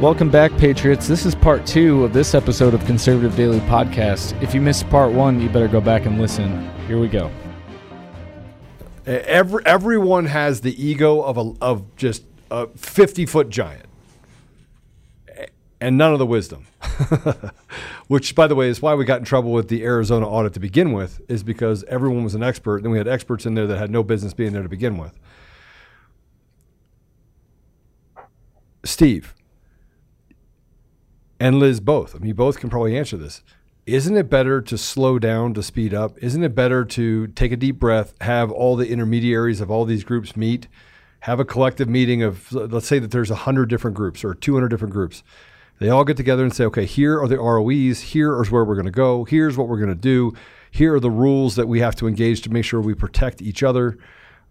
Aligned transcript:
Welcome 0.00 0.28
back, 0.28 0.54
Patriots. 0.58 1.08
This 1.08 1.24
is 1.24 1.34
part 1.34 1.64
two 1.64 2.04
of 2.04 2.12
this 2.12 2.34
episode 2.34 2.74
of 2.74 2.84
Conservative 2.84 3.34
Daily 3.34 3.60
Podcast. 3.60 4.38
If 4.42 4.52
you 4.52 4.60
missed 4.60 4.86
part 4.90 5.10
one, 5.10 5.40
you 5.40 5.48
better 5.48 5.68
go 5.68 5.80
back 5.80 6.04
and 6.04 6.20
listen. 6.20 6.68
Here 6.86 7.00
we 7.00 7.08
go. 7.08 7.30
Every, 9.06 9.64
everyone 9.64 10.26
has 10.26 10.60
the 10.60 10.84
ego 10.84 11.22
of 11.22 11.38
a 11.38 11.54
of 11.62 11.96
just 11.96 12.24
a 12.50 12.66
fifty 12.76 13.24
foot 13.24 13.48
giant, 13.48 13.86
and 15.80 15.96
none 15.96 16.12
of 16.12 16.18
the 16.18 16.26
wisdom. 16.26 16.66
Which, 18.06 18.34
by 18.34 18.46
the 18.48 18.54
way, 18.54 18.68
is 18.68 18.82
why 18.82 18.92
we 18.94 19.06
got 19.06 19.20
in 19.20 19.24
trouble 19.24 19.52
with 19.52 19.68
the 19.68 19.82
Arizona 19.82 20.28
audit 20.28 20.52
to 20.52 20.60
begin 20.60 20.92
with, 20.92 21.22
is 21.26 21.42
because 21.42 21.84
everyone 21.84 22.22
was 22.22 22.34
an 22.34 22.42
expert, 22.42 22.82
and 22.82 22.92
we 22.92 22.98
had 22.98 23.08
experts 23.08 23.46
in 23.46 23.54
there 23.54 23.66
that 23.66 23.78
had 23.78 23.90
no 23.90 24.02
business 24.02 24.34
being 24.34 24.52
there 24.52 24.62
to 24.62 24.68
begin 24.68 24.98
with. 24.98 25.18
Steve 28.84 29.32
and 31.38 31.58
Liz 31.58 31.80
both. 31.80 32.14
I 32.14 32.18
mean, 32.18 32.34
both 32.34 32.58
can 32.58 32.70
probably 32.70 32.96
answer 32.96 33.16
this. 33.16 33.42
Isn't 33.86 34.16
it 34.16 34.28
better 34.28 34.60
to 34.62 34.76
slow 34.76 35.18
down 35.18 35.54
to 35.54 35.62
speed 35.62 35.94
up? 35.94 36.18
Isn't 36.20 36.42
it 36.42 36.54
better 36.54 36.84
to 36.84 37.28
take 37.28 37.52
a 37.52 37.56
deep 37.56 37.78
breath, 37.78 38.14
have 38.20 38.50
all 38.50 38.74
the 38.74 38.88
intermediaries 38.88 39.60
of 39.60 39.70
all 39.70 39.84
these 39.84 40.02
groups 40.02 40.36
meet, 40.36 40.66
have 41.20 41.38
a 41.38 41.44
collective 41.44 41.88
meeting 41.88 42.22
of, 42.22 42.52
let's 42.52 42.86
say 42.86 42.98
that 42.98 43.12
there's 43.12 43.30
100 43.30 43.66
different 43.70 43.96
groups 43.96 44.24
or 44.24 44.34
200 44.34 44.68
different 44.68 44.92
groups. 44.92 45.22
They 45.78 45.88
all 45.88 46.04
get 46.04 46.16
together 46.16 46.42
and 46.42 46.54
say, 46.54 46.64
okay, 46.64 46.84
here 46.84 47.20
are 47.20 47.28
the 47.28 47.38
ROEs, 47.38 48.00
here 48.00 48.40
is 48.42 48.50
where 48.50 48.64
we're 48.64 48.74
going 48.74 48.86
to 48.86 48.90
go, 48.90 49.24
here's 49.24 49.56
what 49.56 49.68
we're 49.68 49.78
going 49.78 49.88
to 49.88 49.94
do, 49.94 50.32
here 50.70 50.94
are 50.94 51.00
the 51.00 51.10
rules 51.10 51.54
that 51.56 51.68
we 51.68 51.80
have 51.80 51.94
to 51.96 52.08
engage 52.08 52.42
to 52.42 52.50
make 52.50 52.64
sure 52.64 52.80
we 52.80 52.94
protect 52.94 53.40
each 53.40 53.62
other. 53.62 53.98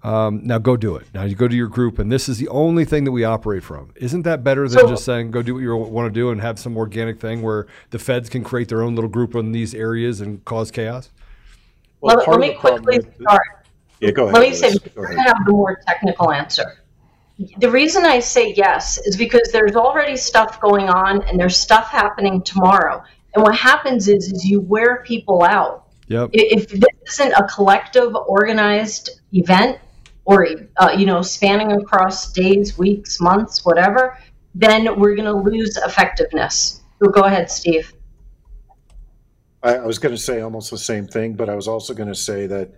Um, 0.05 0.41
now 0.43 0.59
go 0.59 0.77
do 0.77 0.97
it. 0.97 1.07
Now 1.15 1.23
you 1.23 1.33
go 1.33 1.47
to 1.47 1.55
your 1.55 1.67
group, 1.67 1.97
and 1.97 2.11
this 2.11 2.29
is 2.29 2.37
the 2.37 2.47
only 2.49 2.85
thing 2.85 3.05
that 3.05 3.11
we 3.11 3.23
operate 3.23 3.63
from. 3.63 3.91
Isn't 3.95 4.21
that 4.21 4.43
better 4.43 4.67
than 4.67 4.81
so, 4.81 4.87
just 4.87 5.03
saying 5.03 5.31
go 5.31 5.41
do 5.41 5.55
what 5.55 5.61
you 5.61 5.75
want 5.75 6.13
to 6.13 6.13
do 6.13 6.29
and 6.29 6.39
have 6.41 6.59
some 6.59 6.77
organic 6.77 7.19
thing 7.19 7.41
where 7.41 7.65
the 7.89 7.97
feds 7.97 8.29
can 8.29 8.43
create 8.43 8.69
their 8.69 8.83
own 8.83 8.93
little 8.93 9.09
group 9.09 9.33
in 9.33 9.51
these 9.51 9.73
areas 9.73 10.21
and 10.21 10.45
cause 10.45 10.69
chaos? 10.69 11.09
Well, 12.01 12.17
let, 12.17 12.27
let 12.27 12.39
me 12.39 12.53
quickly 12.53 12.99
start. 13.19 13.65
Yeah, 13.99 14.11
go 14.11 14.25
ahead. 14.25 14.35
Let 14.35 14.47
me 14.47 14.53
say, 14.53 14.67
I 14.67 15.23
have 15.23 15.37
the 15.43 15.51
more 15.51 15.79
technical 15.87 16.31
answer. 16.31 16.83
The 17.57 17.71
reason 17.71 18.05
I 18.05 18.19
say 18.19 18.53
yes 18.53 18.99
is 18.99 19.17
because 19.17 19.49
there's 19.51 19.75
already 19.75 20.17
stuff 20.17 20.61
going 20.61 20.87
on, 20.87 21.23
and 21.23 21.39
there's 21.39 21.57
stuff 21.57 21.89
happening 21.89 22.43
tomorrow. 22.43 23.03
And 23.33 23.43
what 23.43 23.55
happens 23.55 24.07
is, 24.07 24.31
is 24.31 24.45
you 24.45 24.61
wear 24.61 25.01
people 25.03 25.41
out. 25.41 25.87
Yep. 26.09 26.29
If 26.33 26.67
this 26.69 27.19
isn't 27.19 27.33
a 27.33 27.47
collective, 27.47 28.15
organized 28.27 29.09
event, 29.33 29.79
or 30.25 30.47
uh, 30.77 30.95
you 30.97 31.05
know 31.05 31.21
spanning 31.21 31.71
across 31.71 32.31
days 32.33 32.77
weeks 32.77 33.21
months 33.21 33.63
whatever 33.65 34.17
then 34.57 34.97
we're 34.97 35.15
going 35.15 35.25
to 35.25 35.33
lose 35.33 35.75
effectiveness. 35.75 36.81
So 37.03 37.09
go 37.09 37.21
ahead 37.21 37.49
steve. 37.49 37.93
I, 39.63 39.75
I 39.75 39.85
was 39.85 39.99
going 39.99 40.15
to 40.15 40.21
say 40.21 40.41
almost 40.41 40.71
the 40.71 40.77
same 40.77 41.07
thing 41.07 41.33
but 41.33 41.49
i 41.49 41.55
was 41.55 41.67
also 41.67 41.93
going 41.93 42.09
to 42.09 42.15
say 42.15 42.47
that 42.47 42.75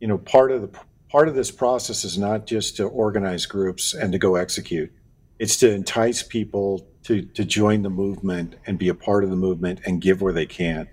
you 0.00 0.08
know 0.08 0.18
part 0.18 0.52
of 0.52 0.62
the 0.62 0.78
part 1.08 1.28
of 1.28 1.34
this 1.34 1.50
process 1.50 2.04
is 2.04 2.18
not 2.18 2.46
just 2.46 2.76
to 2.76 2.84
organize 2.84 3.46
groups 3.46 3.94
and 3.94 4.12
to 4.12 4.18
go 4.18 4.36
execute. 4.36 4.92
It's 5.38 5.56
to 5.58 5.72
entice 5.72 6.22
people 6.22 6.86
to 7.04 7.22
to 7.22 7.44
join 7.44 7.82
the 7.82 7.90
movement 7.90 8.56
and 8.66 8.78
be 8.78 8.88
a 8.88 8.94
part 8.94 9.24
of 9.24 9.30
the 9.30 9.36
movement 9.36 9.80
and 9.86 10.00
give 10.00 10.20
where 10.20 10.32
they 10.32 10.46
can. 10.46 10.88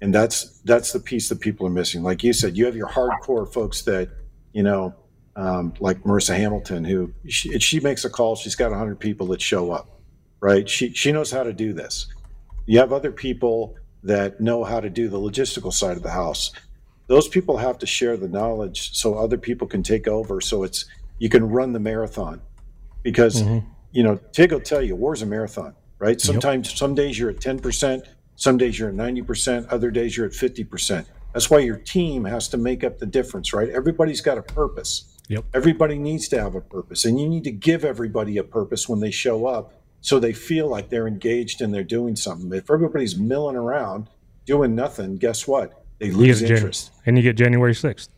And 0.00 0.14
that's 0.14 0.60
that's 0.60 0.92
the 0.92 1.00
piece 1.00 1.28
that 1.28 1.40
people 1.40 1.66
are 1.66 1.70
missing. 1.70 2.02
Like 2.02 2.22
you 2.22 2.32
said 2.32 2.56
you 2.56 2.66
have 2.66 2.76
your 2.76 2.88
hardcore 2.88 3.50
folks 3.52 3.82
that 3.82 4.10
you 4.52 4.62
know 4.62 4.94
um, 5.36 5.74
like 5.80 6.02
Marissa 6.02 6.36
Hamilton, 6.36 6.84
who 6.84 7.12
she, 7.26 7.58
she 7.58 7.80
makes 7.80 8.04
a 8.04 8.10
call, 8.10 8.36
she's 8.36 8.54
got 8.54 8.70
100 8.70 9.00
people 9.00 9.26
that 9.28 9.40
show 9.40 9.72
up, 9.72 10.00
right? 10.40 10.68
She, 10.68 10.92
she 10.92 11.12
knows 11.12 11.30
how 11.30 11.42
to 11.42 11.52
do 11.52 11.72
this. 11.72 12.06
You 12.66 12.78
have 12.78 12.92
other 12.92 13.12
people 13.12 13.76
that 14.04 14.40
know 14.40 14.64
how 14.64 14.80
to 14.80 14.90
do 14.90 15.08
the 15.08 15.18
logistical 15.18 15.72
side 15.72 15.96
of 15.96 16.02
the 16.02 16.10
house. 16.10 16.52
Those 17.06 17.26
people 17.28 17.56
have 17.56 17.78
to 17.78 17.86
share 17.86 18.16
the 18.16 18.28
knowledge 18.28 18.96
so 18.96 19.14
other 19.14 19.38
people 19.38 19.66
can 19.66 19.82
take 19.82 20.06
over. 20.06 20.40
So 20.40 20.62
it's 20.62 20.86
you 21.18 21.28
can 21.28 21.48
run 21.48 21.72
the 21.72 21.80
marathon 21.80 22.40
because 23.02 23.42
mm-hmm. 23.42 23.66
you 23.92 24.02
know 24.02 24.18
Tig 24.32 24.52
will 24.52 24.60
tell 24.60 24.82
you 24.82 24.94
war's 24.96 25.22
a 25.22 25.26
marathon, 25.26 25.74
right? 25.98 26.20
Sometimes 26.20 26.68
yep. 26.68 26.78
some 26.78 26.94
days 26.94 27.18
you're 27.18 27.30
at 27.30 27.36
10%, 27.36 28.06
some 28.36 28.56
days 28.56 28.78
you're 28.78 28.88
at 28.88 28.94
90%, 28.94 29.66
other 29.70 29.90
days 29.90 30.16
you're 30.16 30.26
at 30.26 30.32
50%. 30.32 31.06
That's 31.32 31.50
why 31.50 31.58
your 31.58 31.76
team 31.76 32.24
has 32.24 32.48
to 32.48 32.56
make 32.56 32.84
up 32.84 32.98
the 32.98 33.06
difference, 33.06 33.52
right? 33.52 33.68
Everybody's 33.68 34.20
got 34.20 34.38
a 34.38 34.42
purpose. 34.42 35.13
Yep. 35.28 35.44
Everybody 35.54 35.98
needs 35.98 36.28
to 36.28 36.40
have 36.40 36.54
a 36.54 36.60
purpose, 36.60 37.04
and 37.04 37.18
you 37.18 37.28
need 37.28 37.44
to 37.44 37.50
give 37.50 37.84
everybody 37.84 38.36
a 38.36 38.44
purpose 38.44 38.88
when 38.88 39.00
they 39.00 39.10
show 39.10 39.46
up 39.46 39.72
so 40.00 40.18
they 40.18 40.34
feel 40.34 40.68
like 40.68 40.90
they're 40.90 41.08
engaged 41.08 41.62
and 41.62 41.72
they're 41.72 41.82
doing 41.82 42.14
something. 42.14 42.52
If 42.52 42.70
everybody's 42.70 43.16
milling 43.16 43.56
around 43.56 44.08
doing 44.44 44.74
nothing, 44.74 45.16
guess 45.16 45.48
what? 45.48 45.82
They 45.98 46.10
lose 46.10 46.42
interest. 46.42 46.88
Jan- 46.88 47.02
and 47.06 47.16
you 47.16 47.22
get 47.22 47.36
January 47.36 47.72
6th. 47.72 48.08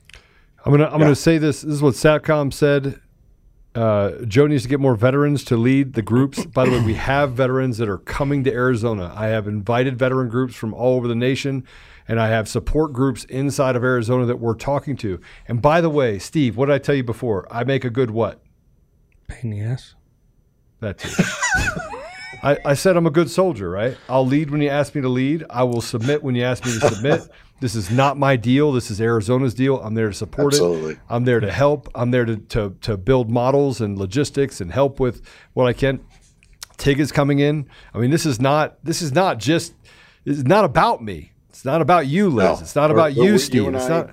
I'm 0.65 0.73
gonna 0.73 0.87
I'm 0.87 0.95
yeah. 0.95 0.99
gonna 0.99 1.15
say 1.15 1.39
this. 1.39 1.63
This 1.63 1.75
is 1.75 1.83
what 1.83 1.95
Satcom 1.95 2.53
said. 2.53 3.01
Uh, 3.77 4.25
Joe 4.25 4.49
needs 4.49 4.65
to 4.65 4.69
get 4.69 4.81
more 4.81 4.97
veterans 4.97 5.45
to 5.45 5.57
lead 5.57 5.93
the 5.93 6.03
groups. 6.03 6.45
By 6.45 6.65
the 6.65 6.73
way, 6.73 6.81
we 6.81 6.95
have 6.95 7.35
veterans 7.35 7.79
that 7.79 7.89
are 7.89 7.99
coming 7.99 8.43
to 8.45 8.53
Arizona. 8.53 9.13
I 9.15 9.27
have 9.27 9.47
invited 9.47 9.97
veteran 9.97 10.29
groups 10.29 10.57
from 10.57 10.75
all 10.75 10.97
over 10.97 11.07
the 11.07 11.15
nation 11.15 11.65
and 12.09 12.21
I 12.21 12.29
have 12.29 12.49
support 12.49 12.93
groups 12.93 13.25
inside 13.25 13.77
of 13.77 13.85
Arizona 13.85 14.27
that 14.27 14.37
we're 14.37 14.55
talking 14.55 14.97
to. 14.99 15.21
And 15.49 15.61
by 15.61 15.81
the 15.81 15.91
way, 15.91 16.19
Steve, 16.19 16.57
what 16.57 16.67
did 16.67 16.75
I 16.75 16.79
tell 16.79 16.95
you 16.95 17.05
before? 17.05 17.47
I 17.51 17.65
make 17.65 17.85
a 17.85 17.91
good 17.91 18.11
what? 18.11 18.41
Pain 19.27 19.53
in 19.53 19.59
the 19.59 19.61
ass. 19.63 19.95
That's 20.81 21.05
it. 21.19 21.27
I, 22.43 22.59
I 22.65 22.75
said 22.75 22.97
I'm 22.97 23.07
a 23.07 23.11
good 23.11 23.31
soldier, 23.31 23.71
right? 23.71 23.97
I'll 24.09 24.27
lead 24.27 24.51
when 24.51 24.61
you 24.61 24.69
ask 24.69 24.95
me 24.95 25.01
to 25.01 25.09
lead. 25.09 25.45
I 25.51 25.65
will 25.65 25.81
submit 25.81 26.23
when 26.23 26.35
you 26.35 26.45
ask 26.45 26.65
me 26.65 26.79
to 26.79 26.89
submit. 26.89 27.23
this 27.61 27.75
is 27.75 27.91
not 27.91 28.19
my 28.19 28.37
deal. 28.37 28.73
This 28.73 28.91
is 28.91 29.01
Arizona's 29.01 29.55
deal. 29.55 29.81
I'm 29.81 29.95
there 29.95 30.09
to 30.09 30.15
support 30.15 30.53
Absolutely. 30.53 30.93
it. 30.95 30.99
I'm 31.09 31.25
there 31.25 31.41
to 31.41 31.51
help. 31.51 31.89
I'm 31.95 32.11
there 32.11 32.25
to, 32.25 32.37
to, 32.37 32.77
to 32.83 32.97
build 32.97 33.31
models 33.31 33.81
and 33.81 33.99
logistics 33.99 34.61
and 34.61 34.71
help 34.71 35.01
with 35.01 35.27
what 35.55 35.67
I 35.67 35.73
can. 35.73 36.05
Tig 36.77 37.01
is 37.01 37.11
coming 37.11 37.39
in. 37.39 37.69
I 37.95 37.99
mean, 37.99 38.11
this 38.11 38.27
is 38.27 38.39
not 38.39 38.85
this 38.85 39.01
is 39.01 39.13
not 39.13 39.39
just 39.39 39.75
it's 40.25 40.43
not 40.43 40.65
about 40.65 41.03
me. 41.03 41.33
It's 41.57 41.65
not 41.65 41.81
about 41.81 42.07
you, 42.07 42.29
Liz. 42.29 42.45
No, 42.45 42.59
it's 42.61 42.77
not 42.77 42.91
about 42.91 43.15
you, 43.15 43.39
Steve. 43.39 43.63
You 43.63 43.75
it's 43.75 43.87
I, 43.87 43.89
not. 43.89 44.11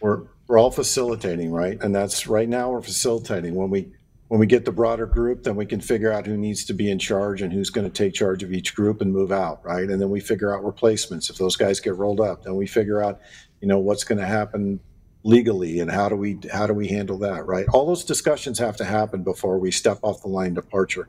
We're 0.00 0.22
we're 0.46 0.56
all 0.56 0.70
facilitating, 0.70 1.50
right? 1.50 1.82
And 1.82 1.92
that's 1.92 2.28
right 2.28 2.48
now 2.48 2.70
we're 2.70 2.80
facilitating. 2.80 3.56
When 3.56 3.70
we 3.70 3.90
when 4.28 4.38
we 4.38 4.46
get 4.46 4.64
the 4.64 4.70
broader 4.70 5.04
group, 5.04 5.42
then 5.42 5.56
we 5.56 5.66
can 5.66 5.80
figure 5.80 6.12
out 6.12 6.26
who 6.26 6.36
needs 6.36 6.64
to 6.66 6.74
be 6.74 6.88
in 6.88 7.00
charge 7.00 7.42
and 7.42 7.52
who's 7.52 7.70
going 7.70 7.90
to 7.90 7.92
take 7.92 8.14
charge 8.14 8.44
of 8.44 8.52
each 8.52 8.76
group 8.76 9.00
and 9.00 9.12
move 9.12 9.32
out, 9.32 9.64
right? 9.64 9.90
And 9.90 10.00
then 10.00 10.10
we 10.10 10.20
figure 10.20 10.54
out 10.54 10.64
replacements. 10.64 11.28
If 11.28 11.38
those 11.38 11.56
guys 11.56 11.80
get 11.80 11.96
rolled 11.96 12.20
up, 12.20 12.44
then 12.44 12.54
we 12.54 12.68
figure 12.68 13.02
out, 13.02 13.20
you 13.60 13.66
know, 13.66 13.80
what's 13.80 14.04
going 14.04 14.20
to 14.20 14.26
happen 14.26 14.78
legally 15.24 15.80
and 15.80 15.90
how 15.90 16.08
do 16.08 16.14
we 16.14 16.38
how 16.52 16.68
do 16.68 16.72
we 16.72 16.86
handle 16.86 17.18
that, 17.18 17.46
right? 17.46 17.66
All 17.72 17.84
those 17.84 18.04
discussions 18.04 18.60
have 18.60 18.76
to 18.76 18.84
happen 18.84 19.24
before 19.24 19.58
we 19.58 19.72
step 19.72 19.98
off 20.02 20.22
the 20.22 20.28
line 20.28 20.54
departure. 20.54 21.08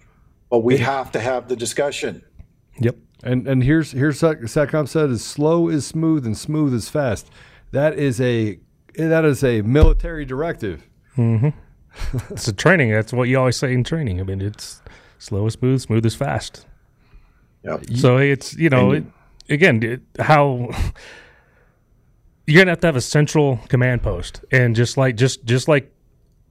But 0.50 0.62
we 0.62 0.78
have 0.78 1.12
to 1.12 1.20
have 1.20 1.50
the 1.50 1.56
discussion. 1.56 2.24
Yep. 2.80 2.96
And 3.24 3.48
and 3.48 3.64
here's 3.64 3.92
here's 3.92 4.22
Satcom 4.22 4.88
said 4.88 5.10
is 5.10 5.26
slow 5.26 5.70
is 5.70 5.86
smooth 5.86 6.26
and 6.26 6.38
smooth 6.38 6.74
is 6.74 6.90
fast. 6.90 7.30
That 7.72 7.96
is 7.96 8.22
a 8.22 8.60
that 8.96 9.26
is 9.26 9.44
a 9.44 9.62
military 9.62 10.26
directive. 10.26 10.88
Mm-hmm. 11.18 11.50
it's 12.30 12.48
a 12.48 12.54
training. 12.54 12.92
That's 12.92 13.14
what 13.14 13.28
you 13.28 13.40
always 13.40 13.58
say 13.58 13.74
in 13.74 13.84
training. 13.84 14.20
I 14.20 14.24
mean, 14.24 14.42
it's 14.42 14.82
slow 15.18 15.48
is 15.48 15.54
smooth, 15.54 15.82
smooth 15.82 16.06
is 16.06 16.16
fast. 16.16 16.66
Yeah. 17.64 17.78
So 17.96 18.18
it's 18.18 18.56
you 18.56 18.70
know 18.70 18.92
it, 18.92 19.04
again 19.50 19.82
it, 19.84 20.02
how 20.20 20.70
you're 22.46 22.62
gonna 22.62 22.72
have 22.72 22.82
to 22.82 22.88
have 22.88 22.96
a 22.96 23.02
central 23.02 23.60
command 23.68 24.04
post, 24.04 24.44
and 24.52 24.76
just 24.76 24.96
like 24.96 25.18
just 25.18 25.44
just 25.44 25.68
like 25.68 25.92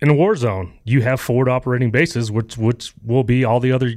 in 0.00 0.10
a 0.10 0.14
war 0.14 0.36
zone, 0.36 0.78
you 0.84 1.00
have 1.02 1.20
forward 1.20 1.48
operating 1.48 1.90
bases, 1.90 2.30
which 2.30 2.58
which 2.58 2.92
will 3.04 3.24
be 3.24 3.44
all 3.44 3.60
the 3.60 3.72
other 3.72 3.94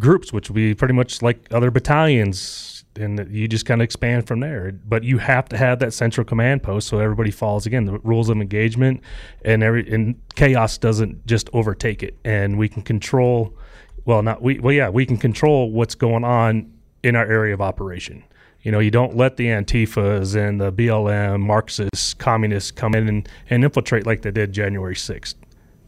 groups, 0.00 0.32
which 0.32 0.48
will 0.48 0.56
be 0.56 0.74
pretty 0.74 0.94
much 0.94 1.22
like 1.22 1.46
other 1.52 1.70
battalions, 1.70 2.84
and 2.96 3.28
you 3.30 3.46
just 3.46 3.66
kind 3.66 3.80
of 3.80 3.84
expand 3.84 4.26
from 4.26 4.40
there. 4.40 4.72
But 4.72 5.04
you 5.04 5.18
have 5.18 5.48
to 5.50 5.56
have 5.56 5.78
that 5.78 5.92
central 5.92 6.24
command 6.24 6.62
post 6.62 6.88
so 6.88 6.98
everybody 6.98 7.30
follows 7.30 7.66
again 7.66 7.84
the 7.84 7.98
rules 8.00 8.28
of 8.28 8.38
engagement, 8.38 9.02
and 9.44 9.62
every 9.62 9.88
and 9.92 10.20
chaos 10.34 10.78
doesn't 10.78 11.26
just 11.26 11.48
overtake 11.52 12.02
it, 12.02 12.16
and 12.24 12.58
we 12.58 12.68
can 12.68 12.82
control. 12.82 13.56
Well, 14.04 14.22
not 14.22 14.42
we. 14.42 14.58
Well, 14.58 14.74
yeah, 14.74 14.88
we 14.88 15.06
can 15.06 15.18
control 15.18 15.70
what's 15.70 15.94
going 15.94 16.24
on 16.24 16.72
in 17.02 17.14
our 17.14 17.26
area 17.26 17.54
of 17.54 17.60
operation. 17.60 18.24
You 18.62 18.72
know, 18.72 18.78
you 18.78 18.90
don't 18.90 19.16
let 19.16 19.36
the 19.36 19.46
Antifas 19.46 20.36
and 20.36 20.60
the 20.60 20.70
BLM, 20.70 21.40
Marxists, 21.40 22.12
communists 22.12 22.70
come 22.70 22.94
in 22.94 23.08
and, 23.08 23.28
and 23.48 23.64
infiltrate 23.64 24.04
like 24.04 24.20
they 24.20 24.30
did 24.30 24.52
January 24.52 24.94
6th. 24.94 25.34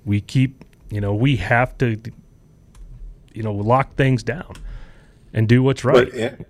We 0.06 0.22
keep, 0.22 0.64
you 0.90 0.98
know, 0.98 1.14
we 1.14 1.36
have 1.36 1.76
to 1.78 2.00
you 3.34 3.42
know 3.42 3.52
lock 3.52 3.94
things 3.96 4.22
down 4.22 4.54
and 5.32 5.48
do 5.48 5.62
what's 5.62 5.84
right. 5.84 6.10
But, 6.12 6.46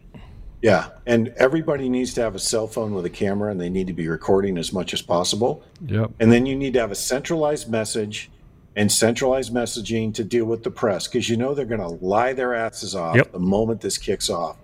yeah, 0.62 0.90
and 1.06 1.28
everybody 1.38 1.88
needs 1.88 2.14
to 2.14 2.20
have 2.20 2.36
a 2.36 2.38
cell 2.38 2.68
phone 2.68 2.94
with 2.94 3.04
a 3.04 3.10
camera, 3.10 3.50
and 3.50 3.60
they 3.60 3.68
need 3.68 3.88
to 3.88 3.92
be 3.92 4.08
recording 4.08 4.56
as 4.56 4.72
much 4.72 4.94
as 4.94 5.02
possible. 5.02 5.64
Yep. 5.84 6.12
And 6.20 6.30
then 6.30 6.46
you 6.46 6.54
need 6.54 6.74
to 6.74 6.80
have 6.80 6.92
a 6.92 6.96
centralized 6.96 7.68
message 7.68 8.30
and 8.76 8.90
centralized 8.90 9.52
messaging 9.52 10.14
to 10.14 10.24
deal 10.24 10.44
with 10.44 10.62
the 10.62 10.70
press 10.70 11.08
because 11.08 11.28
you 11.28 11.36
know 11.36 11.52
they're 11.52 11.66
going 11.66 11.80
to 11.80 11.88
lie 11.88 12.32
their 12.32 12.54
asses 12.54 12.94
off 12.94 13.16
yep. 13.16 13.32
the 13.32 13.40
moment 13.40 13.80
this 13.80 13.98
kicks 13.98 14.30
off. 14.30 14.56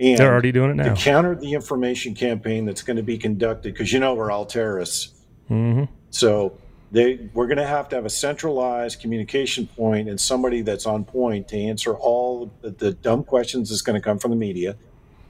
And 0.00 0.18
they're 0.18 0.32
already 0.32 0.52
doing 0.52 0.70
it 0.70 0.76
now. 0.76 0.94
To 0.94 1.00
counter 1.00 1.34
the 1.34 1.52
information 1.52 2.14
campaign 2.14 2.64
that's 2.64 2.82
going 2.82 2.96
to 2.96 3.02
be 3.02 3.18
conducted 3.18 3.74
because 3.74 3.92
you 3.92 4.00
know 4.00 4.14
we're 4.14 4.30
all 4.30 4.46
terrorists. 4.46 5.12
Mm-hmm. 5.50 5.84
So 6.10 6.58
they 6.92 7.30
we're 7.32 7.46
going 7.46 7.58
to 7.58 7.66
have 7.66 7.88
to 7.88 7.96
have 7.96 8.04
a 8.04 8.10
centralized 8.10 9.00
communication 9.00 9.66
point 9.66 10.08
and 10.08 10.20
somebody 10.20 10.60
that's 10.60 10.84
on 10.84 11.04
point 11.04 11.48
to 11.48 11.56
answer 11.56 11.94
all 11.94 12.52
the, 12.60 12.70
the 12.70 12.92
dumb 12.92 13.24
questions 13.24 13.70
that's 13.70 13.80
going 13.80 14.00
to 14.00 14.04
come 14.04 14.18
from 14.18 14.30
the 14.30 14.36
media, 14.36 14.76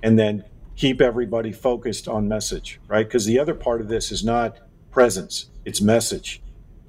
and 0.03 0.19
then 0.19 0.45
keep 0.75 1.01
everybody 1.01 1.53
focused 1.53 2.09
on 2.09 2.29
message, 2.29 2.81
right? 2.89 3.07
Because 3.07 3.25
the 3.27 3.39
other 3.39 3.55
part 3.55 3.81
of 3.81 3.89
this 3.89 4.11
is 4.11 4.25
not 4.25 4.59
presence; 4.91 5.51
it's 5.65 5.81
message. 5.81 6.43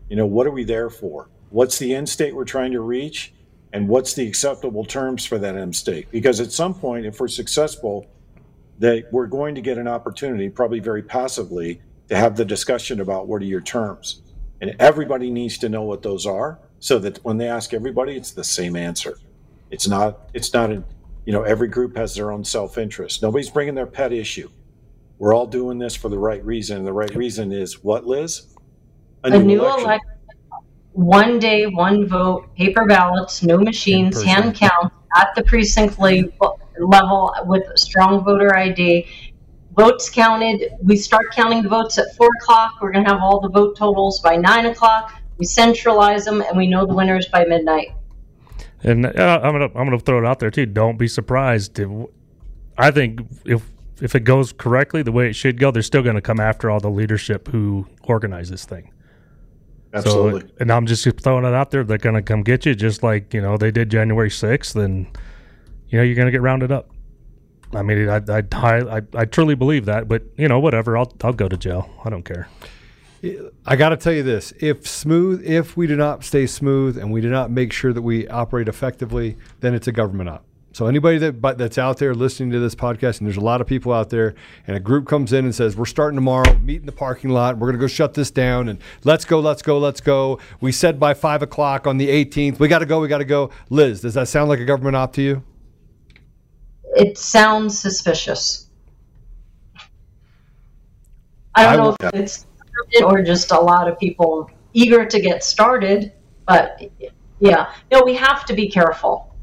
You 0.09 0.15
know, 0.15 0.25
what 0.25 0.47
are 0.47 0.51
we 0.51 0.63
there 0.63 0.89
for? 0.89 1.29
What's 1.51 1.77
the 1.77 1.93
end 1.93 2.09
state 2.09 2.35
we're 2.35 2.43
trying 2.43 2.71
to 2.71 2.81
reach? 2.81 3.31
And 3.71 3.87
what's 3.87 4.13
the 4.13 4.27
acceptable 4.27 4.85
terms 4.85 5.25
for 5.25 5.39
that 5.39 5.55
end 5.55 5.75
state? 5.75 6.11
Because 6.11 6.39
at 6.39 6.51
some 6.51 6.75
point, 6.75 7.07
if 7.07 7.19
we're 7.19 7.27
successful, 7.27 8.05
that 8.77 9.05
we're 9.11 9.27
going 9.27 9.55
to 9.55 9.61
get 9.61 9.79
an 9.79 9.87
opportunity, 9.87 10.49
probably 10.49 10.79
very 10.79 11.01
passively, 11.01 11.81
to 12.09 12.15
have 12.15 12.37
the 12.37 12.45
discussion 12.45 12.99
about 12.99 13.27
what 13.27 13.41
are 13.41 13.45
your 13.45 13.61
terms. 13.61 14.21
And 14.63 14.77
everybody 14.79 15.29
needs 15.29 15.57
to 15.57 15.67
know 15.67 15.81
what 15.81 16.03
those 16.03 16.25
are 16.25 16.57
so 16.79 16.97
that 16.99 17.17
when 17.25 17.35
they 17.35 17.49
ask 17.49 17.73
everybody, 17.73 18.15
it's 18.15 18.31
the 18.31 18.45
same 18.45 18.77
answer. 18.77 19.17
It's 19.69 19.89
not, 19.89 20.29
it's 20.33 20.53
not 20.53 20.71
a, 20.71 20.81
you 21.25 21.33
know, 21.33 21.43
every 21.43 21.67
group 21.67 21.97
has 21.97 22.15
their 22.15 22.31
own 22.31 22.45
self 22.45 22.77
interest. 22.77 23.21
Nobody's 23.21 23.49
bringing 23.49 23.75
their 23.75 23.85
pet 23.85 24.13
issue. 24.13 24.49
We're 25.17 25.33
all 25.33 25.47
doing 25.47 25.79
this 25.79 25.97
for 25.97 26.07
the 26.07 26.17
right 26.17 26.41
reason. 26.45 26.77
And 26.77 26.87
the 26.87 26.93
right 26.93 27.13
reason 27.13 27.51
is 27.51 27.83
what, 27.83 28.07
Liz? 28.07 28.55
A, 29.25 29.33
a 29.33 29.39
new, 29.43 29.59
election. 29.59 29.83
election 29.83 30.09
one 30.93 31.39
day, 31.39 31.65
one 31.65 32.07
vote, 32.07 32.55
paper 32.55 32.85
ballots, 32.85 33.43
no 33.43 33.57
machines, 33.57 34.23
hand 34.23 34.55
count 34.55 34.93
at 35.17 35.27
the 35.35 35.43
precinct 35.43 35.99
level 35.99 37.35
with 37.45 37.63
strong 37.75 38.23
voter 38.23 38.55
ID. 38.55 39.05
Votes 39.75 40.09
counted. 40.09 40.73
We 40.81 40.97
start 40.97 41.31
counting 41.31 41.63
the 41.63 41.69
votes 41.69 41.97
at 41.97 42.15
four 42.15 42.29
o'clock. 42.39 42.75
We're 42.81 42.91
going 42.91 43.05
to 43.05 43.11
have 43.11 43.21
all 43.21 43.39
the 43.39 43.49
vote 43.49 43.75
totals 43.75 44.19
by 44.19 44.35
nine 44.35 44.67
o'clock. 44.67 45.13
We 45.37 45.45
centralize 45.45 46.25
them, 46.25 46.41
and 46.41 46.57
we 46.57 46.67
know 46.67 46.85
the 46.85 46.93
winners 46.93 47.27
by 47.27 47.45
midnight. 47.45 47.93
And 48.83 49.05
uh, 49.05 49.39
I'm 49.41 49.53
gonna 49.53 49.71
I'm 49.75 49.85
gonna 49.85 49.99
throw 49.99 50.19
it 50.19 50.25
out 50.25 50.39
there 50.39 50.51
too. 50.51 50.65
Don't 50.65 50.97
be 50.97 51.07
surprised. 51.07 51.79
If, 51.79 51.89
I 52.77 52.91
think 52.91 53.21
if 53.45 53.63
if 54.01 54.15
it 54.15 54.21
goes 54.21 54.51
correctly 54.51 55.01
the 55.01 55.11
way 55.11 55.29
it 55.29 55.33
should 55.33 55.59
go, 55.59 55.71
they're 55.71 55.81
still 55.81 56.03
going 56.03 56.15
to 56.15 56.21
come 56.21 56.39
after 56.39 56.69
all 56.69 56.79
the 56.79 56.89
leadership 56.89 57.47
who 57.47 57.87
organized 58.03 58.51
this 58.51 58.65
thing. 58.65 58.91
Absolutely. 59.93 60.41
So, 60.41 60.47
and 60.59 60.71
I'm 60.71 60.85
just 60.85 61.07
throwing 61.21 61.45
it 61.45 61.53
out 61.53 61.71
there. 61.71 61.83
They're 61.83 61.97
going 61.97 62.15
to 62.15 62.21
come 62.21 62.43
get 62.43 62.65
you, 62.65 62.75
just 62.75 63.03
like 63.03 63.33
you 63.33 63.41
know 63.41 63.57
they 63.57 63.71
did 63.71 63.89
January 63.89 64.29
6th, 64.29 64.75
and 64.75 65.07
you 65.87 65.97
know 65.97 66.03
you're 66.03 66.15
going 66.15 66.25
to 66.25 66.31
get 66.31 66.41
rounded 66.41 66.71
up. 66.71 66.89
I 67.75 67.81
mean, 67.81 68.09
I, 68.09 68.21
I, 68.29 68.43
I, 68.97 69.01
I 69.13 69.25
truly 69.25 69.55
believe 69.55 69.85
that, 69.85 70.07
but 70.07 70.23
you 70.37 70.47
know, 70.47 70.59
whatever. 70.59 70.97
I'll 70.97 71.11
I'll 71.23 71.33
go 71.33 71.47
to 71.47 71.57
jail. 71.57 71.89
I 72.03 72.09
don't 72.09 72.23
care. 72.23 72.47
I 73.65 73.77
got 73.77 73.89
to 73.89 73.97
tell 73.97 74.13
you 74.13 74.23
this: 74.23 74.53
if 74.59 74.87
smooth, 74.87 75.45
if 75.45 75.77
we 75.77 75.87
do 75.87 75.95
not 75.95 76.23
stay 76.23 76.45
smooth 76.45 76.97
and 76.97 77.11
we 77.11 77.21
do 77.21 77.29
not 77.29 77.51
make 77.51 77.71
sure 77.71 77.93
that 77.93 78.01
we 78.01 78.27
operate 78.27 78.67
effectively, 78.67 79.37
then 79.61 79.73
it's 79.73 79.87
a 79.87 79.91
government 79.91 80.29
op. 80.29 80.45
So 80.73 80.87
anybody 80.87 81.19
that 81.19 81.39
but 81.39 81.59
that's 81.59 81.77
out 81.77 81.99
there 81.99 82.15
listening 82.15 82.49
to 82.51 82.59
this 82.59 82.73
podcast, 82.73 83.19
and 83.19 83.27
there's 83.27 83.37
a 83.37 83.41
lot 83.41 83.61
of 83.61 83.67
people 83.67 83.93
out 83.93 84.09
there, 84.09 84.33
and 84.65 84.75
a 84.75 84.79
group 84.79 85.07
comes 85.07 85.31
in 85.31 85.45
and 85.45 85.53
says, 85.53 85.77
"We're 85.77 85.85
starting 85.85 86.17
tomorrow. 86.17 86.57
Meet 86.59 86.81
in 86.81 86.85
the 86.87 86.91
parking 86.91 87.29
lot. 87.29 87.57
We're 87.57 87.67
going 87.67 87.79
to 87.79 87.83
go 87.83 87.87
shut 87.87 88.15
this 88.15 88.31
down, 88.31 88.67
and 88.67 88.79
let's 89.03 89.23
go, 89.23 89.39
let's 89.39 89.61
go, 89.61 89.77
let's 89.77 90.01
go." 90.01 90.39
We 90.61 90.71
said 90.71 90.99
by 90.99 91.13
five 91.13 91.43
o'clock 91.43 91.85
on 91.85 91.97
the 91.97 92.09
18th, 92.09 92.59
we 92.59 92.67
got 92.67 92.79
to 92.79 92.87
go, 92.87 92.99
we 92.99 93.07
got 93.07 93.19
to 93.19 93.25
go. 93.25 93.51
Liz, 93.69 94.01
does 94.01 94.15
that 94.15 94.27
sound 94.27 94.49
like 94.49 94.59
a 94.59 94.65
government 94.65 94.95
op 94.95 95.13
to 95.13 95.21
you? 95.21 95.43
It 96.95 97.17
sounds 97.17 97.79
suspicious. 97.79 98.67
I 101.55 101.63
don't 101.63 101.73
I 101.73 101.75
know 101.75 101.95
if 102.01 102.13
it's 102.13 102.45
or 103.03 103.21
just 103.21 103.51
a 103.51 103.59
lot 103.59 103.87
of 103.87 103.99
people 103.99 104.49
eager 104.73 105.05
to 105.05 105.19
get 105.19 105.43
started, 105.43 106.11
but 106.47 106.81
yeah, 107.39 107.73
no, 107.91 108.01
we 108.03 108.15
have 108.15 108.45
to 108.45 108.53
be 108.53 108.69
careful 108.69 109.33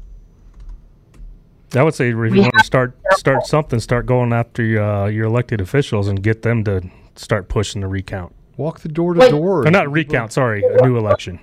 I 1.75 1.83
would 1.83 1.93
say 1.93 2.09
if 2.09 2.15
you 2.15 2.41
want 2.41 2.53
to 2.57 2.63
start 2.63 2.97
start 3.11 3.45
something, 3.45 3.79
start 3.79 4.05
going 4.05 4.33
after 4.33 4.81
uh, 4.81 5.07
your 5.07 5.25
elected 5.25 5.61
officials 5.61 6.07
and 6.07 6.21
get 6.21 6.41
them 6.41 6.63
to 6.65 6.81
start 7.15 7.47
pushing 7.47 7.81
the 7.81 7.87
recount. 7.87 8.35
Walk 8.57 8.81
the 8.81 8.89
door 8.89 9.13
to 9.13 9.29
door. 9.29 9.65
Or 9.65 9.71
not 9.71 9.91
recount. 9.91 10.33
Sorry, 10.33 10.63
a 10.63 10.85
new 10.85 10.97
election. 10.97 11.39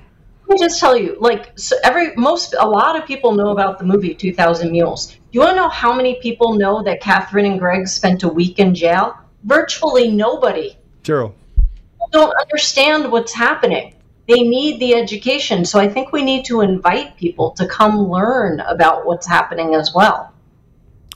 Let 0.46 0.60
me 0.60 0.66
just 0.66 0.81
tell 0.81 0.96
you, 0.96 1.16
like 1.20 1.58
so 1.58 1.76
every 1.82 2.14
most 2.16 2.55
a 2.58 2.69
lot 2.69 2.96
of 2.96 3.06
people 3.06 3.32
know 3.32 3.50
about 3.50 3.78
the 3.78 3.84
movie 3.84 4.14
Two 4.14 4.34
Thousand 4.34 4.70
Mules. 4.70 5.16
Do 5.30 5.38
you 5.38 5.40
want 5.40 5.52
to 5.52 5.56
know 5.56 5.69
how 5.69 5.94
many 5.94 6.20
people 6.20 6.54
know 6.54 6.82
that 6.82 7.00
Catherine 7.00 7.44
and 7.44 7.58
Gregg 7.58 7.86
spent 7.86 8.22
a 8.22 8.28
week 8.28 8.58
in 8.58 8.75
jail? 8.75 9.16
Virtually 9.44 10.10
nobody. 10.10 10.76
Zero. 11.04 11.34
Don't 12.12 12.34
understand 12.40 13.12
what's 13.12 13.34
happening 13.34 13.94
they 14.28 14.42
need 14.42 14.78
the 14.78 14.94
education. 14.94 15.64
So 15.64 15.80
I 15.80 15.88
think 15.88 16.12
we 16.12 16.22
need 16.22 16.44
to 16.44 16.60
invite 16.60 17.16
people 17.16 17.52
to 17.52 17.66
come 17.66 17.98
learn 18.10 18.60
about 18.60 19.06
what's 19.06 19.26
happening 19.26 19.75
as 19.75 19.92
well. 19.94 20.32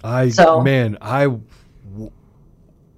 I 0.02 0.30
so, 0.30 0.62
man, 0.62 0.96
I 1.00 1.24
w- 1.24 2.10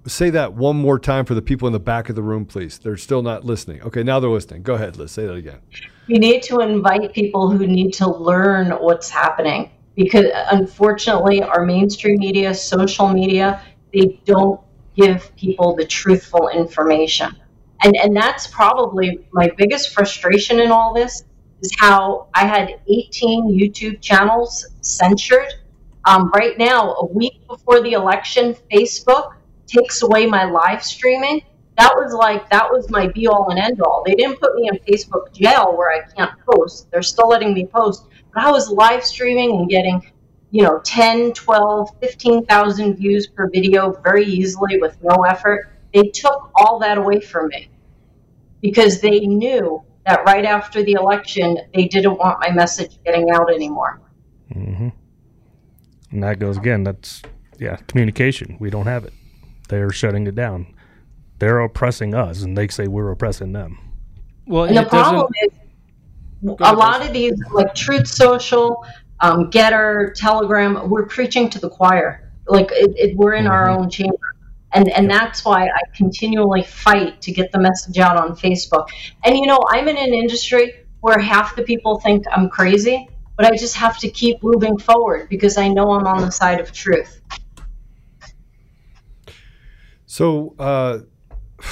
say 0.07 0.31
that 0.31 0.55
one 0.55 0.77
more 0.77 1.01
time 1.01 1.25
for 1.25 1.35
the 1.35 1.43
people 1.43 1.67
in 1.67 1.73
the 1.73 1.81
back 1.81 2.09
of 2.09 2.15
the 2.15 2.23
room, 2.23 2.47
please. 2.47 2.79
They're 2.79 2.97
still 2.97 3.23
not 3.23 3.45
listening. 3.45 3.83
Okay, 3.83 4.05
now 4.05 4.21
they're 4.21 4.31
listening. 4.31 4.63
Go 4.63 4.75
ahead, 4.75 4.97
let's 4.97 5.13
say 5.13 5.27
that 5.27 5.35
again. 5.35 5.59
We 6.07 6.19
need 6.19 6.43
to 6.45 6.61
invite 6.61 7.13
people 7.13 7.51
who 7.51 7.67
need 7.67 7.93
to 7.95 8.09
learn 8.09 8.71
what's 8.71 9.11
happening 9.11 9.71
because 9.97 10.27
unfortunately, 10.51 11.43
our 11.43 11.65
mainstream 11.65 12.19
media, 12.19 12.55
social 12.55 13.09
media, 13.09 13.63
they 13.93 14.21
don't 14.25 14.61
give 14.97 15.35
people 15.37 15.75
the 15.77 15.85
truthful 15.85 16.49
information 16.49 17.35
and 17.85 17.97
and 17.97 18.17
that's 18.17 18.47
probably 18.47 19.27
my 19.33 19.51
biggest 19.57 19.93
frustration 19.93 20.59
in 20.61 20.71
all 20.71 20.95
this 20.95 21.25
is 21.61 21.71
how 21.79 22.29
I 22.35 22.47
had 22.47 22.81
18 22.89 23.59
YouTube 23.59 24.01
channels 24.01 24.67
censored. 24.81 25.49
Um, 26.07 26.31
right 26.35 26.59
now, 26.59 26.95
a 26.95 27.07
week 27.07 27.47
before 27.47 27.81
the 27.81 27.93
election, 27.93 28.55
Facebook 28.73 29.35
takes 29.67 30.03
away 30.03 30.27
my 30.27 30.45
live 30.45 30.83
streaming. 30.85 31.43
That 31.79 31.95
was 31.95 32.13
like 32.13 32.49
that 32.51 32.71
was 32.71 32.91
my 32.91 33.09
be 33.09 33.27
all 33.27 33.51
and 33.51 33.59
end 33.59 33.81
all. 33.81 34.03
They 34.07 34.15
didn't 34.15 34.41
put 34.41 34.55
me 34.55 34.69
in 34.69 34.79
Facebook 34.89 35.33
jail 35.33 35.77
where 35.77 35.91
I 35.91 36.07
can't 36.17 36.33
post. 36.47 36.91
They're 36.91 37.03
still 37.03 37.29
letting 37.29 37.53
me 37.55 37.67
post, 37.67 38.05
but 38.35 38.45
I 38.45 38.51
was 38.51 38.69
live 38.71 39.05
streaming 39.05 39.53
and 39.53 39.69
getting 39.69 40.03
you 40.51 40.63
know 40.63 40.81
10 40.85 41.33
12 41.33 41.91
15,000 42.01 42.97
views 42.97 43.27
per 43.27 43.49
video 43.51 43.93
very 44.03 44.25
easily 44.25 44.79
with 44.81 44.97
no 45.03 45.25
effort 45.25 45.71
they 45.93 46.09
took 46.09 46.51
all 46.55 46.79
that 46.81 46.99
away 46.99 47.21
from 47.21 47.49
me 47.49 47.69
because 48.61 49.01
they 49.01 49.21
knew 49.21 49.83
that 50.07 50.25
right 50.25 50.45
after 50.45 50.83
the 50.83 50.93
election, 50.93 51.59
they 51.75 51.87
didn't 51.87 52.17
want 52.19 52.41
my 52.41 52.51
message 52.51 52.99
getting 53.05 53.31
out 53.31 53.53
anymore. 53.53 54.01
Mm-hmm. 54.55 54.89
And 56.11 56.23
that 56.23 56.39
goes 56.39 56.57
again. 56.57 56.85
That's 56.85 57.23
yeah, 57.59 57.77
communication. 57.89 58.57
We 58.59 58.71
don't 58.71 58.87
have 58.87 59.05
it. 59.05 59.13
They're 59.69 59.91
shutting 59.91 60.27
it 60.27 60.35
down. 60.35 60.75
They're 61.39 61.61
oppressing 61.61 62.15
us, 62.15 62.43
and 62.43 62.57
they 62.57 62.69
say 62.69 62.87
we're 62.87 63.11
oppressing 63.11 63.53
them. 63.53 63.79
Well, 64.47 64.65
and 64.65 64.77
the 64.77 64.85
problem 64.85 65.33
is 65.43 65.53
a 66.61 66.75
lot 66.75 67.05
of 67.05 67.13
these, 67.13 67.35
like 67.53 67.75
Truth 67.75 68.07
Social, 68.07 68.85
um, 69.21 69.51
Gettr, 69.51 70.15
Telegram, 70.15 70.89
we're 70.89 71.07
preaching 71.07 71.49
to 71.51 71.59
the 71.59 71.71
choir. 71.71 72.33
Like 72.47 72.69
it, 72.73 72.93
it, 72.97 73.17
we're 73.17 73.35
in 73.35 73.45
mm-hmm. 73.45 73.53
our 73.53 73.71
own 73.71 73.89
chamber 73.89 74.35
and 74.75 74.89
and 74.91 75.09
that's 75.09 75.45
why 75.45 75.67
I 75.67 75.81
continually 75.95 76.63
fight 76.63 77.23
to 77.23 77.33
get 77.33 77.53
the 77.53 77.61
message 77.61 77.99
out 77.99 78.17
on 78.17 78.37
Facebook. 78.37 78.89
And 79.25 79.37
you 79.37 79.47
know, 79.47 79.61
I'm 79.69 79.89
in 79.89 79.97
an 79.97 80.13
industry 80.13 80.75
where 81.01 81.19
half 81.19 81.57
the 81.57 81.63
people 81.63 82.01
think 82.01 82.25
I'm 82.31 82.49
crazy, 82.49 83.09
but 83.37 83.47
I 83.47 83.57
just 83.57 83.77
have 83.77 83.99
to 83.99 84.11
keep 84.11 84.43
moving 84.43 84.79
forward 84.79 85.29
because 85.29 85.57
I 85.57 85.69
know 85.69 85.93
I'm 85.93 86.07
on 86.07 86.21
the 86.23 86.31
side 86.31 86.61
of 86.61 86.73
truth. 86.73 87.21
So 90.07 90.55
uh, 90.59 91.01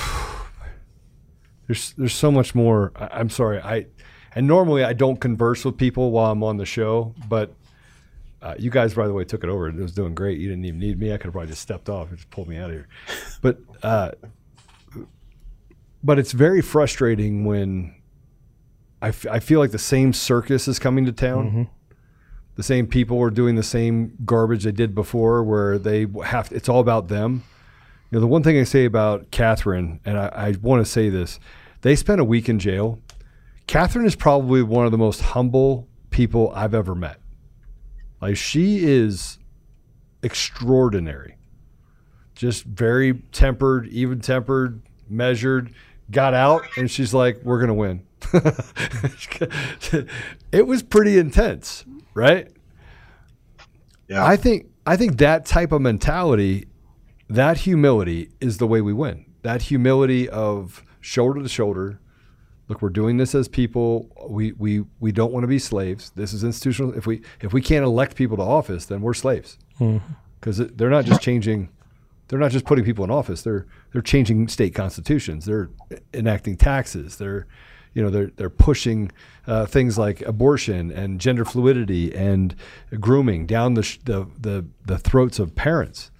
there's 1.66 1.92
there's 1.94 2.14
so 2.14 2.30
much 2.30 2.54
more. 2.54 2.92
I, 2.94 3.08
I'm 3.18 3.30
sorry, 3.30 3.60
I 3.60 3.86
and 4.34 4.46
normally 4.46 4.84
I 4.84 4.92
don't 4.92 5.20
converse 5.20 5.64
with 5.64 5.76
people 5.76 6.10
while 6.10 6.30
I'm 6.32 6.42
on 6.42 6.56
the 6.56 6.66
show, 6.66 7.14
but 7.28 7.52
uh, 8.42 8.54
you 8.58 8.70
guys, 8.70 8.94
by 8.94 9.06
the 9.06 9.12
way, 9.12 9.24
took 9.24 9.44
it 9.44 9.50
over. 9.50 9.68
It 9.68 9.76
was 9.76 9.92
doing 9.92 10.14
great. 10.14 10.38
You 10.38 10.48
didn't 10.48 10.64
even 10.64 10.80
need 10.80 10.98
me. 10.98 11.12
I 11.12 11.16
could 11.16 11.26
have 11.26 11.32
probably 11.32 11.50
just 11.50 11.62
stepped 11.62 11.88
off 11.88 12.08
and 12.08 12.18
just 12.18 12.30
pulled 12.30 12.48
me 12.48 12.56
out 12.56 12.70
of 12.70 12.76
here. 12.76 12.88
But 13.40 13.58
uh, 13.82 14.10
but 16.02 16.18
it's 16.18 16.32
very 16.32 16.60
frustrating 16.60 17.44
when 17.44 17.94
I, 19.00 19.08
f- 19.08 19.26
I 19.26 19.38
feel 19.38 19.60
like 19.60 19.70
the 19.70 19.78
same 19.78 20.12
circus 20.12 20.66
is 20.66 20.78
coming 20.78 21.04
to 21.06 21.12
town. 21.12 21.46
Mm-hmm. 21.48 21.62
The 22.56 22.62
same 22.62 22.86
people 22.86 23.20
are 23.22 23.30
doing 23.30 23.54
the 23.54 23.62
same 23.62 24.18
garbage 24.24 24.64
they 24.64 24.72
did 24.72 24.94
before, 24.94 25.42
where 25.42 25.78
they 25.78 26.06
have. 26.24 26.48
To, 26.48 26.54
it's 26.54 26.68
all 26.68 26.80
about 26.80 27.08
them. 27.08 27.44
You 28.10 28.16
know, 28.16 28.20
the 28.20 28.26
one 28.26 28.42
thing 28.42 28.58
I 28.58 28.64
say 28.64 28.84
about 28.84 29.30
Catherine, 29.30 30.00
and 30.04 30.18
I, 30.18 30.26
I 30.26 30.54
want 30.60 30.84
to 30.84 30.90
say 30.90 31.08
this: 31.08 31.38
they 31.82 31.96
spent 31.96 32.20
a 32.20 32.24
week 32.24 32.48
in 32.48 32.58
jail. 32.58 32.98
Catherine 33.66 34.06
is 34.06 34.16
probably 34.16 34.62
one 34.62 34.84
of 34.86 34.92
the 34.92 34.98
most 34.98 35.20
humble 35.20 35.88
people 36.10 36.52
I've 36.54 36.74
ever 36.74 36.94
met. 36.94 37.18
Like 38.20 38.36
she 38.36 38.84
is 38.84 39.38
extraordinary. 40.22 41.36
Just 42.34 42.64
very 42.64 43.14
tempered, 43.32 43.88
even 43.88 44.20
tempered, 44.20 44.82
measured, 45.08 45.74
got 46.10 46.34
out 46.34 46.62
and 46.76 46.90
she's 46.90 47.12
like, 47.12 47.40
We're 47.42 47.60
gonna 47.60 47.74
win. 47.74 48.06
it 50.52 50.66
was 50.66 50.82
pretty 50.82 51.18
intense, 51.18 51.84
right? 52.14 52.48
Yeah. 54.08 54.24
I 54.24 54.36
think 54.36 54.66
I 54.86 54.96
think 54.96 55.18
that 55.18 55.46
type 55.46 55.72
of 55.72 55.80
mentality, 55.80 56.66
that 57.28 57.58
humility 57.58 58.30
is 58.40 58.58
the 58.58 58.66
way 58.66 58.80
we 58.80 58.92
win. 58.92 59.26
That 59.42 59.62
humility 59.62 60.28
of 60.28 60.84
shoulder 61.00 61.42
to 61.42 61.48
shoulder. 61.48 62.00
Look, 62.72 62.80
we're 62.80 62.88
doing 62.88 63.18
this 63.18 63.34
as 63.34 63.48
people. 63.48 64.08
We 64.30 64.52
we 64.52 64.82
we 64.98 65.12
don't 65.12 65.30
want 65.30 65.44
to 65.44 65.48
be 65.48 65.58
slaves. 65.58 66.10
This 66.16 66.32
is 66.32 66.42
institutional. 66.42 66.96
If 66.96 67.06
we 67.06 67.20
if 67.42 67.52
we 67.52 67.60
can't 67.60 67.84
elect 67.84 68.16
people 68.16 68.38
to 68.38 68.42
office, 68.42 68.86
then 68.86 69.02
we're 69.02 69.12
slaves. 69.12 69.58
Because 69.78 70.58
mm-hmm. 70.58 70.74
they're 70.76 70.88
not 70.88 71.04
just 71.04 71.20
changing 71.20 71.68
they're 72.28 72.38
not 72.38 72.50
just 72.50 72.64
putting 72.64 72.82
people 72.82 73.04
in 73.04 73.10
office. 73.10 73.42
They're 73.42 73.66
they're 73.92 74.00
changing 74.00 74.48
state 74.48 74.74
constitutions. 74.74 75.44
They're 75.44 75.68
enacting 76.14 76.56
taxes. 76.56 77.16
They're 77.16 77.46
you 77.92 78.02
know 78.02 78.08
they're 78.08 78.30
they're 78.36 78.48
pushing 78.48 79.12
uh, 79.46 79.66
things 79.66 79.98
like 79.98 80.22
abortion 80.22 80.90
and 80.90 81.20
gender 81.20 81.44
fluidity 81.44 82.14
and 82.14 82.54
grooming 82.98 83.44
down 83.44 83.74
the, 83.74 83.82
sh- 83.82 83.98
the 84.04 84.28
the 84.40 84.64
the 84.86 84.96
throats 84.96 85.38
of 85.38 85.54
parents. 85.54 86.10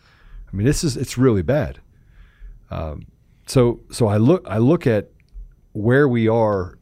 I 0.52 0.54
mean, 0.54 0.66
this 0.66 0.85
is 0.85 0.99
it's 0.99 1.16
really 1.16 1.40
bad. 1.40 1.80
Um, 2.71 3.06
so 3.47 3.80
so 3.90 4.06
I 4.06 4.18
look 4.18 4.44
I 4.47 4.59
look 4.59 4.87
at 4.87 5.09
where 5.73 6.09
we 6.09 6.29
are 6.29 6.79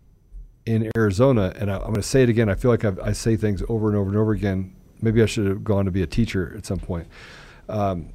in 0.67 0.91
Arizona, 0.97 1.53
and 1.59 1.71
I, 1.71 1.77
am 1.77 1.83
going 1.83 1.95
to 1.95 2.03
say 2.03 2.23
it 2.23 2.29
again. 2.29 2.49
I 2.49 2.55
feel 2.55 2.71
like 2.71 2.85
I've, 2.85 2.99
i 3.01 3.13
say 3.13 3.37
things 3.37 3.63
over 3.69 3.89
and 3.89 3.97
over 3.97 4.11
and 4.11 4.19
over 4.19 4.33
again. 4.33 4.75
Maybe 5.01 5.23
I 5.23 5.27
should 5.27 5.47
have 5.47 5.65
gone 5.65 5.87
to 5.87 5.91
be 5.91 6.03
a 6.03 6.07
teacher 6.07 6.55
at 6.57 6.67
some 6.67 6.79
point. 6.79 7.09
Um, 7.69 8.13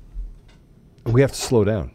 we 1.05 1.22
have 1.22 1.32
to 1.32 1.41
slow 1.41 1.63
down. 1.63 1.91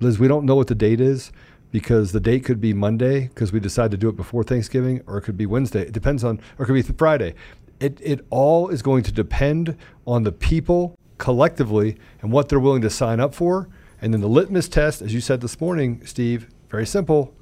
Liz, 0.00 0.18
we 0.18 0.28
don't 0.28 0.44
know 0.44 0.56
what 0.56 0.66
the 0.66 0.74
date 0.74 1.00
is 1.00 1.32
because 1.70 2.12
the 2.12 2.20
date 2.20 2.44
could 2.44 2.60
be 2.60 2.72
Monday 2.72 3.28
because 3.28 3.52
we 3.52 3.60
decide 3.60 3.90
to 3.90 3.96
do 3.96 4.08
it 4.08 4.16
before 4.16 4.42
Thanksgiving, 4.42 5.02
or 5.06 5.18
it 5.18 5.22
could 5.22 5.36
be 5.36 5.46
Wednesday. 5.46 5.82
It 5.82 5.92
depends 5.92 6.24
on, 6.24 6.40
or 6.58 6.64
it 6.64 6.66
could 6.66 6.74
be 6.74 6.82
Friday. 6.82 7.34
It, 7.80 7.98
it 8.02 8.24
all 8.30 8.68
is 8.68 8.82
going 8.82 9.02
to 9.04 9.12
depend 9.12 9.76
on 10.06 10.22
the 10.22 10.32
people 10.32 10.96
collectively 11.18 11.96
and 12.20 12.32
what 12.32 12.48
they're 12.48 12.60
willing 12.60 12.82
to 12.82 12.90
sign 12.90 13.20
up 13.20 13.34
for. 13.34 13.68
And 14.00 14.12
then 14.12 14.20
the 14.20 14.28
litmus 14.28 14.68
test, 14.68 15.02
as 15.02 15.14
you 15.14 15.20
said 15.20 15.40
this 15.40 15.60
morning, 15.60 16.04
Steve, 16.04 16.48
very 16.72 16.86
simple. 16.86 17.34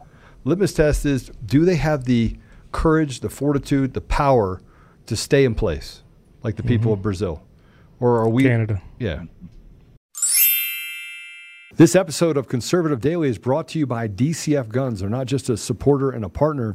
Litmus 0.44 0.75
test 0.75 1.06
is 1.06 1.30
do 1.46 1.64
they 1.64 1.76
have 1.76 2.04
the 2.04 2.37
courage, 2.72 3.20
the 3.20 3.30
fortitude, 3.30 3.94
the 3.94 4.00
power 4.00 4.60
to 5.06 5.16
stay 5.16 5.44
in 5.44 5.54
place, 5.54 6.02
like 6.42 6.56
the 6.56 6.62
mm-hmm. 6.62 6.68
people 6.68 6.92
of 6.92 7.00
Brazil? 7.00 7.42
Or 8.00 8.18
are 8.18 8.28
we 8.28 8.42
Canada? 8.42 8.82
Yeah. 8.99 9.22
This 11.76 11.94
episode 11.94 12.37
of 12.37 12.49
Conservative 12.49 13.00
Daily 13.00 13.28
is 13.28 13.38
brought 13.38 13.68
to 13.68 13.78
you 13.78 13.87
by 13.87 14.08
DCF 14.08 14.68
Guns. 14.68 15.00
They're 15.00 15.08
not 15.08 15.26
just 15.26 15.49
a 15.49 15.56
supporter 15.56 16.10
and 16.10 16.25
a 16.25 16.28
partner 16.28 16.75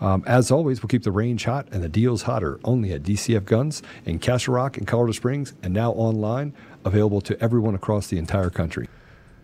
Um, 0.00 0.24
as 0.26 0.50
always, 0.50 0.82
we'll 0.82 0.88
keep 0.88 1.02
the 1.02 1.12
range 1.12 1.44
hot 1.44 1.68
and 1.72 1.82
the 1.82 1.88
deals 1.88 2.22
hotter 2.22 2.60
only 2.64 2.92
at 2.92 3.02
DCF 3.02 3.44
Guns 3.44 3.82
in 4.04 4.18
Castle 4.18 4.54
Rock 4.54 4.76
and 4.76 4.86
Colorado 4.86 5.12
Springs 5.12 5.54
and 5.62 5.72
now 5.72 5.92
online, 5.92 6.54
available 6.84 7.20
to 7.22 7.40
everyone 7.42 7.74
across 7.74 8.08
the 8.08 8.18
entire 8.18 8.50
country. 8.50 8.88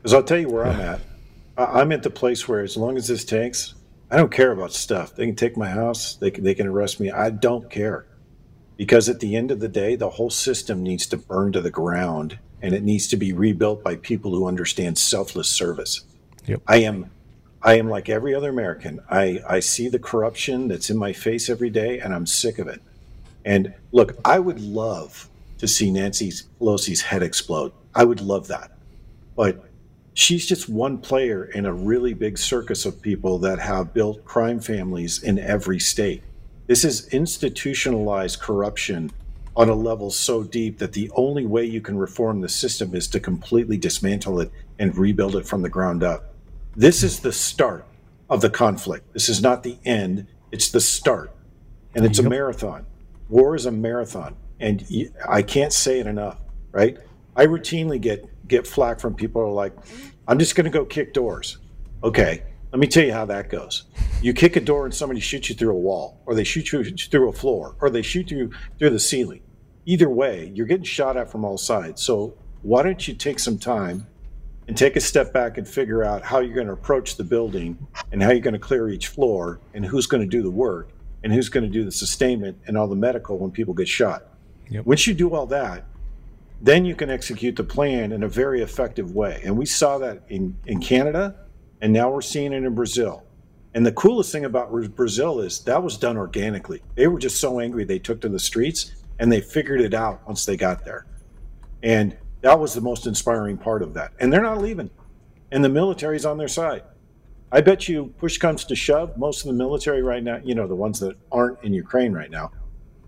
Because 0.02 0.14
I'll 0.14 0.22
tell 0.22 0.38
you 0.38 0.48
where 0.48 0.66
I'm 0.66 0.80
at. 0.80 1.00
I'm 1.56 1.92
at 1.92 2.02
the 2.02 2.10
place 2.10 2.48
where 2.48 2.60
as 2.60 2.76
long 2.76 2.96
as 2.96 3.08
this 3.08 3.24
takes, 3.24 3.74
I 4.10 4.16
don't 4.16 4.32
care 4.32 4.52
about 4.52 4.72
stuff. 4.72 5.14
They 5.14 5.26
can 5.26 5.36
take 5.36 5.56
my 5.56 5.68
house, 5.68 6.16
they 6.16 6.30
can, 6.30 6.44
they 6.44 6.54
can 6.54 6.66
arrest 6.66 7.00
me. 7.00 7.10
I 7.10 7.30
don't 7.30 7.70
care. 7.70 8.06
Because 8.76 9.08
at 9.08 9.20
the 9.20 9.36
end 9.36 9.50
of 9.50 9.60
the 9.60 9.68
day, 9.68 9.96
the 9.96 10.10
whole 10.10 10.30
system 10.30 10.82
needs 10.82 11.06
to 11.06 11.16
burn 11.16 11.52
to 11.52 11.60
the 11.60 11.70
ground 11.70 12.38
and 12.60 12.74
it 12.74 12.82
needs 12.82 13.06
to 13.08 13.16
be 13.16 13.32
rebuilt 13.32 13.82
by 13.82 13.96
people 13.96 14.32
who 14.32 14.46
understand 14.46 14.98
selfless 14.98 15.48
service. 15.48 16.02
Yep. 16.46 16.62
I 16.66 16.78
am 16.78 17.10
I 17.64 17.74
am 17.74 17.88
like 17.88 18.08
every 18.08 18.34
other 18.34 18.50
American. 18.50 19.00
I, 19.08 19.40
I 19.48 19.60
see 19.60 19.88
the 19.88 19.98
corruption 19.98 20.68
that's 20.68 20.90
in 20.90 20.96
my 20.96 21.12
face 21.12 21.48
every 21.48 21.70
day, 21.70 22.00
and 22.00 22.12
I'm 22.12 22.26
sick 22.26 22.58
of 22.58 22.66
it. 22.66 22.82
And 23.44 23.74
look, 23.92 24.16
I 24.24 24.40
would 24.40 24.60
love 24.60 25.28
to 25.58 25.68
see 25.68 25.90
Nancy 25.90 26.32
Pelosi's 26.60 27.02
head 27.02 27.22
explode. 27.22 27.72
I 27.94 28.04
would 28.04 28.20
love 28.20 28.48
that. 28.48 28.72
But 29.36 29.64
she's 30.14 30.46
just 30.46 30.68
one 30.68 30.98
player 30.98 31.44
in 31.44 31.64
a 31.64 31.72
really 31.72 32.14
big 32.14 32.36
circus 32.36 32.84
of 32.84 33.00
people 33.00 33.38
that 33.38 33.60
have 33.60 33.94
built 33.94 34.24
crime 34.24 34.58
families 34.58 35.22
in 35.22 35.38
every 35.38 35.78
state. 35.78 36.24
This 36.66 36.84
is 36.84 37.06
institutionalized 37.08 38.40
corruption 38.40 39.10
on 39.54 39.68
a 39.68 39.74
level 39.74 40.10
so 40.10 40.42
deep 40.42 40.78
that 40.78 40.94
the 40.94 41.10
only 41.14 41.46
way 41.46 41.64
you 41.64 41.80
can 41.80 41.96
reform 41.96 42.40
the 42.40 42.48
system 42.48 42.94
is 42.94 43.06
to 43.08 43.20
completely 43.20 43.76
dismantle 43.76 44.40
it 44.40 44.50
and 44.78 44.96
rebuild 44.96 45.36
it 45.36 45.46
from 45.46 45.62
the 45.62 45.68
ground 45.68 46.02
up. 46.02 46.31
This 46.74 47.02
is 47.02 47.20
the 47.20 47.32
start 47.32 47.86
of 48.30 48.40
the 48.40 48.50
conflict. 48.50 49.12
This 49.12 49.28
is 49.28 49.42
not 49.42 49.62
the 49.62 49.78
end, 49.84 50.26
it's 50.50 50.70
the 50.70 50.80
start. 50.80 51.34
And 51.94 52.06
it's 52.06 52.18
a 52.18 52.22
marathon. 52.22 52.86
War 53.28 53.54
is 53.54 53.66
a 53.66 53.70
marathon. 53.70 54.36
And 54.58 54.86
I 55.28 55.42
can't 55.42 55.72
say 55.72 56.00
it 56.00 56.06
enough, 56.06 56.38
right? 56.70 56.96
I 57.36 57.46
routinely 57.46 58.00
get 58.00 58.26
get 58.48 58.66
flack 58.66 59.00
from 59.00 59.14
people 59.14 59.42
who 59.42 59.48
are 59.48 59.52
like, 59.52 59.74
I'm 60.26 60.38
just 60.38 60.54
going 60.54 60.64
to 60.64 60.70
go 60.70 60.84
kick 60.84 61.12
doors. 61.12 61.58
Okay, 62.02 62.42
let 62.70 62.78
me 62.78 62.86
tell 62.86 63.04
you 63.04 63.12
how 63.12 63.26
that 63.26 63.50
goes. 63.50 63.84
You 64.22 64.32
kick 64.32 64.56
a 64.56 64.60
door 64.60 64.84
and 64.84 64.94
somebody 64.94 65.20
shoots 65.20 65.50
you 65.50 65.54
through 65.54 65.72
a 65.72 65.78
wall, 65.78 66.22
or 66.26 66.34
they 66.34 66.44
shoot 66.44 66.72
you 66.72 66.84
through 66.84 67.28
a 67.28 67.32
floor, 67.32 67.76
or 67.80 67.90
they 67.90 68.02
shoot 68.02 68.30
you 68.30 68.50
through 68.78 68.90
the 68.90 68.98
ceiling. 68.98 69.42
Either 69.84 70.08
way, 70.08 70.50
you're 70.54 70.66
getting 70.66 70.84
shot 70.84 71.16
at 71.16 71.30
from 71.30 71.44
all 71.44 71.58
sides. 71.58 72.02
So 72.02 72.38
why 72.62 72.82
don't 72.82 73.06
you 73.06 73.14
take 73.14 73.38
some 73.38 73.58
time 73.58 74.06
and 74.68 74.76
take 74.76 74.96
a 74.96 75.00
step 75.00 75.32
back 75.32 75.58
and 75.58 75.66
figure 75.66 76.04
out 76.04 76.22
how 76.22 76.38
you're 76.38 76.54
going 76.54 76.66
to 76.66 76.72
approach 76.72 77.16
the 77.16 77.24
building 77.24 77.76
and 78.12 78.22
how 78.22 78.30
you're 78.30 78.40
going 78.40 78.54
to 78.54 78.60
clear 78.60 78.88
each 78.88 79.08
floor 79.08 79.60
and 79.74 79.84
who's 79.84 80.06
going 80.06 80.22
to 80.22 80.28
do 80.28 80.42
the 80.42 80.50
work 80.50 80.90
and 81.24 81.32
who's 81.32 81.48
going 81.48 81.64
to 81.64 81.70
do 81.70 81.84
the 81.84 81.92
sustainment 81.92 82.56
and 82.66 82.76
all 82.76 82.86
the 82.86 82.96
medical 82.96 83.38
when 83.38 83.50
people 83.50 83.74
get 83.74 83.88
shot. 83.88 84.24
Yep. 84.70 84.86
Once 84.86 85.06
you 85.06 85.14
do 85.14 85.34
all 85.34 85.46
that, 85.46 85.84
then 86.60 86.84
you 86.84 86.94
can 86.94 87.10
execute 87.10 87.56
the 87.56 87.64
plan 87.64 88.12
in 88.12 88.22
a 88.22 88.28
very 88.28 88.62
effective 88.62 89.12
way. 89.12 89.40
And 89.44 89.58
we 89.58 89.66
saw 89.66 89.98
that 89.98 90.22
in, 90.28 90.56
in 90.66 90.80
Canada, 90.80 91.34
and 91.80 91.92
now 91.92 92.10
we're 92.10 92.22
seeing 92.22 92.52
it 92.52 92.62
in 92.62 92.74
Brazil. 92.74 93.24
And 93.74 93.84
the 93.84 93.92
coolest 93.92 94.30
thing 94.30 94.44
about 94.44 94.70
Brazil 94.94 95.40
is 95.40 95.60
that 95.60 95.82
was 95.82 95.96
done 95.96 96.16
organically. 96.16 96.82
They 96.94 97.08
were 97.08 97.18
just 97.18 97.40
so 97.40 97.58
angry 97.58 97.84
they 97.84 97.98
took 97.98 98.20
to 98.20 98.28
the 98.28 98.38
streets 98.38 98.92
and 99.18 99.32
they 99.32 99.40
figured 99.40 99.80
it 99.80 99.94
out 99.94 100.26
once 100.26 100.44
they 100.44 100.56
got 100.56 100.84
there. 100.84 101.06
And 101.82 102.16
That 102.42 102.58
was 102.58 102.74
the 102.74 102.80
most 102.80 103.06
inspiring 103.06 103.56
part 103.56 103.82
of 103.82 103.94
that. 103.94 104.12
And 104.20 104.32
they're 104.32 104.42
not 104.42 104.60
leaving. 104.60 104.90
And 105.50 105.64
the 105.64 105.68
military's 105.68 106.24
on 106.24 106.38
their 106.38 106.48
side. 106.48 106.82
I 107.50 107.60
bet 107.60 107.88
you, 107.88 108.14
push 108.18 108.38
comes 108.38 108.64
to 108.66 108.74
shove, 108.74 109.16
most 109.18 109.42
of 109.42 109.46
the 109.46 109.52
military 109.52 110.02
right 110.02 110.22
now, 110.22 110.40
you 110.42 110.54
know, 110.54 110.66
the 110.66 110.74
ones 110.74 111.00
that 111.00 111.16
aren't 111.30 111.62
in 111.62 111.72
Ukraine 111.74 112.12
right 112.12 112.30
now, 112.30 112.50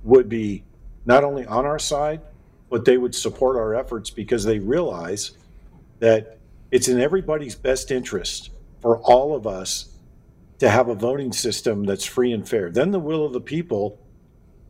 would 0.03 0.29
be 0.29 0.65
not 1.07 1.25
only 1.25 1.47
on 1.47 1.65
our 1.65 1.79
side, 1.79 2.21
but 2.69 2.85
they 2.85 2.99
would 2.99 3.15
support 3.15 3.57
our 3.57 3.75
efforts 3.75 4.11
because 4.11 4.45
they 4.45 4.59
realize 4.59 5.33
that 6.01 6.39
it's 6.71 6.89
in 6.89 7.01
everybody's 7.01 7.55
best 7.55 7.91
interest 7.91 8.51
for 8.81 8.99
all 8.99 9.35
of 9.35 9.47
us 9.47 9.97
to 10.59 10.69
have 10.69 10.89
a 10.89 10.95
voting 10.95 11.33
system 11.33 11.85
that's 11.85 12.05
free 12.05 12.33
and 12.33 12.49
fair. 12.49 12.71
Then 12.71 12.91
the 12.91 12.99
will 12.99 13.25
of 13.25 13.33
the 13.33 13.41
people, 13.41 13.99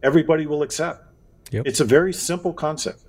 everybody 0.03 0.47
will 0.47 0.63
accept. 0.63 1.05
Yep. 1.51 1.67
It's 1.67 1.81
a 1.81 1.85
very 1.85 2.13
simple 2.13 2.53
concept. 2.53 3.04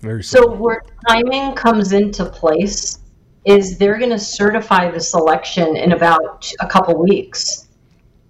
Very 0.00 0.22
so 0.22 0.54
where 0.54 0.82
timing 1.08 1.54
comes 1.54 1.92
into 1.92 2.24
place 2.24 3.00
is 3.44 3.78
they're 3.78 3.98
going 3.98 4.10
to 4.10 4.18
certify 4.18 4.90
the 4.90 5.00
selection 5.00 5.76
in 5.76 5.92
about 5.92 6.50
a 6.60 6.66
couple 6.66 7.02
weeks. 7.02 7.68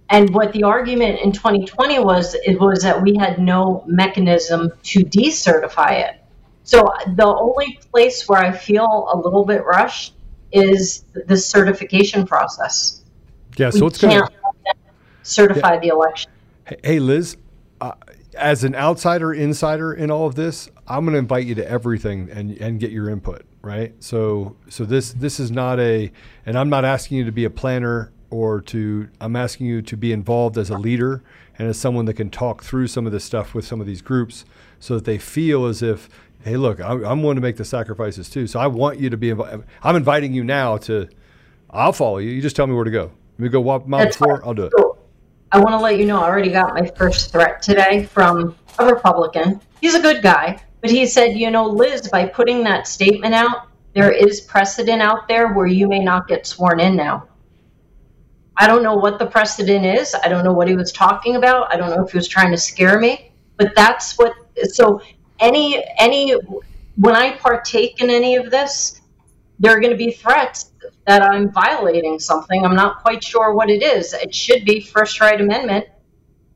And 0.09 0.33
what 0.33 0.51
the 0.51 0.63
argument 0.63 1.19
in 1.19 1.31
2020 1.31 1.99
was 1.99 2.35
it 2.45 2.59
was 2.59 2.81
that 2.81 3.01
we 3.01 3.15
had 3.15 3.39
no 3.39 3.83
mechanism 3.87 4.71
to 4.83 4.99
decertify 5.01 6.09
it. 6.09 6.21
So 6.63 6.83
the 7.15 7.27
only 7.27 7.79
place 7.91 8.27
where 8.27 8.39
I 8.39 8.51
feel 8.51 9.09
a 9.13 9.17
little 9.17 9.45
bit 9.45 9.63
rushed 9.63 10.14
is 10.51 11.05
the 11.13 11.37
certification 11.37 12.25
process. 12.25 13.03
Yeah, 13.57 13.69
so 13.69 13.81
we 13.81 13.87
it's 13.87 13.97
going 13.99 14.21
to 14.21 14.29
certify 15.23 15.73
yeah. 15.73 15.79
the 15.79 15.87
election. 15.87 16.31
Hey, 16.83 16.99
Liz, 16.99 17.37
uh, 17.81 17.93
as 18.37 18.63
an 18.63 18.75
outsider, 18.75 19.33
insider 19.33 19.93
in 19.93 20.11
all 20.11 20.27
of 20.27 20.35
this, 20.35 20.69
I'm 20.87 21.05
going 21.05 21.13
to 21.13 21.19
invite 21.19 21.45
you 21.45 21.55
to 21.55 21.69
everything 21.69 22.29
and 22.31 22.57
and 22.61 22.79
get 22.79 22.91
your 22.91 23.09
input. 23.09 23.45
Right. 23.61 23.93
So 24.03 24.55
so 24.69 24.85
this 24.85 25.13
this 25.13 25.39
is 25.39 25.49
not 25.49 25.79
a, 25.79 26.11
and 26.45 26.57
I'm 26.57 26.69
not 26.69 26.85
asking 26.85 27.17
you 27.17 27.23
to 27.25 27.31
be 27.31 27.45
a 27.45 27.49
planner 27.49 28.11
or 28.29 28.61
to. 28.61 29.09
I'm 29.19 29.35
asking 29.35 29.65
you 29.65 29.81
to 29.81 29.97
be 29.97 30.11
involved 30.11 30.57
as 30.57 30.69
a 30.69 30.77
leader 30.77 31.23
and 31.57 31.67
as 31.67 31.77
someone 31.77 32.05
that 32.05 32.13
can 32.13 32.29
talk 32.29 32.63
through 32.63 32.87
some 32.87 33.07
of 33.07 33.11
this 33.11 33.23
stuff 33.23 33.55
with 33.55 33.65
some 33.65 33.81
of 33.81 33.87
these 33.87 34.03
groups, 34.03 34.45
so 34.79 34.95
that 34.95 35.05
they 35.05 35.17
feel 35.17 35.65
as 35.65 35.81
if 35.81 36.09
hey, 36.45 36.57
look, 36.57 36.79
I'm, 36.79 37.03
I'm 37.03 37.21
willing 37.23 37.35
to 37.35 37.41
make 37.41 37.57
the 37.57 37.65
sacrifices 37.65 38.29
too. 38.29 38.45
So 38.45 38.59
I 38.59 38.67
want 38.67 38.99
you 38.99 39.09
to 39.09 39.17
be 39.17 39.31
involved. 39.31 39.65
I'm 39.81 39.95
inviting 39.95 40.31
you 40.31 40.43
now 40.43 40.77
to, 40.77 41.09
I'll 41.71 41.91
follow 41.91 42.19
you. 42.19 42.29
You 42.29 42.41
just 42.41 42.55
tell 42.55 42.67
me 42.67 42.75
where 42.75 42.85
to 42.85 42.91
go. 42.91 43.11
Let 43.37 43.39
me 43.39 43.49
go 43.49 43.59
walk 43.59 43.87
mile 43.87 44.05
before, 44.05 44.45
I'll 44.45 44.53
do 44.53 44.65
it. 44.65 44.73
I 45.51 45.57
want 45.57 45.71
to 45.71 45.79
let 45.79 45.97
you 45.97 46.05
know 46.05 46.19
I 46.19 46.25
already 46.25 46.51
got 46.51 46.75
my 46.75 46.85
first 46.85 47.31
threat 47.31 47.61
today 47.61 48.05
from 48.05 48.55
a 48.77 48.85
Republican. 48.85 49.59
He's 49.81 49.95
a 49.95 50.01
good 50.01 50.21
guy, 50.21 50.61
but 50.81 50.91
he 50.91 51.07
said, 51.07 51.35
you 51.35 51.49
know, 51.49 51.65
Liz, 51.65 52.07
by 52.09 52.27
putting 52.27 52.63
that 52.65 52.87
statement 52.87 53.33
out, 53.33 53.67
there 53.93 54.11
is 54.11 54.41
precedent 54.41 55.01
out 55.01 55.27
there 55.27 55.53
where 55.53 55.67
you 55.67 55.87
may 55.87 55.99
not 55.99 56.27
get 56.27 56.45
sworn 56.45 56.79
in 56.79 56.95
now. 56.95 57.27
I 58.57 58.67
don't 58.67 58.83
know 58.83 58.95
what 58.95 59.17
the 59.17 59.25
precedent 59.25 59.85
is. 59.85 60.15
I 60.23 60.27
don't 60.27 60.43
know 60.43 60.53
what 60.53 60.67
he 60.67 60.75
was 60.75 60.91
talking 60.91 61.37
about. 61.37 61.73
I 61.73 61.77
don't 61.77 61.89
know 61.89 62.05
if 62.05 62.11
he 62.11 62.17
was 62.17 62.27
trying 62.27 62.51
to 62.51 62.57
scare 62.57 62.99
me, 62.99 63.31
but 63.57 63.73
that's 63.75 64.17
what. 64.17 64.33
So 64.73 65.01
any 65.39 65.83
any 65.97 66.35
when 66.97 67.15
I 67.15 67.31
partake 67.37 68.01
in 68.01 68.09
any 68.09 68.35
of 68.35 68.51
this, 68.51 69.01
there 69.59 69.75
are 69.75 69.79
going 69.79 69.91
to 69.91 69.97
be 69.97 70.11
threats 70.11 70.71
that 71.07 71.21
I'm 71.21 71.51
violating 71.51 72.19
something. 72.19 72.65
I'm 72.65 72.75
not 72.75 73.01
quite 73.01 73.23
sure 73.23 73.53
what 73.53 73.69
it 73.69 73.83
is. 73.83 74.13
It 74.13 74.33
should 74.33 74.65
be 74.65 74.79
First 74.79 75.19
Right 75.19 75.39
Amendment. 75.39 75.87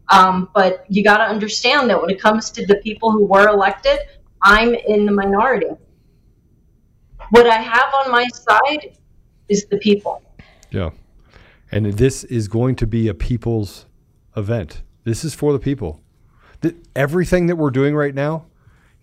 Um, 0.09 0.49
but 0.55 0.85
you 0.89 1.03
got 1.03 1.17
to 1.17 1.23
understand 1.23 1.89
that 1.89 2.01
when 2.01 2.09
it 2.09 2.19
comes 2.19 2.49
to 2.51 2.65
the 2.65 2.75
people 2.77 3.11
who 3.11 3.25
were 3.25 3.47
elected, 3.47 3.99
I'm 4.41 4.73
in 4.73 5.05
the 5.05 5.11
minority. 5.11 5.67
What 7.29 7.47
I 7.47 7.57
have 7.57 7.93
on 8.05 8.11
my 8.11 8.27
side 8.29 8.97
is 9.49 9.65
the 9.67 9.77
people. 9.77 10.23
Yeah. 10.71 10.91
And 11.71 11.85
this 11.93 12.23
is 12.23 12.47
going 12.47 12.75
to 12.77 12.87
be 12.87 13.07
a 13.07 13.13
people's 13.13 13.85
event. 14.35 14.81
This 15.03 15.23
is 15.23 15.35
for 15.35 15.53
the 15.53 15.59
people. 15.59 16.01
The, 16.61 16.75
everything 16.95 17.45
that 17.47 17.55
we're 17.55 17.69
doing 17.69 17.95
right 17.95 18.15
now 18.15 18.45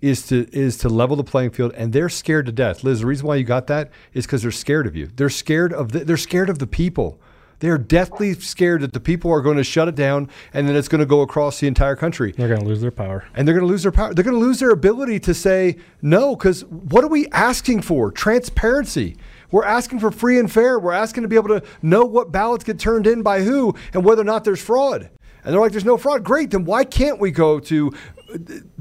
is 0.01 0.27
to 0.27 0.49
is 0.53 0.77
to 0.79 0.89
level 0.89 1.17
the 1.17 1.25
playing 1.25 1.51
field, 1.51 1.73
and 1.75 1.93
they're 1.93 2.09
scared 2.09 2.47
to 2.47 2.53
death. 2.53 2.85
Liz, 2.85 3.01
the 3.01 3.07
reason 3.07 3.27
why 3.27 3.37
you 3.37 3.45
got 3.45 3.67
that 3.69 3.91
is 4.13 4.27
because 4.27 4.43
they're 4.43 4.51
scared 4.51 4.87
of 4.87 4.95
you. 4.95 5.07
They're 5.07 5.31
scared 5.31 5.73
of 5.73 5.93
the, 5.93 6.01
they're 6.01 6.17
scared 6.17 6.51
of 6.51 6.59
the 6.59 6.67
people. 6.67 7.21
They're 7.59 7.79
deathly 7.79 8.35
scared 8.35 8.83
that 8.83 8.93
the 8.93 9.01
people 9.01 9.33
are 9.33 9.41
going 9.41 9.57
to 9.57 9.65
shut 9.65 9.89
it 9.89 9.95
down, 9.95 10.29
and 10.53 10.69
then 10.69 10.77
it's 10.77 10.89
going 10.89 10.99
to 10.99 11.07
go 11.07 11.23
across 11.23 11.59
the 11.59 11.67
entire 11.67 11.97
country. 11.97 12.33
They're 12.33 12.49
going 12.49 12.61
to 12.61 12.67
lose 12.67 12.83
their 12.83 12.91
power, 12.91 13.25
and 13.35 13.49
they're 13.49 13.55
going 13.55 13.67
to 13.67 13.71
lose 13.71 13.83
their 13.83 13.93
power. 13.93 14.13
They're 14.13 14.25
going 14.25 14.39
to 14.39 14.41
lose 14.41 14.61
their 14.61 14.73
ability 14.73 15.21
to 15.21 15.33
say 15.33 15.77
no. 16.03 16.37
Because 16.37 16.65
what 16.67 17.03
are 17.03 17.09
we 17.09 17.29
asking 17.29 17.83
for? 17.83 18.13
Transparency. 18.13 19.17
We're 19.51 19.65
asking 19.65 20.01
for 20.01 20.11
free 20.11 20.39
and 20.39 20.53
fair. 20.53 20.79
We're 20.79 20.93
asking 20.93 21.23
to 21.23 21.29
be 21.29 21.37
able 21.37 21.49
to 21.49 21.63
know 21.81 22.05
what 22.05 22.31
ballots 22.31 22.65
get 22.65 22.79
turned 22.79 23.07
in 23.07 23.23
by 23.23 23.43
who 23.43 23.75
and 23.95 24.05
whether 24.05 24.21
or 24.21 24.27
not 24.27 24.45
there's 24.45 24.61
fraud. 24.61 25.09
And 25.45 25.55
they're 25.55 25.61
like, 25.61 25.71
there's 25.71 25.85
no 25.85 25.97
fraud. 25.97 26.25
Great. 26.25 26.51
Then 26.51 26.65
why 26.65 26.85
can't 26.85 27.21
we 27.21 27.31
go 27.31 27.61
to 27.61 27.93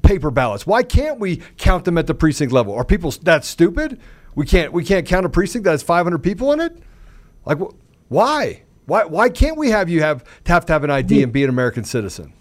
paper 0.01 0.31
ballots? 0.31 0.65
Why 0.65 0.83
can't 0.83 1.19
we 1.19 1.37
count 1.57 1.85
them 1.85 1.97
at 1.97 2.07
the 2.07 2.13
precinct 2.13 2.53
level? 2.53 2.73
Are 2.73 2.85
people 2.85 3.11
that 3.23 3.45
stupid? 3.45 3.99
We 4.35 4.45
can't 4.45 4.73
we 4.73 4.83
can't 4.83 5.05
count 5.05 5.25
a 5.25 5.29
precinct 5.29 5.65
that 5.65 5.71
has 5.71 5.83
500 5.83 6.19
people 6.19 6.51
in 6.51 6.59
it? 6.59 6.77
Like 7.45 7.59
why? 8.09 8.63
Why 8.85 9.05
why 9.05 9.29
can't 9.29 9.57
we 9.57 9.69
have 9.69 9.89
you 9.89 10.01
have 10.01 10.23
have 10.45 10.65
to 10.65 10.73
have 10.73 10.83
an 10.83 10.91
ID 10.91 11.23
and 11.23 11.31
be 11.31 11.43
an 11.43 11.49
American 11.49 11.83
citizen? 11.83 12.33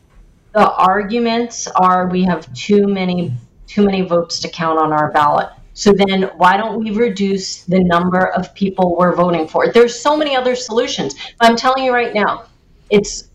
The 0.53 0.71
arguments 0.71 1.67
are 1.69 2.09
we 2.09 2.23
have 2.25 2.53
too 2.55 2.87
many 2.87 3.33
too 3.67 3.85
many 3.85 4.03
votes 4.03 4.40
to 4.40 4.49
count 4.49 4.79
on 4.79 4.93
our 4.93 5.11
ballot. 5.11 5.49
So 5.75 5.93
then 5.93 6.31
why 6.37 6.57
don't 6.57 6.79
we 6.79 6.93
reduce 6.93 7.64
the 7.64 7.83
number 7.83 8.29
of 8.33 8.55
people 8.55 8.97
we're 8.97 9.14
voting 9.14 9.49
for? 9.49 9.73
There's 9.73 9.99
so 9.99 10.17
many 10.17 10.37
other 10.37 10.55
solutions. 10.55 11.14
But 11.40 11.51
I'm 11.51 11.57
telling 11.57 11.85
you 11.85 11.93
right 11.93 12.14
now, 12.14 12.45
it's 12.90 13.29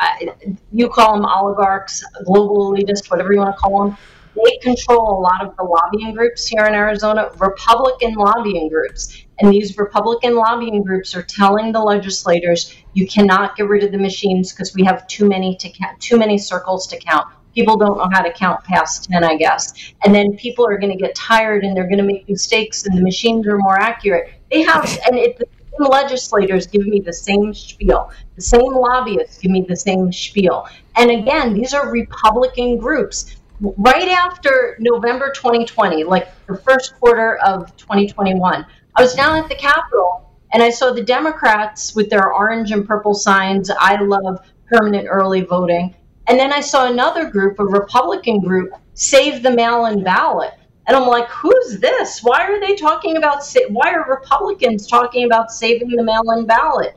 Uh, 0.00 0.32
you 0.72 0.88
call 0.88 1.14
them 1.14 1.24
oligarchs, 1.24 2.04
global 2.24 2.72
elitists, 2.72 3.10
whatever 3.10 3.32
you 3.32 3.38
want 3.38 3.54
to 3.54 3.60
call 3.60 3.84
them. 3.84 3.96
They 4.34 4.56
control 4.58 5.16
a 5.16 5.20
lot 5.20 5.46
of 5.46 5.56
the 5.56 5.62
lobbying 5.62 6.14
groups 6.14 6.46
here 6.46 6.64
in 6.64 6.74
Arizona, 6.74 7.30
Republican 7.38 8.14
lobbying 8.14 8.68
groups. 8.68 9.24
And 9.38 9.52
these 9.52 9.76
Republican 9.78 10.34
lobbying 10.34 10.82
groups 10.82 11.14
are 11.14 11.22
telling 11.22 11.72
the 11.72 11.80
legislators, 11.80 12.74
you 12.94 13.06
cannot 13.06 13.56
get 13.56 13.68
rid 13.68 13.84
of 13.84 13.92
the 13.92 13.98
machines 13.98 14.52
because 14.52 14.74
we 14.74 14.84
have 14.84 15.06
too 15.06 15.28
many 15.28 15.56
to 15.56 15.70
count, 15.70 16.00
too 16.00 16.18
many 16.18 16.36
circles 16.38 16.86
to 16.88 16.98
count. 16.98 17.26
People 17.54 17.76
don't 17.76 17.96
know 17.96 18.08
how 18.12 18.22
to 18.22 18.32
count 18.32 18.64
past 18.64 19.08
10, 19.10 19.22
I 19.22 19.36
guess. 19.36 19.72
And 20.04 20.12
then 20.12 20.36
people 20.36 20.66
are 20.66 20.78
going 20.78 20.92
to 20.92 20.98
get 20.98 21.14
tired 21.14 21.62
and 21.62 21.76
they're 21.76 21.86
going 21.86 21.98
to 21.98 22.04
make 22.04 22.28
mistakes 22.28 22.84
and 22.84 22.98
the 22.98 23.02
machines 23.02 23.46
are 23.46 23.58
more 23.58 23.78
accurate. 23.78 24.32
They 24.50 24.62
have, 24.62 24.84
and 25.06 25.16
it, 25.16 25.48
legislators 25.78 26.66
give 26.66 26.86
me 26.86 27.00
the 27.00 27.12
same 27.12 27.54
spiel. 27.54 28.10
The 28.36 28.42
same 28.42 28.74
lobbyists 28.74 29.38
give 29.38 29.50
me 29.50 29.64
the 29.68 29.76
same 29.76 30.12
spiel. 30.12 30.66
And 30.96 31.10
again, 31.10 31.54
these 31.54 31.74
are 31.74 31.90
Republican 31.90 32.78
groups. 32.78 33.36
Right 33.60 34.08
after 34.08 34.76
November 34.80 35.30
2020, 35.34 36.04
like 36.04 36.28
the 36.46 36.56
first 36.56 36.98
quarter 36.98 37.36
of 37.38 37.74
2021, 37.76 38.66
I 38.96 39.02
was 39.02 39.14
down 39.14 39.36
at 39.36 39.48
the 39.48 39.54
Capitol 39.54 40.30
and 40.52 40.62
I 40.62 40.70
saw 40.70 40.92
the 40.92 41.02
Democrats 41.02 41.94
with 41.94 42.10
their 42.10 42.32
orange 42.32 42.70
and 42.70 42.86
purple 42.86 43.14
signs, 43.14 43.70
I 43.70 43.96
love 44.00 44.38
permanent 44.70 45.08
early 45.10 45.42
voting. 45.42 45.94
And 46.26 46.38
then 46.38 46.52
I 46.52 46.60
saw 46.60 46.90
another 46.90 47.28
group, 47.28 47.58
a 47.58 47.64
Republican 47.64 48.40
group, 48.40 48.72
save 48.94 49.42
the 49.42 49.50
mail 49.50 49.86
in 49.86 50.02
ballot. 50.02 50.54
And 50.86 50.96
I'm 50.96 51.06
like, 51.06 51.28
who's 51.28 51.78
this? 51.80 52.20
Why 52.22 52.42
are 52.42 52.60
they 52.60 52.74
talking 52.74 53.16
about, 53.16 53.42
why 53.70 53.92
are 53.92 54.04
Republicans 54.08 54.86
talking 54.86 55.24
about 55.24 55.50
saving 55.50 55.88
the 55.88 56.02
mail 56.02 56.30
in 56.36 56.46
ballot? 56.46 56.96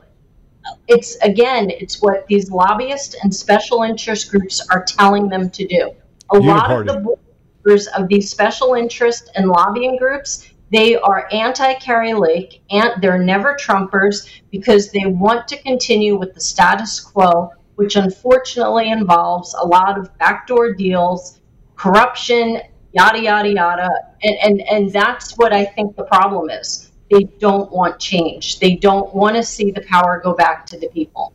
It's 0.86 1.16
again, 1.22 1.70
it's 1.70 2.02
what 2.02 2.26
these 2.26 2.50
lobbyists 2.50 3.16
and 3.22 3.34
special 3.34 3.82
interest 3.82 4.30
groups 4.30 4.66
are 4.70 4.84
telling 4.84 5.28
them 5.28 5.48
to 5.50 5.66
do. 5.66 5.92
A 6.30 6.38
lot 6.38 6.70
of 6.70 6.86
the 6.86 7.16
members 7.64 7.86
of 7.88 8.08
these 8.08 8.30
special 8.30 8.74
interest 8.74 9.30
and 9.34 9.48
lobbying 9.48 9.96
groups, 9.96 10.50
they 10.70 10.96
are 10.96 11.26
anti 11.32 11.72
Kari 11.74 12.12
Lake, 12.12 12.62
and 12.70 13.00
they're 13.00 13.22
never 13.22 13.54
Trumpers 13.54 14.28
because 14.50 14.90
they 14.90 15.06
want 15.06 15.48
to 15.48 15.62
continue 15.62 16.18
with 16.18 16.34
the 16.34 16.40
status 16.40 17.00
quo, 17.00 17.50
which 17.76 17.96
unfortunately 17.96 18.90
involves 18.90 19.54
a 19.54 19.66
lot 19.66 19.98
of 19.98 20.16
backdoor 20.18 20.74
deals, 20.74 21.40
corruption, 21.76 22.60
yada 22.92 23.20
yada 23.20 23.48
yada, 23.48 23.90
and 24.22 24.36
and, 24.42 24.60
and 24.68 24.92
that's 24.92 25.36
what 25.36 25.52
I 25.52 25.64
think 25.64 25.96
the 25.96 26.04
problem 26.04 26.50
is. 26.50 26.90
They 27.10 27.24
don't 27.38 27.72
want 27.72 27.98
change. 27.98 28.58
They 28.58 28.76
don't 28.76 29.14
want 29.14 29.36
to 29.36 29.42
see 29.42 29.70
the 29.70 29.80
power 29.82 30.20
go 30.22 30.34
back 30.34 30.66
to 30.66 30.78
the 30.78 30.88
people. 30.88 31.32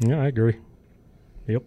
Yeah, 0.00 0.20
I 0.20 0.26
agree. 0.26 0.56
Yep. 1.46 1.62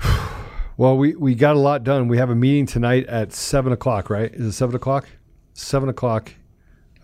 Well, 0.78 0.96
we, 0.96 1.16
we 1.16 1.34
got 1.34 1.56
a 1.56 1.58
lot 1.58 1.82
done. 1.82 2.06
We 2.06 2.18
have 2.18 2.30
a 2.30 2.36
meeting 2.36 2.64
tonight 2.64 3.04
at 3.08 3.32
seven 3.32 3.72
o'clock, 3.72 4.08
right? 4.10 4.32
Is 4.32 4.46
it 4.46 4.52
seven 4.52 4.76
o'clock? 4.76 5.08
Seven 5.52 5.88
o'clock 5.88 6.32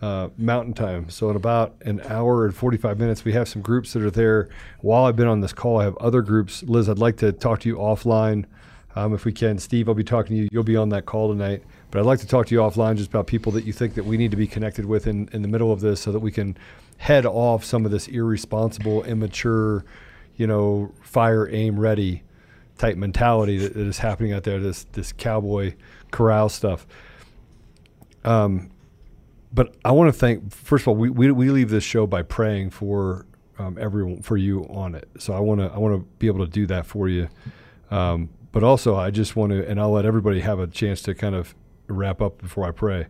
uh, 0.00 0.28
Mountain 0.38 0.74
Time. 0.74 1.10
So 1.10 1.28
in 1.28 1.34
about 1.34 1.74
an 1.80 2.00
hour 2.02 2.44
and 2.44 2.54
forty 2.54 2.76
five 2.76 3.00
minutes, 3.00 3.24
we 3.24 3.32
have 3.32 3.48
some 3.48 3.62
groups 3.62 3.92
that 3.94 4.02
are 4.04 4.12
there. 4.12 4.48
While 4.80 5.06
I've 5.06 5.16
been 5.16 5.26
on 5.26 5.40
this 5.40 5.52
call, 5.52 5.80
I 5.80 5.84
have 5.84 5.96
other 5.96 6.22
groups. 6.22 6.62
Liz, 6.62 6.88
I'd 6.88 7.00
like 7.00 7.16
to 7.16 7.32
talk 7.32 7.58
to 7.60 7.68
you 7.68 7.74
offline 7.74 8.44
um, 8.96 9.14
if 9.14 9.24
we 9.24 9.32
can. 9.32 9.58
Steve, 9.58 9.88
I'll 9.88 9.94
be 9.94 10.04
talking 10.04 10.36
to 10.36 10.42
you. 10.42 10.48
You'll 10.52 10.62
be 10.62 10.76
on 10.76 10.88
that 10.90 11.06
call 11.06 11.28
tonight. 11.28 11.62
But 11.90 12.00
I'd 12.00 12.06
like 12.06 12.20
to 12.20 12.26
talk 12.26 12.46
to 12.46 12.54
you 12.54 12.60
offline 12.60 12.96
just 12.96 13.10
about 13.10 13.26
people 13.26 13.52
that 13.52 13.64
you 13.64 13.72
think 13.72 13.94
that 13.94 14.04
we 14.04 14.16
need 14.16 14.30
to 14.30 14.36
be 14.36 14.46
connected 14.46 14.84
with 14.84 15.06
in, 15.06 15.28
in 15.32 15.42
the 15.42 15.48
middle 15.48 15.72
of 15.72 15.80
this 15.80 16.00
so 16.00 16.12
that 16.12 16.20
we 16.20 16.30
can 16.30 16.56
head 16.98 17.26
off 17.26 17.64
some 17.64 17.84
of 17.84 17.90
this 17.90 18.08
irresponsible, 18.08 19.04
immature, 19.04 19.84
you 20.36 20.46
know, 20.46 20.92
fire, 21.02 21.48
aim, 21.48 21.78
ready 21.78 22.22
type 22.78 22.96
mentality 22.96 23.58
that, 23.58 23.74
that 23.74 23.86
is 23.86 23.98
happening 23.98 24.32
out 24.32 24.42
there. 24.42 24.58
This 24.58 24.84
this 24.92 25.12
cowboy 25.12 25.74
corral 26.10 26.48
stuff. 26.48 26.86
Um, 28.24 28.70
but 29.52 29.76
I 29.84 29.92
want 29.92 30.12
to 30.12 30.18
thank. 30.18 30.52
First 30.52 30.82
of 30.82 30.88
all, 30.88 30.96
we, 30.96 31.10
we 31.10 31.30
we 31.30 31.50
leave 31.50 31.70
this 31.70 31.84
show 31.84 32.06
by 32.06 32.22
praying 32.22 32.70
for 32.70 33.26
um, 33.58 33.78
everyone 33.80 34.22
for 34.22 34.36
you 34.36 34.64
on 34.68 34.94
it. 34.94 35.08
So 35.18 35.32
I 35.32 35.40
want 35.40 35.60
to 35.60 35.70
I 35.72 35.78
want 35.78 35.94
to 35.94 36.06
be 36.18 36.26
able 36.26 36.44
to 36.44 36.50
do 36.50 36.66
that 36.66 36.86
for 36.86 37.08
you. 37.08 37.28
Um, 37.90 38.28
but 38.54 38.62
also, 38.62 38.94
I 38.94 39.10
just 39.10 39.34
want 39.34 39.50
to, 39.50 39.68
and 39.68 39.80
I'll 39.80 39.90
let 39.90 40.06
everybody 40.06 40.38
have 40.40 40.60
a 40.60 40.68
chance 40.68 41.02
to 41.02 41.14
kind 41.14 41.34
of 41.34 41.56
wrap 41.88 42.22
up 42.22 42.38
before 42.38 42.64
I 42.64 42.70
pray. 42.70 43.08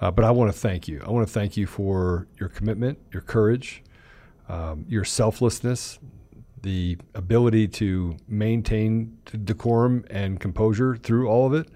Uh, 0.00 0.10
but 0.10 0.24
I 0.24 0.30
want 0.30 0.50
to 0.50 0.58
thank 0.58 0.88
you. 0.88 1.02
I 1.06 1.10
want 1.10 1.28
to 1.28 1.32
thank 1.32 1.54
you 1.58 1.66
for 1.66 2.26
your 2.38 2.48
commitment, 2.48 2.98
your 3.12 3.20
courage, 3.20 3.82
um, 4.48 4.86
your 4.88 5.04
selflessness, 5.04 5.98
the 6.62 6.96
ability 7.14 7.68
to 7.68 8.16
maintain 8.26 9.18
decorum 9.44 10.06
and 10.08 10.40
composure 10.40 10.96
through 10.96 11.28
all 11.28 11.46
of 11.46 11.52
it, 11.52 11.68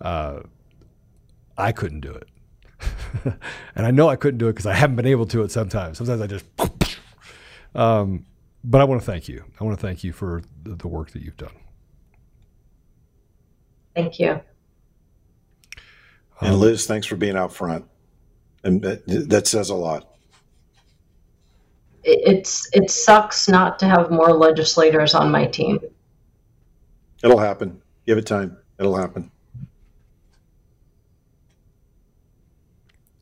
uh, 0.00 0.40
I 1.56 1.70
couldn't 1.70 2.00
do 2.00 2.12
it. 2.12 2.28
and 3.76 3.86
I 3.86 3.92
know 3.92 4.08
I 4.08 4.16
couldn't 4.16 4.38
do 4.38 4.48
it 4.48 4.54
because 4.54 4.66
I 4.66 4.74
haven't 4.74 4.96
been 4.96 5.06
able 5.06 5.26
to 5.26 5.42
it 5.42 5.52
sometimes. 5.52 5.98
Sometimes 5.98 6.20
I 6.20 6.26
just. 6.26 6.46
um, 7.76 8.26
but 8.64 8.80
I 8.80 8.84
want 8.84 9.00
to 9.00 9.06
thank 9.06 9.28
you. 9.28 9.44
I 9.60 9.62
want 9.62 9.78
to 9.78 9.86
thank 9.86 10.02
you 10.02 10.12
for 10.12 10.42
the, 10.64 10.74
the 10.74 10.88
work 10.88 11.12
that 11.12 11.22
you've 11.22 11.36
done. 11.36 11.52
Thank 13.94 14.18
you. 14.18 14.40
And 16.40 16.56
Liz, 16.56 16.86
thanks 16.86 17.06
for 17.06 17.16
being 17.16 17.36
out 17.36 17.52
front. 17.52 17.84
And 18.64 18.82
that, 18.82 19.02
that 19.06 19.46
says 19.46 19.70
a 19.70 19.74
lot 19.74 20.10
it's 22.02 22.68
it 22.72 22.90
sucks 22.90 23.48
not 23.48 23.78
to 23.78 23.86
have 23.86 24.10
more 24.10 24.32
legislators 24.32 25.14
on 25.14 25.30
my 25.30 25.46
team. 25.46 25.78
It'll 27.22 27.38
happen. 27.38 27.82
Give 28.06 28.18
it 28.18 28.26
time. 28.26 28.56
It'll 28.78 28.96
happen. 28.96 29.30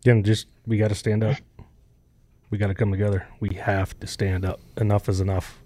Again, 0.04 0.22
just 0.22 0.46
we 0.66 0.78
got 0.78 0.88
to 0.88 0.94
stand 0.94 1.24
up. 1.24 1.37
We 2.50 2.59
got 2.59 2.68
to 2.68 2.74
come 2.74 2.90
together. 2.90 3.26
We 3.40 3.54
have 3.57 3.98
to 4.00 4.07
stand 4.07 4.44
up. 4.44 4.61
Enough 4.76 5.09
is 5.09 5.20
enough. 5.20 5.59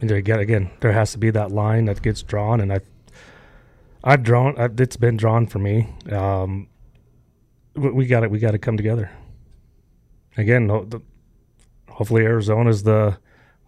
And 0.00 0.10
again, 0.10 0.38
again, 0.38 0.70
there 0.80 0.92
has 0.92 1.12
to 1.12 1.18
be 1.18 1.30
that 1.30 1.50
line 1.50 1.86
that 1.86 2.02
gets 2.02 2.22
drawn, 2.22 2.60
and 2.60 2.72
I, 2.72 2.80
I've 4.04 4.22
drawn. 4.22 4.58
I've, 4.58 4.80
it's 4.80 4.96
been 4.96 5.16
drawn 5.16 5.46
for 5.46 5.58
me. 5.58 5.88
Um, 6.10 6.68
we 7.74 8.06
got 8.06 8.24
it. 8.24 8.30
We 8.30 8.38
got 8.38 8.52
to 8.52 8.58
come 8.58 8.76
together. 8.76 9.10
Again, 10.36 10.66
the, 10.68 11.02
hopefully 11.88 12.24
Arizona's 12.24 12.84
the 12.84 13.18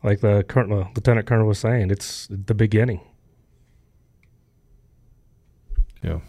like 0.02 0.20
the 0.20 0.44
current 0.48 0.72
uh, 0.72 0.86
lieutenant 0.94 1.26
colonel 1.26 1.46
was 1.46 1.58
saying, 1.58 1.90
it's 1.90 2.26
the 2.30 2.54
beginning. 2.54 3.00
Yeah. 6.02 6.20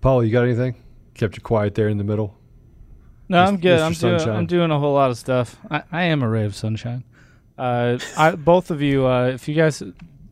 Paul, 0.00 0.22
you 0.22 0.30
got 0.30 0.44
anything? 0.44 0.76
Kept 1.14 1.36
you 1.36 1.42
quiet 1.42 1.74
there 1.74 1.88
in 1.88 1.98
the 1.98 2.04
middle. 2.04 2.36
No, 3.28 3.42
I'm 3.42 3.58
good. 3.58 3.80
I'm 3.80 3.92
doing, 3.92 4.20
I'm 4.20 4.46
doing 4.46 4.70
a 4.70 4.78
whole 4.78 4.94
lot 4.94 5.10
of 5.10 5.18
stuff. 5.18 5.56
I, 5.70 5.82
I 5.90 6.02
am 6.04 6.22
a 6.22 6.28
ray 6.28 6.44
of 6.44 6.54
sunshine. 6.54 7.04
Uh, 7.56 7.98
I, 8.16 8.36
both 8.36 8.70
of 8.70 8.80
you, 8.82 9.06
uh, 9.06 9.26
if 9.26 9.48
you 9.48 9.54
guys, 9.54 9.82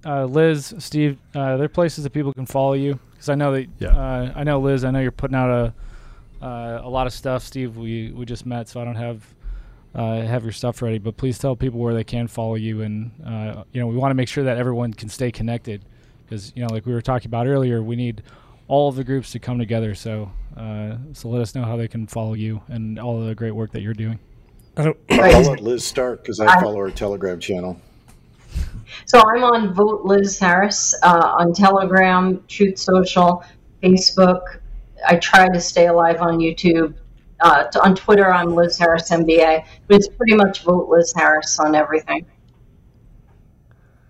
uh, 0.06 0.24
Liz, 0.24 0.74
Steve, 0.78 1.18
uh, 1.34 1.56
there 1.56 1.64
are 1.64 1.68
places 1.68 2.04
that 2.04 2.10
people 2.10 2.32
can 2.32 2.46
follow 2.46 2.74
you 2.74 2.98
because 3.10 3.28
I 3.28 3.34
know 3.34 3.52
that. 3.52 3.68
Yeah. 3.78 3.88
Uh, 3.88 4.32
I 4.36 4.44
know 4.44 4.60
Liz. 4.60 4.84
I 4.84 4.90
know 4.90 5.00
you're 5.00 5.10
putting 5.10 5.36
out 5.36 5.50
a 5.50 6.44
uh, 6.44 6.80
a 6.84 6.88
lot 6.88 7.06
of 7.06 7.12
stuff. 7.12 7.42
Steve, 7.42 7.76
we 7.76 8.12
we 8.12 8.24
just 8.24 8.46
met, 8.46 8.68
so 8.68 8.80
I 8.80 8.84
don't 8.84 8.96
have 8.96 9.26
uh, 9.94 10.22
have 10.22 10.44
your 10.44 10.52
stuff 10.52 10.80
ready. 10.82 10.98
But 10.98 11.16
please 11.16 11.38
tell 11.38 11.56
people 11.56 11.80
where 11.80 11.94
they 11.94 12.04
can 12.04 12.28
follow 12.28 12.54
you, 12.54 12.82
and 12.82 13.10
uh, 13.26 13.64
you 13.72 13.80
know 13.80 13.86
we 13.86 13.96
want 13.96 14.10
to 14.10 14.14
make 14.14 14.28
sure 14.28 14.44
that 14.44 14.58
everyone 14.58 14.94
can 14.94 15.08
stay 15.08 15.32
connected 15.32 15.84
because 16.24 16.52
you 16.54 16.62
know 16.62 16.72
like 16.72 16.86
we 16.86 16.92
were 16.92 17.02
talking 17.02 17.28
about 17.28 17.46
earlier, 17.46 17.82
we 17.82 17.96
need 17.96 18.22
all 18.68 18.88
of 18.88 18.96
the 18.96 19.04
groups 19.04 19.32
to 19.32 19.38
come 19.38 19.58
together. 19.58 19.94
So 19.94 20.30
uh, 20.56 20.96
so 21.12 21.28
let 21.28 21.42
us 21.42 21.54
know 21.54 21.64
how 21.64 21.76
they 21.76 21.88
can 21.88 22.06
follow 22.06 22.34
you 22.34 22.62
and 22.68 22.98
all 22.98 23.24
the 23.24 23.34
great 23.34 23.52
work 23.52 23.72
that 23.72 23.82
you're 23.82 23.94
doing. 23.94 24.18
I'll 24.76 24.94
let 25.08 25.60
Liz 25.60 25.84
start 25.84 26.22
because 26.22 26.38
I 26.38 26.60
follow 26.60 26.78
her 26.80 26.90
Telegram 26.90 27.40
channel. 27.40 27.80
So 29.04 29.20
I'm 29.20 29.44
on 29.44 29.72
Vote 29.72 30.04
Liz 30.04 30.36
Harris 30.36 30.92
uh, 31.02 31.34
on 31.38 31.52
Telegram, 31.52 32.42
Truth 32.48 32.78
Social, 32.78 33.44
Facebook. 33.80 34.58
I 35.06 35.16
try 35.16 35.48
to 35.48 35.60
stay 35.60 35.86
alive 35.86 36.20
on 36.20 36.38
YouTube 36.38 36.94
uh, 37.40 37.64
to, 37.64 37.82
on 37.82 37.94
Twitter, 37.94 38.32
I'm 38.32 38.54
Liz 38.54 38.78
Harris 38.78 39.10
MBA, 39.10 39.64
but 39.86 39.96
it's 39.96 40.08
pretty 40.08 40.34
much 40.34 40.62
vote 40.62 40.88
Liz 40.88 41.12
Harris 41.14 41.58
on 41.58 41.74
everything. 41.74 42.26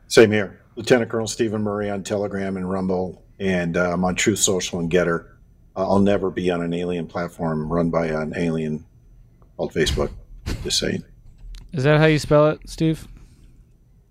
Same 0.09 0.31
here. 0.31 0.61
Lieutenant 0.77 1.11
Colonel 1.11 1.27
Steven 1.27 1.63
Murray 1.63 1.91
on 1.91 2.03
Telegram 2.03 2.57
and 2.57 2.71
Rumble, 2.71 3.23
and 3.41 3.77
uh, 3.77 3.93
I'm 3.93 4.05
on 4.05 4.15
Truth 4.15 4.39
Social 4.39 4.79
and 4.79 4.91
Gettr. 4.91 5.31
Uh, 5.75 5.89
I'll 5.89 5.99
never 5.99 6.31
be 6.31 6.51
on 6.51 6.63
an 6.63 6.73
alien 6.73 7.07
platform 7.07 7.71
run 7.71 7.91
by 7.91 8.07
an 8.07 8.35
alien 8.37 8.85
called 9.57 9.73
Facebook. 9.73 10.11
Just 10.63 10.79
saying. 10.79 11.05
Is 11.73 11.85
that 11.85 11.99
how 11.99 12.07
you 12.07 12.19
spell 12.19 12.49
it, 12.49 12.61
Steve? 12.67 13.09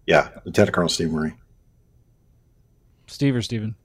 Yeah, 0.06 0.30
Lieutenant 0.46 0.74
Colonel 0.74 0.90
Steve 0.90 1.12
Murray. 1.12 1.34
Steve 3.08 3.36
or 3.36 3.42
Steven? 3.42 3.76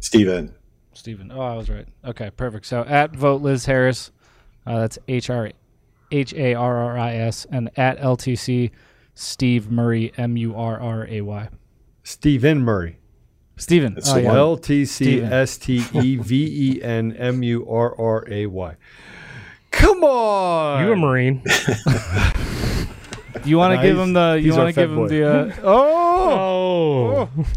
Steven. 0.00 0.54
Steven. 0.92 1.30
Oh, 1.32 1.40
I 1.40 1.54
was 1.54 1.68
right. 1.68 1.86
Okay, 2.04 2.30
perfect. 2.30 2.66
So 2.66 2.82
at 2.82 3.14
vote 3.14 3.42
Liz 3.42 3.66
Harris 3.66 4.10
uh, 4.66 4.80
that's 4.80 4.98
H 5.08 5.30
R 5.30 5.50
H 6.10 6.34
A 6.34 6.54
R 6.54 6.76
R 6.76 6.98
I 6.98 7.14
S 7.14 7.46
and 7.50 7.70
at 7.76 7.98
LTC 7.98 8.70
Steve 9.14 9.70
Murray 9.70 10.12
M 10.16 10.36
U 10.36 10.54
R 10.54 10.80
R 10.80 11.06
A 11.08 11.20
Y. 11.20 11.48
Steven 12.02 12.62
Murray. 12.62 12.98
Steven. 13.56 13.96
Oh, 14.06 14.16
yeah. 14.16 14.34
L 14.34 14.56
T 14.56 14.84
C 14.84 15.22
S 15.22 15.56
T 15.56 15.82
E 15.94 16.16
V 16.16 16.76
E 16.76 16.82
N 16.82 17.12
M 17.12 17.42
U 17.42 17.66
R 17.68 17.98
R 17.98 18.24
A 18.28 18.46
Y. 18.46 18.76
Come 19.70 20.04
on. 20.04 20.84
You 20.84 20.92
a 20.92 20.96
Marine. 20.96 21.42
you 23.46 23.58
want 23.58 23.80
to 23.80 23.86
give 23.86 23.98
him 23.98 24.12
the 24.12 24.40
you 24.42 24.54
want 24.54 24.74
to 24.74 24.80
give 24.80 24.90
him 24.90 25.08
the 25.08 25.24
uh, 25.28 25.56
oh. 25.62 27.28
oh. 27.38 27.44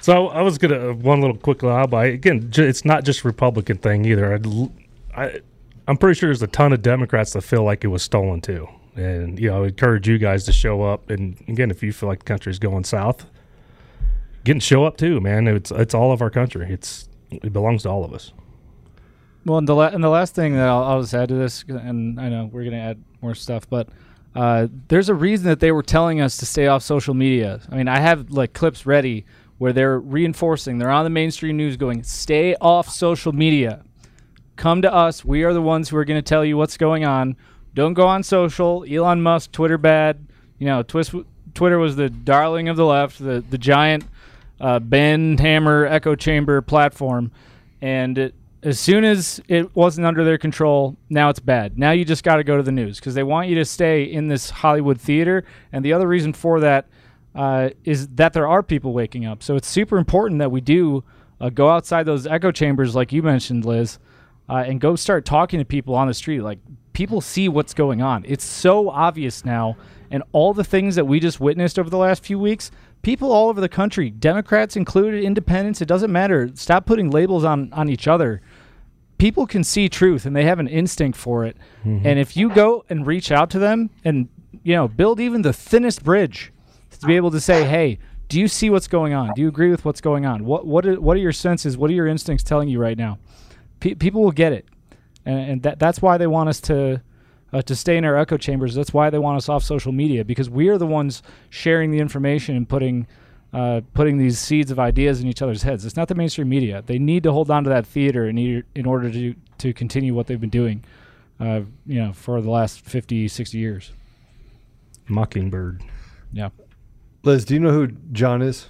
So 0.00 0.28
I 0.28 0.40
was 0.40 0.56
gonna 0.56 0.90
uh, 0.90 0.94
one 0.94 1.20
little 1.20 1.36
quick 1.36 1.62
alibi 1.62 2.06
again. 2.06 2.50
It's 2.54 2.84
not 2.84 3.04
just 3.04 3.24
Republican 3.24 3.76
thing 3.76 4.06
either. 4.06 4.34
I, 4.34 5.22
I 5.22 5.40
I'm 5.86 5.96
pretty 5.96 6.18
sure 6.18 6.28
there's 6.28 6.42
a 6.42 6.46
ton 6.46 6.72
of 6.72 6.80
Democrats 6.82 7.32
that 7.32 7.42
feel 7.42 7.62
like 7.64 7.84
it 7.84 7.88
was 7.88 8.02
stolen 8.02 8.40
too. 8.40 8.68
And 8.94 9.38
you 9.38 9.50
know, 9.50 9.64
I 9.64 9.66
encourage 9.66 10.08
you 10.08 10.16
guys 10.16 10.44
to 10.44 10.52
show 10.52 10.82
up. 10.82 11.10
And 11.10 11.36
again, 11.48 11.70
if 11.70 11.82
you 11.82 11.92
feel 11.92 12.08
like 12.08 12.20
the 12.20 12.24
country's 12.24 12.58
going 12.58 12.84
south, 12.84 13.26
get 14.44 14.52
and 14.52 14.62
show 14.62 14.84
up 14.84 14.96
too, 14.96 15.20
man. 15.20 15.46
It's 15.46 15.70
it's 15.70 15.94
all 15.94 16.12
of 16.12 16.22
our 16.22 16.30
country. 16.30 16.72
It's 16.72 17.08
it 17.30 17.52
belongs 17.52 17.82
to 17.82 17.90
all 17.90 18.04
of 18.04 18.14
us. 18.14 18.32
Well, 19.44 19.58
and 19.58 19.68
the 19.68 19.74
la- 19.74 19.88
and 19.88 20.02
the 20.02 20.08
last 20.08 20.34
thing 20.34 20.54
that 20.54 20.68
I'll, 20.68 20.84
I'll 20.84 21.00
just 21.00 21.14
add 21.14 21.28
to 21.28 21.34
this, 21.34 21.64
and 21.68 22.20
I 22.20 22.28
know 22.28 22.50
we're 22.52 22.64
gonna 22.64 22.76
add 22.76 23.02
more 23.20 23.34
stuff, 23.34 23.68
but 23.68 23.88
Uh, 24.34 24.68
there's 24.88 25.08
a 25.08 25.14
reason 25.14 25.46
that 25.46 25.60
they 25.60 25.72
were 25.72 25.82
telling 25.82 26.20
us 26.20 26.36
to 26.36 26.46
stay 26.46 26.66
off 26.66 26.82
social 26.82 27.14
media. 27.14 27.60
I 27.70 27.76
mean, 27.76 27.88
I 27.88 27.98
have 27.98 28.30
like 28.30 28.52
clips 28.52 28.86
ready 28.86 29.24
where 29.58 29.72
they're 29.72 29.98
reinforcing. 29.98 30.78
They're 30.78 30.90
on 30.90 31.04
the 31.04 31.10
mainstream 31.10 31.56
news 31.56 31.76
going, 31.76 32.02
"Stay 32.04 32.54
off 32.56 32.88
social 32.88 33.32
media. 33.32 33.82
Come 34.56 34.82
to 34.82 34.92
us. 34.92 35.24
We 35.24 35.44
are 35.44 35.52
the 35.52 35.62
ones 35.62 35.88
who 35.88 35.96
are 35.96 36.04
going 36.04 36.18
to 36.18 36.28
tell 36.28 36.44
you 36.44 36.56
what's 36.56 36.76
going 36.76 37.04
on. 37.04 37.36
Don't 37.74 37.94
go 37.94 38.06
on 38.06 38.22
social. 38.22 38.84
Elon 38.88 39.22
Musk, 39.22 39.52
Twitter 39.52 39.78
bad. 39.78 40.26
You 40.58 40.66
know, 40.66 40.82
twist, 40.82 41.14
Twitter 41.54 41.78
was 41.78 41.96
the 41.96 42.10
darling 42.10 42.68
of 42.68 42.76
the 42.76 42.84
left, 42.84 43.18
the 43.18 43.42
the 43.48 43.58
giant 43.58 44.04
uh, 44.60 44.78
Ben 44.78 45.38
Hammer 45.38 45.86
echo 45.86 46.14
chamber 46.14 46.60
platform, 46.60 47.30
and 47.80 48.18
it, 48.18 48.34
as 48.62 48.80
soon 48.80 49.04
as 49.04 49.40
it 49.48 49.74
wasn't 49.76 50.06
under 50.06 50.24
their 50.24 50.38
control, 50.38 50.96
now 51.08 51.28
it's 51.28 51.38
bad. 51.38 51.78
Now 51.78 51.92
you 51.92 52.04
just 52.04 52.24
got 52.24 52.36
to 52.36 52.44
go 52.44 52.56
to 52.56 52.62
the 52.62 52.72
news 52.72 52.98
because 52.98 53.14
they 53.14 53.22
want 53.22 53.48
you 53.48 53.54
to 53.56 53.64
stay 53.64 54.02
in 54.04 54.28
this 54.28 54.50
Hollywood 54.50 55.00
theater. 55.00 55.44
And 55.72 55.84
the 55.84 55.92
other 55.92 56.08
reason 56.08 56.32
for 56.32 56.60
that 56.60 56.88
uh, 57.34 57.70
is 57.84 58.08
that 58.08 58.32
there 58.32 58.48
are 58.48 58.62
people 58.62 58.92
waking 58.92 59.26
up. 59.26 59.42
So 59.42 59.54
it's 59.54 59.68
super 59.68 59.96
important 59.96 60.40
that 60.40 60.50
we 60.50 60.60
do 60.60 61.04
uh, 61.40 61.50
go 61.50 61.68
outside 61.68 62.04
those 62.04 62.26
echo 62.26 62.50
chambers, 62.50 62.96
like 62.96 63.12
you 63.12 63.22
mentioned, 63.22 63.64
Liz, 63.64 63.98
uh, 64.48 64.64
and 64.66 64.80
go 64.80 64.96
start 64.96 65.24
talking 65.24 65.60
to 65.60 65.64
people 65.64 65.94
on 65.94 66.08
the 66.08 66.14
street. 66.14 66.40
Like 66.40 66.58
people 66.92 67.20
see 67.20 67.48
what's 67.48 67.74
going 67.74 68.02
on. 68.02 68.24
It's 68.26 68.44
so 68.44 68.90
obvious 68.90 69.44
now, 69.44 69.76
and 70.10 70.24
all 70.32 70.52
the 70.52 70.64
things 70.64 70.96
that 70.96 71.04
we 71.04 71.20
just 71.20 71.38
witnessed 71.38 71.78
over 71.78 71.88
the 71.88 71.98
last 71.98 72.24
few 72.24 72.40
weeks 72.40 72.72
people 73.02 73.32
all 73.32 73.48
over 73.48 73.60
the 73.60 73.68
country, 73.68 74.10
Democrats 74.10 74.76
included, 74.76 75.22
independents, 75.22 75.80
it 75.80 75.86
doesn't 75.86 76.12
matter. 76.12 76.50
Stop 76.54 76.86
putting 76.86 77.10
labels 77.10 77.44
on, 77.44 77.72
on 77.72 77.88
each 77.88 78.08
other. 78.08 78.40
People 79.18 79.46
can 79.46 79.64
see 79.64 79.88
truth 79.88 80.26
and 80.26 80.34
they 80.36 80.44
have 80.44 80.58
an 80.58 80.68
instinct 80.68 81.18
for 81.18 81.44
it. 81.44 81.56
Mm-hmm. 81.84 82.06
And 82.06 82.18
if 82.18 82.36
you 82.36 82.50
go 82.50 82.84
and 82.88 83.06
reach 83.06 83.32
out 83.32 83.50
to 83.50 83.58
them 83.58 83.90
and, 84.04 84.28
you 84.62 84.74
know, 84.74 84.86
build 84.86 85.20
even 85.20 85.42
the 85.42 85.52
thinnest 85.52 86.04
bridge 86.04 86.52
to 87.00 87.06
be 87.06 87.16
able 87.16 87.30
to 87.32 87.40
say, 87.40 87.64
hey, 87.64 87.98
do 88.28 88.38
you 88.38 88.46
see 88.46 88.70
what's 88.70 88.88
going 88.88 89.14
on? 89.14 89.32
Do 89.34 89.42
you 89.42 89.48
agree 89.48 89.70
with 89.70 89.84
what's 89.84 90.00
going 90.00 90.26
on? 90.26 90.44
What, 90.44 90.66
what, 90.66 90.86
are, 90.86 91.00
what 91.00 91.16
are 91.16 91.20
your 91.20 91.32
senses? 91.32 91.76
What 91.76 91.90
are 91.90 91.94
your 91.94 92.06
instincts 92.06 92.44
telling 92.44 92.68
you 92.68 92.78
right 92.78 92.98
now? 92.98 93.18
people 93.80 94.22
will 94.22 94.32
get 94.32 94.52
it. 94.52 94.66
And, 95.24 95.50
and 95.50 95.62
that, 95.62 95.78
that's 95.78 96.02
why 96.02 96.18
they 96.18 96.26
want 96.26 96.48
us 96.48 96.60
to, 96.62 97.00
uh, 97.52 97.62
to 97.62 97.74
stay 97.74 97.96
in 97.96 98.04
our 98.04 98.16
echo 98.16 98.36
chambers. 98.36 98.74
That's 98.74 98.92
why 98.92 99.10
they 99.10 99.18
want 99.18 99.36
us 99.36 99.48
off 99.48 99.62
social 99.62 99.92
media 99.92 100.24
because 100.24 100.50
we 100.50 100.68
are 100.68 100.78
the 100.78 100.86
ones 100.86 101.22
sharing 101.50 101.90
the 101.90 101.98
information 101.98 102.56
and 102.56 102.68
putting 102.68 103.06
uh, 103.52 103.80
putting 103.94 104.18
these 104.18 104.38
seeds 104.38 104.70
of 104.70 104.78
ideas 104.78 105.22
in 105.22 105.26
each 105.26 105.40
other's 105.40 105.62
heads. 105.62 105.86
It's 105.86 105.96
not 105.96 106.08
the 106.08 106.14
mainstream 106.14 106.50
media. 106.50 106.82
They 106.84 106.98
need 106.98 107.22
to 107.22 107.32
hold 107.32 107.50
on 107.50 107.64
to 107.64 107.70
that 107.70 107.86
theater 107.86 108.28
in, 108.28 108.62
in 108.74 108.86
order 108.86 109.10
to 109.10 109.34
to 109.58 109.72
continue 109.72 110.14
what 110.14 110.26
they've 110.26 110.40
been 110.40 110.50
doing, 110.50 110.84
uh, 111.40 111.62
you 111.86 112.00
know, 112.00 112.12
for 112.12 112.40
the 112.40 112.50
last 112.50 112.80
50, 112.82 113.26
60 113.26 113.58
years. 113.58 113.92
Mockingbird. 115.08 115.82
Yeah. 116.32 116.50
Liz, 117.24 117.44
do 117.44 117.54
you 117.54 117.60
know 117.60 117.72
who 117.72 117.88
John 118.12 118.42
is? 118.42 118.68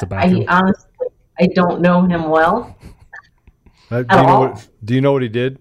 I 0.00 0.44
honestly, 0.48 1.08
I 1.38 1.46
don't 1.48 1.80
know 1.80 2.02
him 2.02 2.28
well. 2.28 2.76
Uh, 3.90 4.02
do, 4.02 4.16
you 4.16 4.22
know 4.22 4.40
what, 4.40 4.68
do 4.84 4.94
you 4.94 5.00
know 5.00 5.12
what 5.12 5.22
he 5.22 5.28
did? 5.28 5.58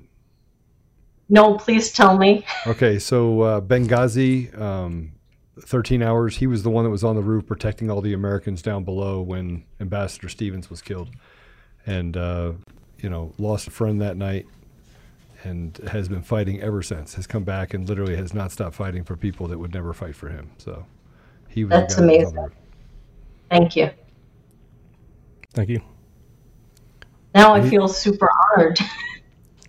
No, 1.29 1.55
please 1.55 1.91
tell 1.91 2.17
me. 2.17 2.45
Okay, 2.67 2.99
so 2.99 3.41
uh, 3.41 3.61
Benghazi, 3.61 4.55
um, 4.59 5.11
13 5.59 6.03
hours. 6.03 6.37
He 6.37 6.47
was 6.47 6.63
the 6.63 6.69
one 6.69 6.83
that 6.83 6.91
was 6.91 7.03
on 7.03 7.15
the 7.15 7.21
roof 7.21 7.47
protecting 7.47 7.89
all 7.89 8.01
the 8.01 8.13
Americans 8.13 8.61
down 8.61 8.83
below 8.83 9.21
when 9.21 9.63
Ambassador 9.79 10.29
Stevens 10.29 10.69
was 10.69 10.81
killed, 10.81 11.09
and 11.85 12.15
uh, 12.15 12.53
you 12.99 13.09
know 13.09 13.33
lost 13.37 13.67
a 13.67 13.71
friend 13.71 14.01
that 14.01 14.17
night, 14.17 14.45
and 15.43 15.77
has 15.89 16.07
been 16.07 16.21
fighting 16.21 16.61
ever 16.61 16.83
since. 16.83 17.15
Has 17.15 17.25
come 17.25 17.43
back 17.43 17.73
and 17.73 17.89
literally 17.89 18.15
has 18.15 18.33
not 18.33 18.51
stopped 18.51 18.75
fighting 18.75 19.03
for 19.03 19.15
people 19.15 19.47
that 19.47 19.57
would 19.57 19.73
never 19.73 19.93
fight 19.93 20.15
for 20.15 20.29
him. 20.29 20.51
So 20.57 20.85
he 21.49 21.63
was. 21.63 21.71
That's 21.71 21.97
amazing. 21.97 22.49
Thank 23.49 23.75
you. 23.75 23.89
Thank 25.53 25.69
you. 25.69 25.81
Now 27.33 27.53
I 27.53 27.67
feel 27.67 27.87
super 27.87 28.29
honored. 28.53 28.79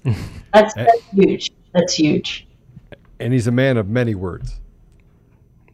That's, 0.53 0.73
that's 0.75 1.03
huge. 1.13 1.46
That's 1.77 1.95
huge. 1.95 2.47
And 3.21 3.33
he's 3.35 3.47
a 3.47 3.53
man 3.53 3.77
of 3.77 3.87
many 3.87 4.15
words. 4.15 4.61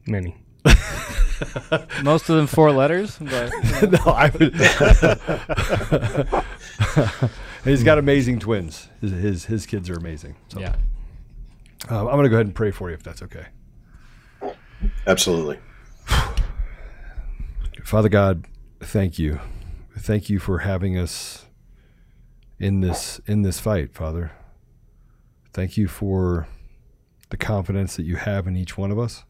Many. 0.04 0.36
Most 2.02 2.28
of 2.28 2.36
them 2.36 2.48
four 2.48 2.72
letters. 2.72 3.18
But, 3.20 3.52
no, 3.90 4.12
I 4.12 4.30
would. 4.30 4.54
he's 7.64 7.84
got 7.84 7.98
amazing 7.98 8.40
twins. 8.40 8.88
His, 9.00 9.12
his, 9.12 9.44
his 9.44 9.64
kids 9.66 9.88
are 9.88 9.94
amazing. 9.94 10.34
So. 10.48 10.58
Yeah. 10.60 10.74
Um, 11.88 12.08
I'm 12.08 12.14
going 12.14 12.24
to 12.24 12.30
go 12.30 12.36
ahead 12.36 12.46
and 12.46 12.54
pray 12.54 12.72
for 12.72 12.90
you 12.90 12.94
if 12.94 13.04
that's 13.04 13.22
okay. 13.22 13.46
Absolutely. 15.06 15.58
Father 17.84 18.08
God, 18.08 18.46
thank 18.80 19.20
you. 19.20 19.38
Thank 19.96 20.28
you 20.28 20.40
for 20.40 20.58
having 20.60 20.98
us 20.98 21.46
in 22.58 22.80
this 22.80 23.20
in 23.26 23.42
this 23.42 23.60
fight, 23.60 23.94
Father. 23.94 24.32
Thank 25.52 25.76
you 25.76 25.86
for 25.86 26.48
the 27.28 27.36
confidence 27.36 27.96
that 27.96 28.04
you 28.04 28.16
have 28.16 28.46
in 28.46 28.56
each 28.56 28.78
one 28.78 28.90
of 28.90 28.98
us. 28.98 29.24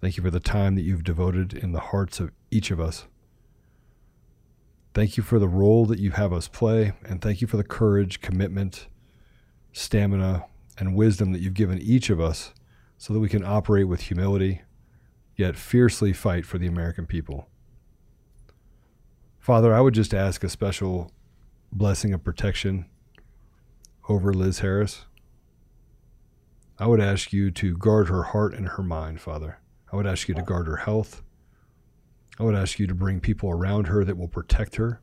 Thank 0.00 0.16
you 0.16 0.22
for 0.22 0.30
the 0.30 0.38
time 0.38 0.76
that 0.76 0.82
you've 0.82 1.02
devoted 1.02 1.54
in 1.54 1.72
the 1.72 1.80
hearts 1.80 2.20
of 2.20 2.30
each 2.52 2.70
of 2.70 2.80
us. 2.80 3.06
Thank 4.94 5.16
you 5.16 5.24
for 5.24 5.40
the 5.40 5.48
role 5.48 5.86
that 5.86 5.98
you 5.98 6.12
have 6.12 6.32
us 6.32 6.46
play, 6.46 6.92
and 7.04 7.20
thank 7.20 7.40
you 7.40 7.48
for 7.48 7.56
the 7.56 7.64
courage, 7.64 8.20
commitment, 8.20 8.86
stamina, 9.72 10.44
and 10.78 10.94
wisdom 10.94 11.32
that 11.32 11.40
you've 11.40 11.54
given 11.54 11.78
each 11.78 12.10
of 12.10 12.20
us 12.20 12.52
so 12.96 13.12
that 13.12 13.20
we 13.20 13.28
can 13.28 13.44
operate 13.44 13.88
with 13.88 14.02
humility, 14.02 14.62
yet 15.36 15.56
fiercely 15.56 16.12
fight 16.12 16.46
for 16.46 16.58
the 16.58 16.66
American 16.68 17.06
people. 17.06 17.48
Father, 19.40 19.74
I 19.74 19.80
would 19.80 19.94
just 19.94 20.14
ask 20.14 20.44
a 20.44 20.48
special 20.48 21.10
blessing 21.72 22.12
of 22.12 22.22
protection 22.22 22.86
over 24.08 24.32
Liz 24.32 24.60
Harris. 24.60 25.06
I 26.78 26.86
would 26.86 27.00
ask 27.00 27.32
you 27.32 27.50
to 27.52 27.76
guard 27.76 28.08
her 28.08 28.22
heart 28.22 28.54
and 28.54 28.68
her 28.68 28.82
mind, 28.82 29.20
Father. 29.20 29.58
I 29.92 29.96
would 29.96 30.06
ask 30.06 30.28
you 30.28 30.34
to 30.34 30.42
guard 30.42 30.66
her 30.68 30.76
health. 30.76 31.22
I 32.38 32.44
would 32.44 32.54
ask 32.54 32.78
you 32.78 32.86
to 32.86 32.94
bring 32.94 33.18
people 33.18 33.50
around 33.50 33.88
her 33.88 34.04
that 34.04 34.16
will 34.16 34.28
protect 34.28 34.76
her, 34.76 35.00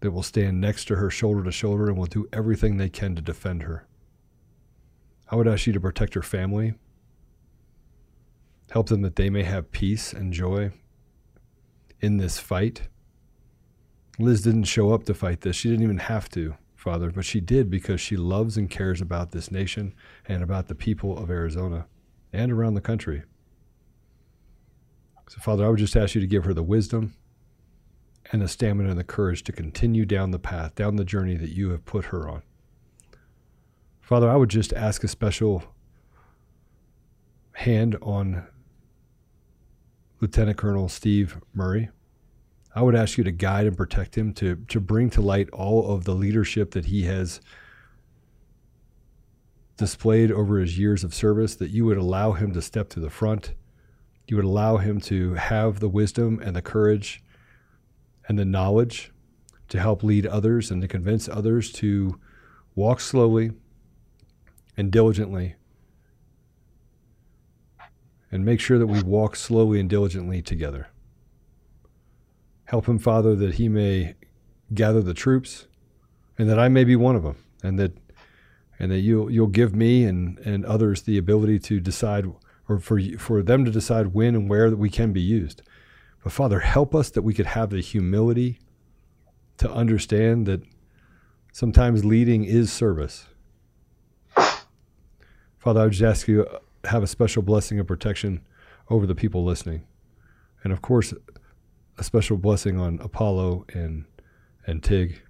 that 0.00 0.10
will 0.10 0.24
stand 0.24 0.60
next 0.60 0.86
to 0.86 0.96
her 0.96 1.10
shoulder 1.10 1.44
to 1.44 1.52
shoulder 1.52 1.88
and 1.88 1.96
will 1.96 2.06
do 2.06 2.28
everything 2.32 2.76
they 2.76 2.88
can 2.88 3.14
to 3.14 3.22
defend 3.22 3.62
her. 3.62 3.86
I 5.30 5.36
would 5.36 5.46
ask 5.46 5.66
you 5.66 5.72
to 5.74 5.80
protect 5.80 6.14
her 6.14 6.22
family, 6.22 6.74
help 8.70 8.88
them 8.88 9.02
that 9.02 9.16
they 9.16 9.30
may 9.30 9.44
have 9.44 9.70
peace 9.70 10.12
and 10.12 10.32
joy 10.32 10.72
in 12.00 12.16
this 12.16 12.40
fight. 12.40 12.88
Liz 14.18 14.42
didn't 14.42 14.64
show 14.64 14.92
up 14.92 15.04
to 15.04 15.14
fight 15.14 15.42
this. 15.42 15.54
She 15.54 15.68
didn't 15.68 15.84
even 15.84 15.98
have 15.98 16.28
to, 16.30 16.56
Father, 16.78 17.10
but 17.10 17.24
she 17.24 17.40
did 17.40 17.68
because 17.70 18.00
she 18.00 18.16
loves 18.16 18.56
and 18.56 18.70
cares 18.70 19.00
about 19.00 19.32
this 19.32 19.50
nation 19.50 19.92
and 20.28 20.44
about 20.44 20.68
the 20.68 20.76
people 20.76 21.18
of 21.18 21.28
Arizona 21.28 21.86
and 22.32 22.52
around 22.52 22.74
the 22.74 22.80
country. 22.80 23.24
So, 25.28 25.40
Father, 25.40 25.66
I 25.66 25.70
would 25.70 25.80
just 25.80 25.96
ask 25.96 26.14
you 26.14 26.20
to 26.20 26.26
give 26.28 26.44
her 26.44 26.54
the 26.54 26.62
wisdom 26.62 27.14
and 28.30 28.40
the 28.40 28.46
stamina 28.46 28.90
and 28.90 28.98
the 28.98 29.02
courage 29.02 29.42
to 29.42 29.52
continue 29.52 30.06
down 30.06 30.30
the 30.30 30.38
path, 30.38 30.76
down 30.76 30.94
the 30.94 31.04
journey 31.04 31.34
that 31.34 31.50
you 31.50 31.70
have 31.70 31.84
put 31.84 32.06
her 32.06 32.28
on. 32.28 32.42
Father, 34.00 34.30
I 34.30 34.36
would 34.36 34.48
just 34.48 34.72
ask 34.72 35.02
a 35.02 35.08
special 35.08 35.64
hand 37.54 37.96
on 38.00 38.46
Lieutenant 40.20 40.58
Colonel 40.58 40.88
Steve 40.88 41.38
Murray. 41.52 41.88
I 42.78 42.80
would 42.80 42.94
ask 42.94 43.18
you 43.18 43.24
to 43.24 43.32
guide 43.32 43.66
and 43.66 43.76
protect 43.76 44.16
him, 44.16 44.32
to, 44.34 44.54
to 44.68 44.78
bring 44.78 45.10
to 45.10 45.20
light 45.20 45.50
all 45.50 45.90
of 45.90 46.04
the 46.04 46.14
leadership 46.14 46.70
that 46.70 46.84
he 46.84 47.06
has 47.06 47.40
displayed 49.76 50.30
over 50.30 50.60
his 50.60 50.78
years 50.78 51.02
of 51.02 51.12
service, 51.12 51.56
that 51.56 51.70
you 51.70 51.84
would 51.86 51.96
allow 51.96 52.34
him 52.34 52.52
to 52.52 52.62
step 52.62 52.88
to 52.90 53.00
the 53.00 53.10
front. 53.10 53.54
You 54.28 54.36
would 54.36 54.44
allow 54.44 54.76
him 54.76 55.00
to 55.00 55.34
have 55.34 55.80
the 55.80 55.88
wisdom 55.88 56.40
and 56.40 56.54
the 56.54 56.62
courage 56.62 57.20
and 58.28 58.38
the 58.38 58.44
knowledge 58.44 59.10
to 59.70 59.80
help 59.80 60.04
lead 60.04 60.24
others 60.24 60.70
and 60.70 60.80
to 60.80 60.86
convince 60.86 61.28
others 61.28 61.72
to 61.72 62.20
walk 62.76 63.00
slowly 63.00 63.50
and 64.76 64.92
diligently 64.92 65.56
and 68.30 68.44
make 68.44 68.60
sure 68.60 68.78
that 68.78 68.86
we 68.86 69.02
walk 69.02 69.34
slowly 69.34 69.80
and 69.80 69.90
diligently 69.90 70.40
together. 70.40 70.90
Help 72.68 72.86
him, 72.86 72.98
Father, 72.98 73.34
that 73.34 73.54
he 73.54 73.66
may 73.66 74.14
gather 74.74 75.00
the 75.00 75.14
troops, 75.14 75.66
and 76.36 76.50
that 76.50 76.58
I 76.58 76.68
may 76.68 76.84
be 76.84 76.96
one 76.96 77.16
of 77.16 77.22
them, 77.22 77.42
and 77.62 77.78
that 77.78 77.92
and 78.78 78.92
that 78.92 78.98
you'll 78.98 79.30
you'll 79.30 79.46
give 79.46 79.74
me 79.74 80.04
and, 80.04 80.38
and 80.40 80.66
others 80.66 81.00
the 81.00 81.16
ability 81.16 81.60
to 81.60 81.80
decide, 81.80 82.26
or 82.68 82.78
for 82.78 83.00
for 83.16 83.42
them 83.42 83.64
to 83.64 83.70
decide 83.70 84.08
when 84.08 84.34
and 84.34 84.50
where 84.50 84.68
that 84.68 84.76
we 84.76 84.90
can 84.90 85.14
be 85.14 85.20
used. 85.22 85.62
But 86.22 86.34
Father, 86.34 86.60
help 86.60 86.94
us 86.94 87.08
that 87.08 87.22
we 87.22 87.32
could 87.32 87.46
have 87.46 87.70
the 87.70 87.80
humility 87.80 88.58
to 89.56 89.70
understand 89.72 90.44
that 90.44 90.60
sometimes 91.54 92.04
leading 92.04 92.44
is 92.44 92.70
service. 92.70 93.28
Father, 95.56 95.80
I 95.80 95.84
would 95.84 95.94
just 95.94 96.02
ask 96.02 96.28
you 96.28 96.44
uh, 96.44 96.58
have 96.84 97.02
a 97.02 97.06
special 97.06 97.40
blessing 97.40 97.78
of 97.78 97.86
protection 97.86 98.42
over 98.90 99.06
the 99.06 99.14
people 99.14 99.42
listening, 99.42 99.86
and 100.62 100.70
of 100.70 100.82
course, 100.82 101.14
a 101.98 102.04
special 102.04 102.36
blessing 102.36 102.78
on 102.78 102.98
Apollo 103.00 103.66
and 103.74 104.04
and 104.66 104.82
Tig. 104.82 105.22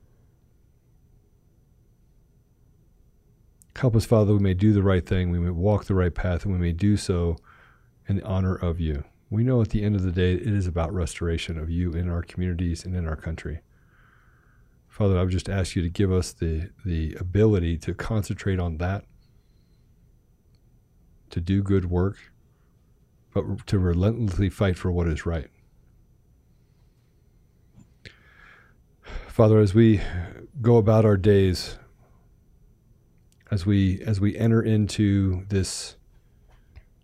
Help 3.76 3.94
us, 3.94 4.04
Father, 4.04 4.32
we 4.32 4.40
may 4.40 4.54
do 4.54 4.72
the 4.72 4.82
right 4.82 5.06
thing, 5.06 5.30
we 5.30 5.38
may 5.38 5.50
walk 5.50 5.84
the 5.84 5.94
right 5.94 6.14
path, 6.14 6.44
and 6.44 6.52
we 6.52 6.58
may 6.58 6.72
do 6.72 6.96
so 6.96 7.36
in 8.08 8.16
the 8.16 8.24
honor 8.24 8.56
of 8.56 8.80
you. 8.80 9.04
We 9.30 9.44
know 9.44 9.62
at 9.62 9.68
the 9.68 9.84
end 9.84 9.94
of 9.94 10.02
the 10.02 10.10
day, 10.10 10.34
it 10.34 10.48
is 10.48 10.66
about 10.66 10.92
restoration 10.92 11.58
of 11.58 11.70
you 11.70 11.92
in 11.92 12.08
our 12.08 12.22
communities 12.22 12.84
and 12.84 12.96
in 12.96 13.06
our 13.06 13.14
country. 13.14 13.60
Father, 14.88 15.16
I 15.16 15.22
would 15.22 15.30
just 15.30 15.48
ask 15.48 15.76
you 15.76 15.82
to 15.82 15.88
give 15.88 16.10
us 16.10 16.32
the, 16.32 16.70
the 16.84 17.14
ability 17.20 17.78
to 17.78 17.94
concentrate 17.94 18.58
on 18.58 18.78
that, 18.78 19.04
to 21.30 21.40
do 21.40 21.62
good 21.62 21.88
work, 21.88 22.32
but 23.32 23.64
to 23.68 23.78
relentlessly 23.78 24.50
fight 24.50 24.76
for 24.76 24.90
what 24.90 25.06
is 25.06 25.24
right. 25.24 25.50
Father, 29.38 29.60
as 29.60 29.72
we 29.72 30.00
go 30.60 30.78
about 30.78 31.04
our 31.04 31.16
days, 31.16 31.78
as 33.52 33.64
we 33.64 34.02
as 34.02 34.18
we 34.18 34.36
enter 34.36 34.60
into 34.60 35.44
this 35.48 35.94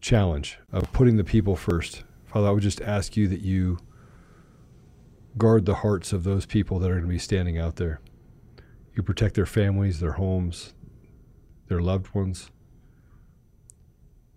challenge 0.01 0.59
of 0.73 0.93
putting 0.93 1.17
the 1.17 1.23
people 1.23 1.55
first, 1.55 2.03
Father, 2.25 2.49
I 2.49 2.51
would 2.51 2.65
just 2.65 2.81
ask 2.81 3.17
you 3.17 3.29
that 3.29 3.43
you 3.43 3.79
guard 5.39 5.65
the 5.65 5.77
hearts 5.77 6.13
of 6.13 6.25
those 6.25 6.45
people 6.45 6.81
that 6.81 6.91
are 6.91 6.95
going 6.95 7.05
to 7.05 7.09
be 7.09 7.21
standing 7.21 7.57
out 7.57 7.77
there. 7.77 8.01
You 8.97 9.05
protect 9.05 9.37
their 9.37 9.47
families, 9.47 10.01
their 10.01 10.15
homes, 10.15 10.75
their 11.69 11.79
loved 11.79 12.17
ones. 12.17 12.51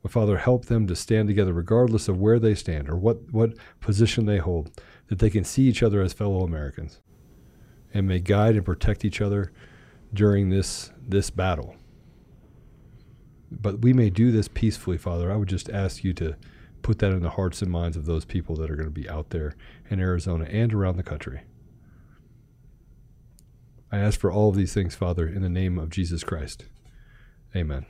But 0.03 0.11
Father, 0.11 0.37
help 0.37 0.65
them 0.65 0.85
to 0.85 0.95
stand 0.95 1.29
together 1.29 1.51
regardless 1.51 2.07
of 2.07 2.19
where 2.19 2.37
they 2.37 2.53
stand 2.53 2.89
or 2.89 2.95
what, 2.95 3.33
what 3.33 3.55
position 3.79 4.27
they 4.27 4.37
hold, 4.37 4.69
that 5.07 5.17
they 5.17 5.31
can 5.31 5.43
see 5.43 5.63
each 5.63 5.81
other 5.81 6.03
as 6.03 6.13
fellow 6.13 6.41
Americans 6.41 7.01
and 7.93 8.07
may 8.07 8.19
guide 8.19 8.55
and 8.55 8.65
protect 8.65 9.05
each 9.05 9.21
other 9.21 9.51
during 10.13 10.49
this, 10.49 10.91
this 10.99 11.29
battle. 11.29 11.75
But 13.49 13.81
we 13.81 13.93
may 13.93 14.09
do 14.09 14.31
this 14.31 14.47
peacefully, 14.47 14.97
Father. 14.97 15.31
I 15.31 15.35
would 15.35 15.49
just 15.49 15.69
ask 15.69 16.03
you 16.03 16.13
to 16.15 16.35
put 16.81 16.99
that 16.99 17.11
in 17.11 17.21
the 17.21 17.31
hearts 17.31 17.61
and 17.61 17.71
minds 17.71 17.97
of 17.97 18.05
those 18.05 18.25
people 18.25 18.55
that 18.57 18.69
are 18.69 18.75
going 18.75 18.87
to 18.87 18.91
be 18.91 19.09
out 19.09 19.29
there 19.29 19.55
in 19.89 19.99
Arizona 19.99 20.45
and 20.45 20.73
around 20.73 20.97
the 20.97 21.03
country. 21.03 21.41
I 23.91 23.99
ask 23.99 24.19
for 24.19 24.31
all 24.31 24.49
of 24.49 24.55
these 24.55 24.73
things, 24.73 24.95
Father, 24.95 25.27
in 25.27 25.41
the 25.41 25.49
name 25.49 25.77
of 25.77 25.89
Jesus 25.89 26.23
Christ. 26.23 26.65
Amen. 27.55 27.85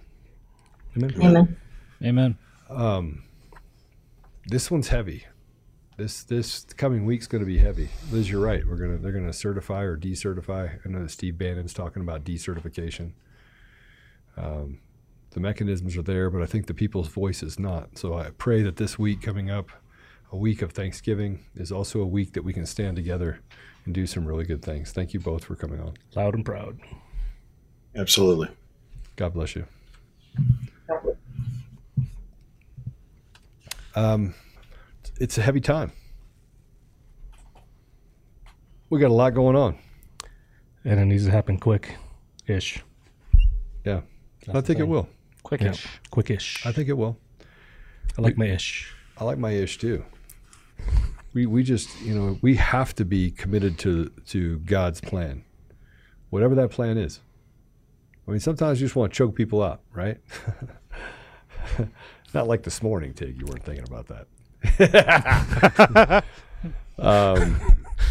Amen. 0.96 1.14
Amen. 1.22 1.58
Amen. 2.04 2.38
Um, 2.70 3.24
this 4.46 4.70
one's 4.70 4.90
heavy. 4.90 5.26
This 5.98 6.22
this 6.24 6.64
coming 6.78 7.06
week's 7.06 7.26
going 7.26 7.42
to 7.44 7.48
be 7.48 7.58
heavy. 7.58 7.90
Liz, 8.12 8.30
you're 8.30 8.40
right. 8.40 8.64
We're 8.68 8.78
gonna 8.78 8.98
they're 8.98 9.12
gonna 9.12 9.34
certify 9.34 9.82
or 9.82 9.98
decertify. 9.98 10.80
I 10.86 10.90
know 10.90 11.02
that 11.02 11.10
Steve 11.10 11.40
Bannon's 11.40 11.74
talking 11.74 12.04
about 12.04 12.24
decertification. 12.24 13.14
Um, 14.38 14.80
the 15.32 15.40
mechanisms 15.40 15.98
are 15.98 16.04
there, 16.04 16.30
but 16.30 16.44
I 16.44 16.46
think 16.46 16.68
the 16.68 16.76
people's 16.76 17.08
voice 17.08 17.42
is 17.42 17.58
not. 17.58 17.98
So 17.98 18.14
I 18.14 18.30
pray 18.38 18.62
that 18.62 18.76
this 18.76 19.00
week 19.00 19.24
coming 19.24 19.50
up, 19.50 19.72
a 20.32 20.38
week 20.38 20.62
of 20.62 20.72
Thanksgiving, 20.72 21.46
is 21.56 21.72
also 21.72 22.00
a 22.02 22.06
week 22.06 22.34
that 22.34 22.44
we 22.44 22.54
can 22.54 22.68
stand 22.68 22.96
together 22.96 23.40
and 23.86 23.94
do 23.96 24.06
some 24.06 24.24
really 24.24 24.46
good 24.46 24.62
things. 24.62 24.92
Thank 24.92 25.16
you 25.16 25.20
both 25.20 25.46
for 25.46 25.56
coming 25.56 25.80
on. 25.80 25.96
Loud 26.16 26.36
and 26.36 26.46
proud. 26.46 26.78
Absolutely. 27.96 28.50
God 29.16 29.34
bless 29.34 29.56
you. 29.56 29.66
Um, 33.96 34.36
it's 35.20 35.38
a 35.38 35.42
heavy 35.42 35.62
time. 35.62 35.92
We 38.90 39.00
got 39.00 39.12
a 39.12 39.14
lot 39.14 39.34
going 39.34 39.56
on, 39.56 39.78
and 40.86 41.00
it 41.00 41.06
needs 41.06 41.26
to 41.26 41.32
happen 41.32 41.58
quick, 41.58 41.98
ish. 42.48 42.82
Yeah, 43.86 44.02
That's 44.46 44.58
I 44.58 44.62
think 44.62 44.80
it 44.80 44.88
will. 44.88 45.10
Quickish. 45.44 45.86
Yeah. 45.86 45.92
Quickish. 46.12 46.66
I 46.66 46.72
think 46.72 46.90
it 46.90 46.98
will. 46.98 47.18
I 48.18 48.22
like 48.22 48.38
my 48.38 48.48
ish. 48.48 48.94
I 49.18 49.24
like 49.24 49.38
my 49.38 49.52
ish 49.52 49.78
too. 49.78 50.04
We 51.34 51.46
we 51.46 51.64
just 51.64 52.02
you 52.02 52.16
know 52.16 52.38
we 52.42 52.56
have 52.56 52.96
to 52.96 53.06
be 53.06 53.32
committed 53.32 53.78
to 53.80 54.10
to 54.28 54.60
God's 54.60 55.02
plan, 55.02 55.44
whatever 56.30 56.56
that 56.56 56.72
plan 56.72 56.98
is. 56.98 57.20
I 58.28 58.32
mean, 58.32 58.40
sometimes 58.40 58.82
you 58.82 58.88
just 58.88 58.96
want 58.96 59.14
to 59.14 59.18
choke 59.18 59.36
people 59.36 59.62
up, 59.62 59.84
right? 59.94 60.18
Not 62.34 62.48
like 62.48 62.64
this 62.64 62.82
morning, 62.84 63.14
Tig. 63.14 63.40
You 63.40 63.46
weren't 63.46 63.64
thinking 63.64 63.88
about 63.88 64.08
that. 64.08 64.28
Um, 67.00 67.60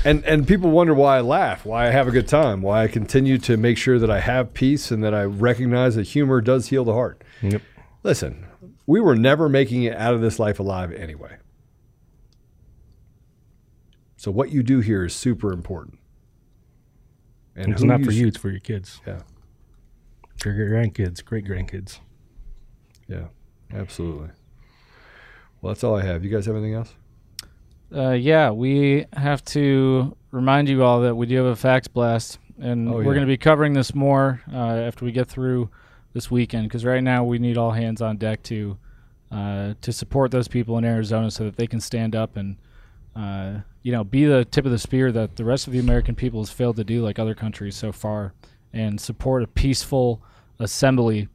and 0.05 0.25
and 0.25 0.47
people 0.47 0.71
wonder 0.71 0.95
why 0.95 1.19
I 1.19 1.21
laugh, 1.21 1.65
why 1.65 1.89
I 1.89 1.91
have 1.91 2.09
a 2.09 2.11
good 2.11 2.29
time, 2.29 2.63
why 2.63 2.85
I 2.85 2.89
continue 2.89 3.39
to 3.39 3.57
make 3.57 3.79
sure 3.79 3.99
that 3.99 4.11
I 4.11 4.21
have 4.21 4.55
peace 4.55 4.91
and 4.91 5.03
that 5.03 5.15
I 5.15 5.25
recognize 5.25 5.95
that 5.97 6.09
humor 6.09 6.41
does 6.41 6.69
heal 6.69 6.85
the 6.85 6.93
heart. 6.95 7.23
Yep. 7.43 7.63
Listen, 8.03 8.47
we 8.87 9.01
were 9.01 9.17
never 9.17 9.49
making 9.49 9.83
it 9.83 9.97
out 9.97 10.15
of 10.15 10.21
this 10.21 10.39
life 10.39 10.61
alive 10.61 10.93
anyway. 10.93 11.37
So 14.17 14.31
what 14.31 14.51
you 14.51 14.63
do 14.63 14.81
here 14.81 15.05
is 15.05 15.15
super 15.15 15.53
important. 15.53 15.99
And 17.55 17.73
it's 17.73 17.83
not 17.83 18.03
for 18.03 18.11
you, 18.13 18.27
it's 18.27 18.37
for 18.37 18.51
your 18.51 18.61
kids. 18.61 19.01
Yeah. 19.07 19.21
Your 20.45 20.55
grandkids, 20.55 21.25
great 21.25 21.47
grandkids. 21.47 22.01
Yeah, 23.09 23.29
absolutely. 23.73 24.29
Well, 25.61 25.73
that's 25.73 25.85
all 25.85 25.97
I 25.97 26.03
have. 26.03 26.25
You 26.25 26.31
guys 26.31 26.47
have 26.47 26.57
anything 26.57 26.75
else? 26.75 26.95
Uh, 27.95 28.11
yeah, 28.11 28.51
we 28.51 29.07
have 29.13 29.45
to 29.45 30.17
remind 30.31 30.69
you 30.69 30.83
all 30.83 31.01
that 31.03 31.15
we 31.15 31.27
do 31.27 31.37
have 31.37 31.47
a 31.47 31.57
fax 31.57 31.87
blast, 31.89 32.39
and 32.59 32.89
oh, 32.89 32.93
we're 32.95 33.03
yeah. 33.03 33.05
going 33.05 33.21
to 33.21 33.27
be 33.27 33.37
covering 33.37 33.73
this 33.73 33.95
more 33.95 34.43
uh, 34.53 34.57
after 34.57 35.05
we 35.05 35.13
get 35.13 35.29
through 35.29 35.71
this 36.17 36.31
weekend 36.31 36.67
because 36.67 36.85
right 36.85 37.03
now 37.03 37.23
we 37.23 37.39
need 37.39 37.59
all 37.59 37.73
hands 37.73 38.01
on 38.01 38.17
deck 38.17 38.43
to 38.43 38.79
uh, 39.31 39.75
to 39.83 39.93
support 39.93 40.31
those 40.31 40.49
people 40.49 40.79
in 40.79 40.85
Arizona 40.85 41.31
so 41.31 41.45
that 41.45 41.57
they 41.57 41.67
can 41.67 41.79
stand 41.79 42.17
up 42.17 42.37
and 42.37 42.57
uh, 43.15 43.59
you 43.83 43.93
know 43.93 44.03
be 44.03 44.25
the 44.25 44.45
tip 44.47 44.65
of 44.65 44.71
the 44.71 44.79
spear 44.79 45.13
that 45.13 45.37
the 45.37 45.45
rest 45.45 45.67
of 45.67 45.75
the 45.75 45.79
American 45.79 46.15
people 46.15 46.41
has 46.41 46.51
failed 46.51 46.77
to 46.77 46.85
do 46.85 47.03
like 47.03 47.19
other 47.19 47.35
countries 47.35 47.77
so 47.77 47.93
far 47.93 48.33
and 48.73 48.99
support 48.99 49.43
a 49.43 49.47
peaceful 49.47 50.23
assembly 50.59 51.29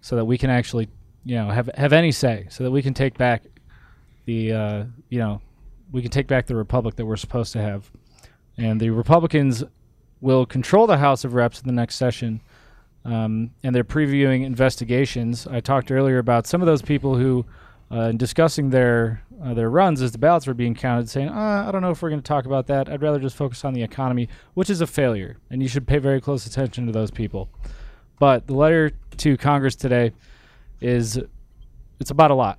so 0.00 0.14
that 0.14 0.24
we 0.24 0.38
can 0.38 0.50
actually 0.50 0.88
you 1.24 1.34
know 1.34 1.48
have 1.48 1.68
have 1.74 1.92
any 1.92 2.12
say 2.12 2.46
so 2.48 2.62
that 2.62 2.70
we 2.70 2.80
can 2.80 2.94
take 2.94 3.18
back 3.18 3.42
the 4.28 4.52
uh, 4.52 4.84
you 5.08 5.18
know 5.18 5.40
we 5.90 6.02
can 6.02 6.10
take 6.10 6.26
back 6.26 6.44
the 6.46 6.54
republic 6.54 6.96
that 6.96 7.06
we're 7.06 7.16
supposed 7.16 7.50
to 7.54 7.60
have 7.60 7.90
and 8.58 8.78
the 8.78 8.90
Republicans 8.90 9.64
will 10.20 10.44
control 10.44 10.86
the 10.86 10.98
House 10.98 11.24
of 11.24 11.32
Reps 11.32 11.60
in 11.62 11.66
the 11.66 11.72
next 11.72 11.94
session 11.94 12.42
um, 13.06 13.50
and 13.62 13.74
they're 13.74 13.84
previewing 13.84 14.44
investigations. 14.44 15.46
I 15.46 15.60
talked 15.60 15.90
earlier 15.90 16.18
about 16.18 16.46
some 16.46 16.60
of 16.60 16.66
those 16.66 16.82
people 16.82 17.16
who, 17.16 17.46
uh, 17.90 18.10
in 18.10 18.18
discussing 18.18 18.68
their 18.68 19.22
uh, 19.42 19.54
their 19.54 19.70
runs 19.70 20.02
as 20.02 20.12
the 20.12 20.18
ballots 20.18 20.46
were 20.46 20.52
being 20.52 20.74
counted, 20.74 21.08
saying, 21.08 21.28
uh, 21.28 21.64
"I 21.66 21.70
don't 21.70 21.80
know 21.80 21.90
if 21.90 22.02
we're 22.02 22.10
going 22.10 22.20
to 22.20 22.28
talk 22.28 22.44
about 22.44 22.66
that. 22.66 22.90
I'd 22.90 23.00
rather 23.00 23.20
just 23.20 23.36
focus 23.36 23.64
on 23.64 23.72
the 23.72 23.82
economy," 23.82 24.28
which 24.52 24.68
is 24.68 24.82
a 24.82 24.86
failure, 24.86 25.38
and 25.48 25.62
you 25.62 25.68
should 25.68 25.86
pay 25.86 25.98
very 25.98 26.20
close 26.20 26.44
attention 26.44 26.84
to 26.86 26.92
those 26.92 27.10
people. 27.10 27.48
But 28.18 28.46
the 28.46 28.54
letter 28.54 28.90
to 29.18 29.36
Congress 29.38 29.74
today 29.74 30.12
is 30.82 31.18
it's 32.00 32.10
about 32.10 32.30
a 32.30 32.34
lot, 32.34 32.58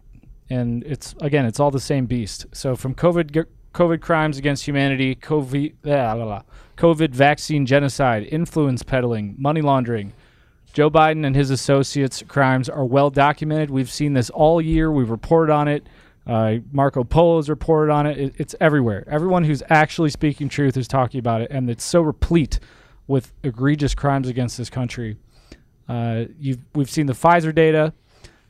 and 0.49 0.83
it's 0.83 1.15
again 1.21 1.45
it's 1.45 1.59
all 1.59 1.71
the 1.71 1.79
same 1.79 2.05
beast. 2.05 2.45
So 2.51 2.75
from 2.75 2.95
COVID 2.95 3.45
COVID 3.73 4.01
crimes 4.01 4.37
against 4.37 4.67
humanity, 4.67 5.15
COVID, 5.15 5.73
blah, 5.83 6.15
blah, 6.15 6.25
blah, 6.25 6.41
COVID 6.77 7.11
vaccine 7.11 7.65
genocide, 7.65 8.27
influence 8.31 8.83
peddling, 8.83 9.35
money 9.37 9.61
laundering, 9.61 10.13
Joe 10.73 10.89
Biden 10.89 11.25
and 11.25 11.35
his 11.35 11.49
associates' 11.49 12.23
crimes 12.27 12.69
are 12.69 12.85
well 12.85 13.09
documented. 13.09 13.69
We've 13.69 13.89
seen 13.89 14.13
this 14.13 14.29
all 14.29 14.61
year. 14.61 14.91
We've 14.91 15.09
reported 15.09 15.51
on 15.51 15.67
it. 15.67 15.87
Uh, 16.27 16.57
Marco 16.71 17.03
Polo's 17.03 17.49
reported 17.49 17.91
on 17.91 18.05
it. 18.05 18.17
it. 18.17 18.35
It's 18.37 18.55
everywhere. 18.59 19.03
Everyone 19.07 19.43
who's 19.43 19.63
actually 19.69 20.11
speaking 20.11 20.47
truth 20.47 20.77
is 20.77 20.87
talking 20.87 21.19
about 21.19 21.41
it, 21.41 21.49
and 21.49 21.69
it's 21.69 21.83
so 21.83 22.01
replete 22.01 22.59
with 23.07 23.33
egregious 23.43 23.95
crimes 23.95 24.27
against 24.27 24.57
this 24.57 24.69
country. 24.69 25.17
Uh, 25.87 26.25
we've 26.75 26.89
seen 26.89 27.07
the 27.07 27.13
Pfizer 27.13 27.53
data 27.53 27.93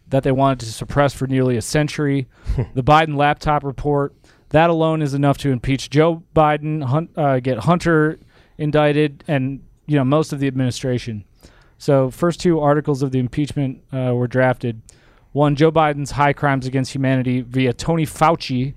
that 0.10 0.24
they 0.24 0.32
wanted 0.32 0.60
to 0.62 0.72
suppress 0.72 1.14
for 1.14 1.28
nearly 1.28 1.58
a 1.58 1.62
century. 1.62 2.28
the 2.74 2.84
Biden 2.84 3.16
laptop 3.16 3.64
report 3.64 4.14
that 4.50 4.70
alone 4.70 5.02
is 5.02 5.14
enough 5.14 5.38
to 5.40 5.52
impeach 5.52 5.90
Joe 5.90 6.24
Biden, 6.36 6.84
hunt, 6.84 7.12
uh, 7.16 7.40
get 7.40 7.60
Hunter 7.60 8.20
indicted, 8.58 9.24
and 9.28 9.64
you 9.86 9.96
know 9.96 10.04
most 10.04 10.34
of 10.34 10.40
the 10.40 10.48
administration. 10.48 11.24
So, 11.78 12.12
first 12.12 12.42
two 12.42 12.60
articles 12.60 13.02
of 13.02 13.12
the 13.12 13.20
impeachment 13.20 13.84
uh, 13.94 14.14
were 14.14 14.28
drafted. 14.28 14.82
One, 15.32 15.56
Joe 15.56 15.72
Biden's 15.72 16.12
high 16.12 16.34
crimes 16.34 16.66
against 16.66 16.94
humanity 16.94 17.42
via 17.42 17.74
Tony 17.74 18.06
Fauci 18.06 18.74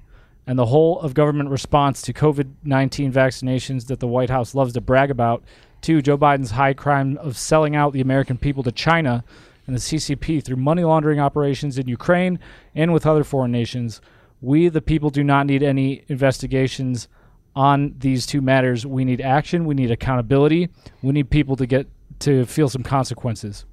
and 0.47 0.59
the 0.59 0.67
whole 0.67 1.01
of 1.01 1.15
government 1.15 1.49
response 1.49 2.03
to 2.03 2.13
COVID 2.13 2.53
19 2.65 3.13
vaccinations 3.13 3.87
that 3.87 4.01
the 4.01 4.07
White 4.07 4.31
House 4.31 4.55
loves 4.55 4.75
to 4.75 4.81
brag 4.81 5.11
about. 5.11 5.43
Two, 5.81 6.03
Joe 6.03 6.19
Biden's 6.19 6.53
high 6.53 6.75
crime 6.75 7.17
of 7.19 7.37
selling 7.37 7.75
out 7.75 7.93
the 7.93 8.01
American 8.01 8.39
people 8.39 8.63
to 8.63 8.71
China. 8.71 9.25
And 9.73 9.81
the 9.81 9.97
CCP 9.97 10.45
through 10.45 10.57
money 10.57 10.85
laundering 10.85 11.19
operations 11.19 11.79
in 11.79 11.89
Ukraine 11.89 12.39
and 12.75 12.93
with 12.93 13.07
other 13.07 13.25
foreign 13.25 13.51
nations. 13.51 14.03
We, 14.43 14.69
the 14.69 14.83
people, 14.83 15.09
do 15.09 15.25
not 15.25 15.47
need 15.47 15.63
any 15.63 16.05
investigations 16.09 17.09
on 17.57 17.95
these 17.97 18.27
two 18.27 18.43
matters. 18.43 18.85
We 18.85 19.07
need 19.07 19.23
action. 19.23 19.65
We 19.65 19.75
need 19.75 19.91
accountability. 19.91 20.69
We 21.01 21.13
need 21.13 21.31
people 21.31 21.57
to 21.57 21.65
get 21.65 21.89
to 22.19 22.45
feel 22.45 22.69
some 22.69 22.83
consequences. 22.83 23.65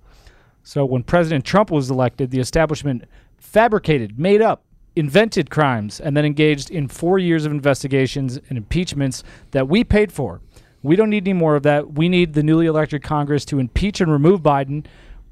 So 0.64 0.86
when 0.86 1.04
President 1.04 1.44
Trump 1.44 1.70
was 1.70 1.92
elected, 1.92 2.32
the 2.32 2.40
establishment 2.40 3.04
fabricated, 3.38 4.18
made 4.18 4.42
up, 4.42 4.64
invented 4.96 5.50
crimes, 5.50 6.00
and 6.00 6.16
then 6.16 6.24
engaged 6.24 6.72
in 6.72 6.88
four 6.88 7.20
years 7.20 7.46
of 7.46 7.52
investigations 7.52 8.40
and 8.48 8.58
impeachments 8.58 9.22
that 9.52 9.68
we 9.68 9.84
paid 9.84 10.14
for. 10.14 10.40
We 10.82 10.96
don't 10.96 11.10
need 11.10 11.28
any 11.28 11.34
more 11.34 11.58
of 11.58 11.64
that. 11.64 11.96
We 11.96 12.08
need 12.08 12.36
the 12.36 12.44
newly 12.44 12.68
elected 12.68 13.04
Congress 13.04 13.44
to 13.46 13.60
impeach 13.60 14.00
and 14.00 14.10
remove 14.10 14.42
Biden, 14.42 14.86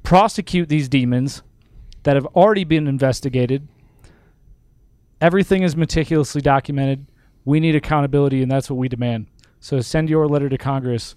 prosecute 0.08 0.70
these 0.70 0.88
demons 0.88 1.42
that 2.04 2.16
have 2.16 2.24
already 2.28 2.64
been 2.64 2.86
investigated. 2.86 3.68
Everything 5.20 5.62
is 5.62 5.76
meticulously 5.76 6.40
documented. 6.40 7.04
We 7.44 7.60
need 7.60 7.76
accountability, 7.76 8.42
and 8.42 8.50
that's 8.50 8.70
what 8.70 8.76
we 8.76 8.88
demand. 8.88 9.26
So 9.60 9.82
send 9.82 10.08
your 10.08 10.26
letter 10.26 10.48
to 10.48 10.56
Congress. 10.56 11.14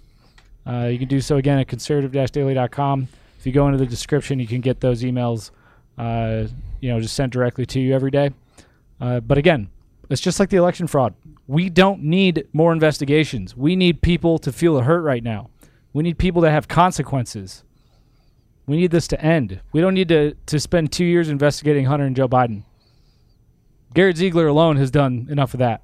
Uh, 0.68 0.90
you 0.92 1.00
can 1.00 1.08
do 1.08 1.22
so 1.22 1.38
again 1.38 1.58
at 1.58 1.70
conservative-daily.com. 1.70 3.08
If 3.40 3.46
you 3.46 3.54
go 3.54 3.66
into 3.68 3.78
the 3.78 3.86
description, 3.86 4.40
you 4.40 4.48
can 4.48 4.60
get 4.60 4.82
those 4.82 5.04
emails, 5.04 5.52
uh, 5.98 6.48
you 6.82 6.90
know, 6.90 7.00
just 7.00 7.16
sent 7.16 7.32
directly 7.32 7.66
to 7.68 7.80
you 7.80 7.96
every 7.96 8.12
day. 8.12 8.32
Uh, 9.00 9.22
but 9.22 9.38
again, 9.38 9.70
it's 10.10 10.20
just 10.20 10.38
like 10.38 10.50
the 10.50 10.58
election 10.58 10.88
fraud. 10.88 11.14
We 11.48 11.70
don't 11.70 12.04
need 12.04 12.46
more 12.52 12.74
investigations. 12.74 13.56
We 13.56 13.78
need 13.78 14.02
people 14.02 14.38
to 14.40 14.52
feel 14.52 14.76
the 14.76 14.84
hurt 14.84 15.04
right 15.04 15.24
now. 15.24 15.50
We 15.94 16.04
need 16.04 16.18
people 16.18 16.42
to 16.42 16.52
have 16.52 16.68
consequences. 16.68 17.64
We 18.72 18.78
need 18.78 18.92
this 18.92 19.10
to 19.10 19.22
end. 19.22 19.60
We 19.74 19.82
don't 19.82 19.94
need 19.94 20.08
to, 20.08 20.34
to 20.46 20.58
spend 20.58 20.94
two 20.94 21.04
years 21.04 21.28
investigating 21.28 21.84
Hunter 21.84 22.06
and 22.06 22.16
Joe 22.16 22.30
Biden. 22.30 22.64
Garrett 23.94 24.16
Ziegler 24.16 24.48
alone 24.48 24.78
has 24.78 24.90
done 24.90 25.28
enough 25.30 25.54
of 25.54 25.58
that. 25.58 25.82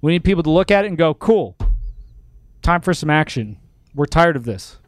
We 0.00 0.12
need 0.12 0.22
people 0.22 0.44
to 0.44 0.50
look 0.50 0.70
at 0.70 0.84
it 0.84 0.88
and 0.88 0.96
go, 0.96 1.12
cool, 1.12 1.56
time 2.62 2.82
for 2.82 2.94
some 2.94 3.10
action. 3.10 3.58
We're 3.96 4.06
tired 4.06 4.36
of 4.36 4.44
this. 4.44 4.78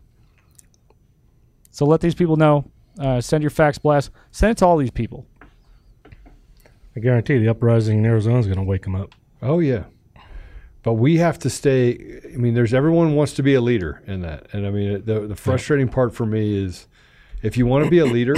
So 1.72 1.84
let 1.84 2.00
these 2.00 2.14
people 2.14 2.36
know. 2.36 2.70
Uh, 2.96 3.20
send 3.20 3.42
your 3.42 3.50
fax 3.50 3.76
blast. 3.76 4.12
Send 4.30 4.52
it 4.52 4.58
to 4.58 4.66
all 4.66 4.76
these 4.76 4.92
people. 4.92 5.26
I 6.94 7.00
guarantee 7.00 7.38
the 7.38 7.48
uprising 7.48 7.98
in 7.98 8.06
Arizona 8.06 8.38
is 8.38 8.46
going 8.46 8.58
to 8.58 8.62
wake 8.62 8.84
them 8.84 8.94
up. 8.94 9.16
Oh, 9.42 9.58
yeah. 9.58 9.82
But 10.84 10.92
we 10.92 11.16
have 11.16 11.40
to 11.40 11.50
stay. 11.50 12.20
I 12.32 12.36
mean, 12.36 12.54
there's 12.54 12.72
everyone 12.72 13.16
wants 13.16 13.32
to 13.34 13.42
be 13.42 13.54
a 13.54 13.60
leader 13.60 14.00
in 14.06 14.20
that. 14.20 14.46
And 14.52 14.64
I 14.64 14.70
mean, 14.70 15.04
the, 15.04 15.26
the 15.26 15.34
frustrating 15.34 15.88
part 15.88 16.14
for 16.14 16.24
me 16.24 16.56
is 16.64 16.86
if 17.42 17.56
you 17.56 17.66
want 17.66 17.84
to 17.84 17.90
be 17.90 17.98
a 17.98 18.06
leader, 18.06 18.34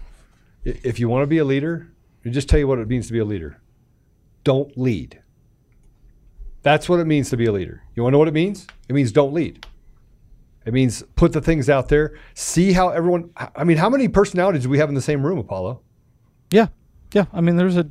if 0.64 0.98
you 0.98 1.08
want 1.08 1.22
to 1.22 1.26
be 1.26 1.38
a 1.38 1.44
leader, 1.44 1.92
I 2.24 2.28
just 2.28 2.48
tell 2.48 2.58
you 2.58 2.68
what 2.68 2.78
it 2.78 2.88
means 2.88 3.06
to 3.08 3.12
be 3.12 3.18
a 3.18 3.24
leader. 3.24 3.60
Don't 4.44 4.76
lead. 4.76 5.20
That's 6.62 6.88
what 6.88 7.00
it 7.00 7.06
means 7.06 7.30
to 7.30 7.36
be 7.36 7.46
a 7.46 7.52
leader. 7.52 7.82
You 7.94 8.02
want 8.02 8.12
to 8.12 8.14
know 8.14 8.18
what 8.20 8.28
it 8.28 8.34
means? 8.34 8.66
It 8.88 8.92
means 8.92 9.12
don't 9.12 9.32
lead. 9.32 9.66
It 10.64 10.72
means 10.72 11.02
put 11.16 11.32
the 11.32 11.40
things 11.40 11.68
out 11.68 11.88
there. 11.88 12.16
See 12.34 12.72
how 12.72 12.90
everyone. 12.90 13.30
I 13.56 13.64
mean, 13.64 13.78
how 13.78 13.90
many 13.90 14.06
personalities 14.06 14.62
do 14.62 14.68
we 14.68 14.78
have 14.78 14.88
in 14.88 14.94
the 14.94 15.02
same 15.02 15.26
room, 15.26 15.38
Apollo? 15.38 15.80
Yeah, 16.50 16.68
yeah. 17.12 17.24
I 17.32 17.40
mean, 17.40 17.56
there's 17.56 17.76
a 17.76 17.90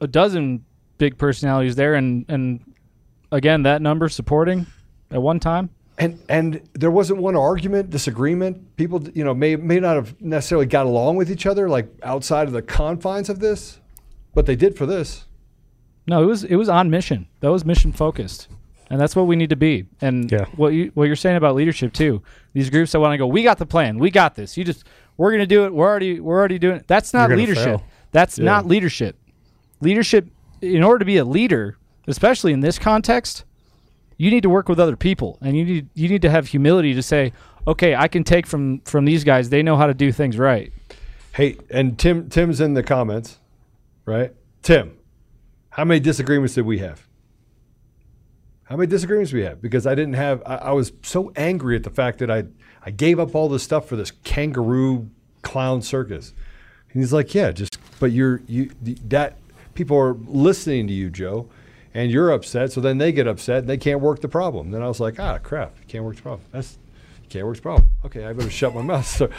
a 0.00 0.06
dozen 0.06 0.64
big 0.96 1.18
personalities 1.18 1.76
there, 1.76 1.94
and 1.94 2.24
and 2.28 2.74
again, 3.30 3.62
that 3.64 3.82
number 3.82 4.08
supporting 4.08 4.66
at 5.10 5.20
one 5.20 5.38
time. 5.38 5.70
And 5.98 6.20
and 6.28 6.62
there 6.74 6.92
wasn't 6.92 7.20
one 7.20 7.34
argument, 7.34 7.90
disagreement. 7.90 8.76
People, 8.76 9.02
you 9.14 9.24
know, 9.24 9.34
may 9.34 9.56
may 9.56 9.80
not 9.80 9.96
have 9.96 10.20
necessarily 10.20 10.66
got 10.66 10.86
along 10.86 11.16
with 11.16 11.30
each 11.30 11.44
other, 11.44 11.68
like 11.68 11.88
outside 12.04 12.46
of 12.46 12.52
the 12.52 12.62
confines 12.62 13.28
of 13.28 13.40
this, 13.40 13.80
but 14.32 14.46
they 14.46 14.54
did 14.54 14.78
for 14.78 14.86
this. 14.86 15.24
No, 16.06 16.22
it 16.22 16.26
was 16.26 16.44
it 16.44 16.54
was 16.54 16.68
on 16.68 16.88
mission. 16.88 17.26
That 17.40 17.50
was 17.50 17.64
mission 17.64 17.92
focused, 17.92 18.48
and 18.88 19.00
that's 19.00 19.16
what 19.16 19.26
we 19.26 19.34
need 19.34 19.50
to 19.50 19.56
be. 19.56 19.86
And 20.00 20.30
yeah. 20.30 20.46
what 20.56 20.72
you 20.72 20.92
what 20.94 21.04
you're 21.04 21.16
saying 21.16 21.36
about 21.36 21.56
leadership 21.56 21.92
too. 21.92 22.22
These 22.54 22.70
groups 22.70 22.92
that 22.92 23.00
want 23.00 23.12
to 23.12 23.18
go, 23.18 23.26
we 23.26 23.42
got 23.42 23.58
the 23.58 23.66
plan, 23.66 23.98
we 23.98 24.10
got 24.10 24.36
this. 24.36 24.56
You 24.56 24.64
just 24.64 24.84
we're 25.16 25.32
gonna 25.32 25.46
do 25.46 25.64
it. 25.64 25.74
We're 25.74 25.86
already 25.86 26.20
we're 26.20 26.38
already 26.38 26.60
doing 26.60 26.76
it. 26.76 26.86
That's 26.86 27.12
not 27.12 27.30
leadership. 27.30 27.64
Fail. 27.64 27.84
That's 28.12 28.38
yeah. 28.38 28.44
not 28.44 28.66
leadership. 28.66 29.18
Leadership, 29.80 30.28
in 30.62 30.82
order 30.82 31.00
to 31.00 31.04
be 31.04 31.18
a 31.18 31.24
leader, 31.24 31.76
especially 32.06 32.52
in 32.52 32.60
this 32.60 32.78
context, 32.78 33.44
you 34.18 34.30
need 34.30 34.42
to 34.42 34.50
work 34.50 34.68
with 34.68 34.78
other 34.78 34.96
people, 34.96 35.38
and 35.40 35.56
you 35.56 35.64
need 35.64 35.88
you 35.94 36.08
need 36.08 36.22
to 36.22 36.30
have 36.30 36.48
humility 36.48 36.92
to 36.92 37.02
say, 37.02 37.32
okay, 37.66 37.94
I 37.94 38.08
can 38.08 38.24
take 38.24 38.46
from 38.46 38.80
from 38.80 39.04
these 39.04 39.24
guys. 39.24 39.48
They 39.48 39.62
know 39.62 39.76
how 39.76 39.86
to 39.86 39.94
do 39.94 40.12
things 40.12 40.36
right. 40.36 40.72
Hey, 41.32 41.56
and 41.70 41.98
Tim 41.98 42.28
Tim's 42.28 42.60
in 42.60 42.74
the 42.74 42.82
comments, 42.82 43.38
right? 44.04 44.34
Tim, 44.62 44.98
how 45.70 45.84
many 45.84 46.00
disagreements 46.00 46.54
did 46.54 46.66
we 46.66 46.78
have? 46.80 47.06
How 48.64 48.76
many 48.76 48.88
disagreements 48.88 49.32
we 49.32 49.44
have? 49.44 49.62
Because 49.62 49.86
I 49.86 49.94
didn't 49.94 50.14
have. 50.14 50.42
I, 50.44 50.56
I, 50.56 50.72
was 50.72 50.92
so 51.02 51.32
angry 51.36 51.74
at 51.76 51.84
the 51.84 51.90
fact 51.90 52.18
that 52.18 52.30
I 52.30 52.44
I 52.84 52.90
gave 52.90 53.18
up 53.18 53.34
all 53.34 53.48
this 53.48 53.62
stuff 53.62 53.88
for 53.88 53.96
this 53.96 54.10
kangaroo 54.10 55.08
clown 55.42 55.80
circus. 55.80 56.34
And 56.92 57.00
he's 57.00 57.12
like, 57.12 57.34
yeah, 57.34 57.52
just 57.52 57.78
but 58.00 58.12
you're 58.12 58.42
you 58.46 58.70
that 59.06 59.38
people 59.74 59.96
are 59.96 60.14
listening 60.14 60.88
to 60.88 60.92
you, 60.92 61.08
Joe, 61.08 61.48
and 61.94 62.10
you're 62.10 62.30
upset. 62.30 62.72
So 62.72 62.80
then 62.80 62.98
they 62.98 63.12
get 63.12 63.26
upset 63.26 63.58
and 63.58 63.68
they 63.68 63.76
can't 63.76 64.00
work 64.00 64.20
the 64.20 64.28
problem. 64.28 64.70
Then 64.70 64.82
I 64.82 64.88
was 64.88 65.00
like, 65.00 65.18
ah, 65.18 65.38
crap, 65.38 65.74
can't 65.88 66.04
work 66.04 66.16
the 66.16 66.22
problem. 66.22 66.46
That's 66.52 66.78
can't 67.28 67.46
work 67.46 67.56
the 67.56 67.62
problem. 67.62 67.88
Okay, 68.04 68.24
I 68.24 68.32
better 68.32 68.50
shut 68.50 68.74
my 68.74 68.82
mouth. 68.82 69.06
So 69.18 69.30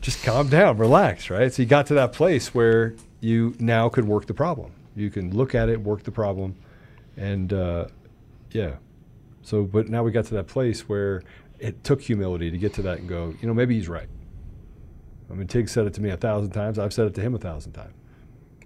just 0.00 0.22
calm 0.22 0.48
down, 0.48 0.78
relax, 0.78 1.30
right? 1.30 1.52
So 1.52 1.62
you 1.62 1.68
got 1.68 1.86
to 1.86 1.94
that 1.94 2.12
place 2.12 2.54
where 2.54 2.94
you 3.20 3.54
now 3.58 3.88
could 3.88 4.06
work 4.06 4.26
the 4.26 4.34
problem. 4.34 4.72
You 4.94 5.10
can 5.10 5.34
look 5.34 5.54
at 5.54 5.68
it, 5.68 5.80
work 5.80 6.04
the 6.04 6.12
problem, 6.12 6.56
and 7.16 7.52
uh, 7.52 7.86
yeah. 8.52 8.76
So, 9.42 9.64
but 9.64 9.88
now 9.88 10.02
we 10.02 10.12
got 10.12 10.26
to 10.26 10.34
that 10.34 10.46
place 10.46 10.88
where 10.88 11.22
it 11.58 11.82
took 11.82 12.00
humility 12.00 12.50
to 12.50 12.58
get 12.58 12.74
to 12.74 12.82
that 12.82 12.98
and 12.98 13.08
go, 13.08 13.34
you 13.40 13.48
know, 13.48 13.54
maybe 13.54 13.74
he's 13.74 13.88
right. 13.88 14.08
I 15.30 15.34
mean, 15.34 15.46
Tig 15.46 15.68
said 15.68 15.86
it 15.86 15.94
to 15.94 16.00
me 16.00 16.10
a 16.10 16.16
thousand 16.16 16.50
times. 16.50 16.78
I've 16.78 16.92
said 16.92 17.06
it 17.06 17.14
to 17.14 17.20
him 17.20 17.34
a 17.34 17.38
thousand 17.38 17.72
times. 17.72 17.94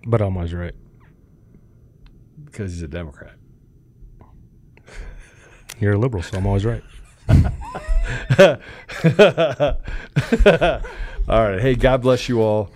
But 0.07 0.21
I'm 0.21 0.37
always 0.37 0.53
right. 0.53 0.75
Because 2.53 2.73
he's 2.73 2.83
a 2.83 2.89
Democrat. 2.89 3.33
You're 5.81 5.95
a 5.95 5.99
liberal, 5.99 6.23
so 6.23 6.37
I'm 6.37 6.47
always 6.47 6.65
right. 6.65 6.83
all 7.29 7.39
right. 11.29 11.61
Hey, 11.61 11.75
God 11.75 12.03
bless 12.03 12.29
you 12.29 12.41
all. 12.43 12.71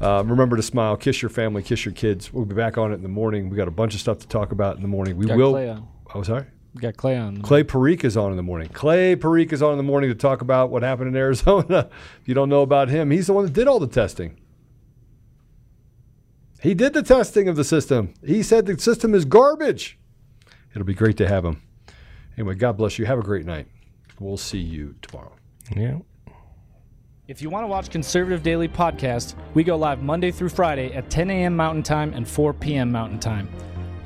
Um, 0.00 0.28
remember 0.28 0.56
to 0.56 0.62
smile, 0.62 0.96
kiss 0.96 1.22
your 1.22 1.30
family, 1.30 1.62
kiss 1.62 1.84
your 1.84 1.94
kids. 1.94 2.32
We'll 2.32 2.44
be 2.44 2.54
back 2.54 2.76
on 2.76 2.92
it 2.92 2.96
in 2.96 3.02
the 3.02 3.08
morning. 3.08 3.48
We 3.48 3.56
got 3.56 3.66
a 3.66 3.72
bunch 3.72 3.94
of 3.94 4.00
stuff 4.00 4.18
to 4.18 4.28
talk 4.28 4.52
about 4.52 4.76
in 4.76 4.82
the 4.82 4.88
morning. 4.88 5.16
We 5.16 5.26
got 5.26 5.38
will. 5.38 5.52
Clay 5.52 5.70
on. 5.70 5.88
Oh, 6.14 6.22
sorry. 6.22 6.44
We 6.74 6.80
got 6.80 6.96
Clay 6.96 7.16
on. 7.16 7.40
Clay 7.40 7.64
Parikh 7.64 8.04
is 8.04 8.16
on 8.16 8.30
in 8.30 8.36
the 8.36 8.42
morning. 8.42 8.68
Clay 8.68 9.16
Parikh 9.16 9.52
is 9.52 9.62
on 9.62 9.72
in 9.72 9.78
the 9.78 9.84
morning 9.84 10.10
to 10.10 10.14
talk 10.14 10.42
about 10.42 10.70
what 10.70 10.82
happened 10.82 11.08
in 11.08 11.16
Arizona. 11.16 11.88
if 12.20 12.28
you 12.28 12.34
don't 12.34 12.50
know 12.50 12.62
about 12.62 12.88
him, 12.88 13.10
he's 13.10 13.28
the 13.28 13.32
one 13.32 13.44
that 13.46 13.54
did 13.54 13.68
all 13.68 13.80
the 13.80 13.86
testing. 13.86 14.38
He 16.64 16.72
did 16.72 16.94
the 16.94 17.02
testing 17.02 17.46
of 17.46 17.56
the 17.56 17.62
system. 17.62 18.14
He 18.24 18.42
said 18.42 18.64
the 18.64 18.78
system 18.78 19.14
is 19.14 19.26
garbage. 19.26 19.98
It'll 20.70 20.86
be 20.86 20.94
great 20.94 21.18
to 21.18 21.28
have 21.28 21.44
him. 21.44 21.60
Anyway, 22.38 22.54
God 22.54 22.78
bless 22.78 22.98
you. 22.98 23.04
Have 23.04 23.18
a 23.18 23.22
great 23.22 23.44
night. 23.44 23.68
We'll 24.18 24.38
see 24.38 24.60
you 24.60 24.94
tomorrow. 25.02 25.36
Yeah. 25.76 25.98
If 27.28 27.42
you 27.42 27.50
want 27.50 27.64
to 27.64 27.68
watch 27.68 27.90
Conservative 27.90 28.42
Daily 28.42 28.66
Podcast, 28.66 29.34
we 29.52 29.62
go 29.62 29.76
live 29.76 30.02
Monday 30.02 30.30
through 30.30 30.48
Friday 30.48 30.94
at 30.94 31.10
10 31.10 31.28
a.m. 31.28 31.54
Mountain 31.54 31.82
Time 31.82 32.14
and 32.14 32.26
4 32.26 32.54
p.m. 32.54 32.90
Mountain 32.90 33.20
Time. 33.20 33.46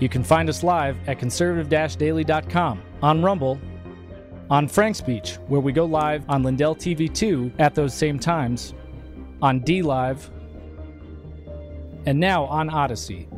You 0.00 0.08
can 0.08 0.24
find 0.24 0.48
us 0.48 0.64
live 0.64 0.96
at 1.06 1.20
conservative 1.20 1.68
daily.com, 1.96 2.82
on 3.02 3.22
Rumble, 3.22 3.60
on 4.50 4.68
FrankSpeech, 4.68 5.36
where 5.48 5.60
we 5.60 5.70
go 5.70 5.84
live 5.84 6.24
on 6.28 6.42
Lindell 6.42 6.74
TV 6.74 7.12
2 7.12 7.52
at 7.60 7.76
those 7.76 7.94
same 7.94 8.18
times, 8.18 8.74
on 9.42 9.60
DLive, 9.60 10.28
and 12.08 12.18
now 12.18 12.46
on 12.46 12.70
Odysee. 12.70 13.28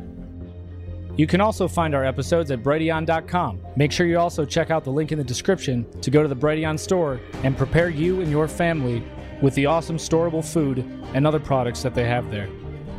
You 1.17 1.27
can 1.27 1.41
also 1.41 1.67
find 1.67 1.93
our 1.93 2.05
episodes 2.05 2.51
at 2.51 2.63
Brighteon.com. 2.63 3.59
Make 3.75 3.91
sure 3.91 4.07
you 4.07 4.17
also 4.17 4.45
check 4.45 4.71
out 4.71 4.85
the 4.85 4.91
link 4.93 5.11
in 5.11 5.17
the 5.17 5.25
description 5.25 5.85
to 5.99 6.09
go 6.09 6.21
to 6.21 6.29
the 6.29 6.35
Brighteon 6.37 6.79
store 6.79 7.19
and 7.43 7.57
prepare 7.57 7.89
you 7.89 8.21
and 8.21 8.31
your 8.31 8.47
family 8.47 9.03
with 9.41 9.53
the 9.55 9.65
awesome 9.65 9.97
storable 9.97 10.43
food 10.43 10.79
and 11.13 11.27
other 11.27 11.39
products 11.39 11.83
that 11.83 11.93
they 11.93 12.05
have 12.05 12.31
there. 12.31 12.47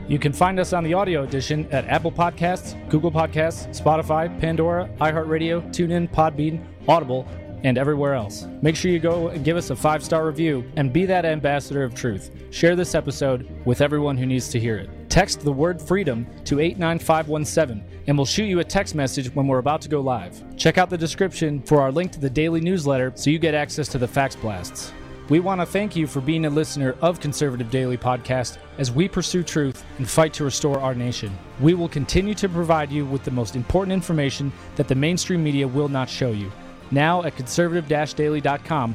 You 0.09 0.19
can 0.19 0.35
find 0.35 0.61
us 0.61 0.75
on 0.75 0.85
the 0.85 0.93
audio 0.93 1.23
edition 1.23 1.67
at 1.73 1.87
Apple 1.87 2.13
Podcasts, 2.13 2.77
Google 2.91 3.11
Podcasts, 3.11 3.69
Spotify, 3.81 4.29
Pandora, 4.41 4.91
iHeartRadio, 5.01 5.63
TuneIn, 5.69 6.13
Podbean, 6.13 6.63
Audible, 6.87 7.27
and 7.65 7.79
everywhere 7.79 8.13
else. 8.13 8.47
Make 8.61 8.77
sure 8.77 8.91
you 8.91 8.99
go 8.99 9.29
and 9.29 9.43
give 9.43 9.57
us 9.57 9.71
a 9.71 9.77
five 9.77 10.05
star 10.05 10.27
review 10.27 10.71
and 10.77 10.93
be 10.93 11.07
that 11.07 11.25
ambassador 11.25 11.83
of 11.83 11.95
truth. 11.95 12.31
Share 12.51 12.77
this 12.77 12.95
episode 12.95 13.49
with 13.65 13.81
everyone 13.81 14.19
who 14.19 14.27
needs 14.27 14.51
to 14.51 14.61
hear 14.61 14.77
it. 14.77 14.91
Text 15.13 15.41
the 15.41 15.53
word 15.53 15.79
freedom 15.79 16.27
to 16.47 16.59
89517 16.59 17.85
and 18.07 18.17
we'll 18.17 18.25
shoot 18.25 18.47
you 18.47 18.61
a 18.61 18.65
text 18.65 18.95
message 18.95 19.29
when 19.35 19.47
we're 19.47 19.59
about 19.59 19.83
to 19.83 19.91
go 19.91 20.01
live. 20.01 20.43
Check 20.57 20.79
out 20.79 20.89
the 20.89 20.97
description 20.97 21.61
for 21.61 21.83
our 21.83 21.93
link 21.93 22.13
to 22.13 22.19
the 22.19 22.31
daily 22.31 22.63
newsletter 22.63 23.13
so 23.15 23.29
you 23.29 23.39
get 23.39 23.53
access 23.53 23.89
to 23.89 23.99
the 23.99 24.09
fax 24.09 24.35
blasts. 24.35 24.91
We 25.29 25.39
want 25.39 25.61
to 25.61 25.67
thank 25.67 25.95
you 25.95 26.07
for 26.07 26.23
being 26.23 26.47
a 26.47 26.51
listener 26.51 26.97
of 27.03 27.21
Conservative 27.21 27.71
Daily 27.71 27.99
Podcast 27.99 28.57
as 28.79 28.91
we 28.91 29.07
pursue 29.07 29.43
truth 29.43 29.85
and 29.99 30.09
fight 30.09 30.33
to 30.33 30.45
restore 30.45 30.81
our 30.81 30.95
nation. 30.95 31.37
We 31.61 31.75
will 31.75 31.91
continue 31.91 32.35
to 32.37 32.49
provide 32.49 32.91
you 32.91 33.05
with 33.05 33.23
the 33.23 33.31
most 33.33 33.55
important 33.55 33.93
information 33.93 34.51
that 34.77 34.89
the 34.89 34.95
mainstream 34.95 35.45
media 35.45 35.69
will 35.69 35.91
not 35.91 36.09
show 36.09 36.31
you. 36.31 36.51
Now 36.91 37.23
at 37.23 37.37
conservative 37.37 37.87
daily.com, 37.87 38.95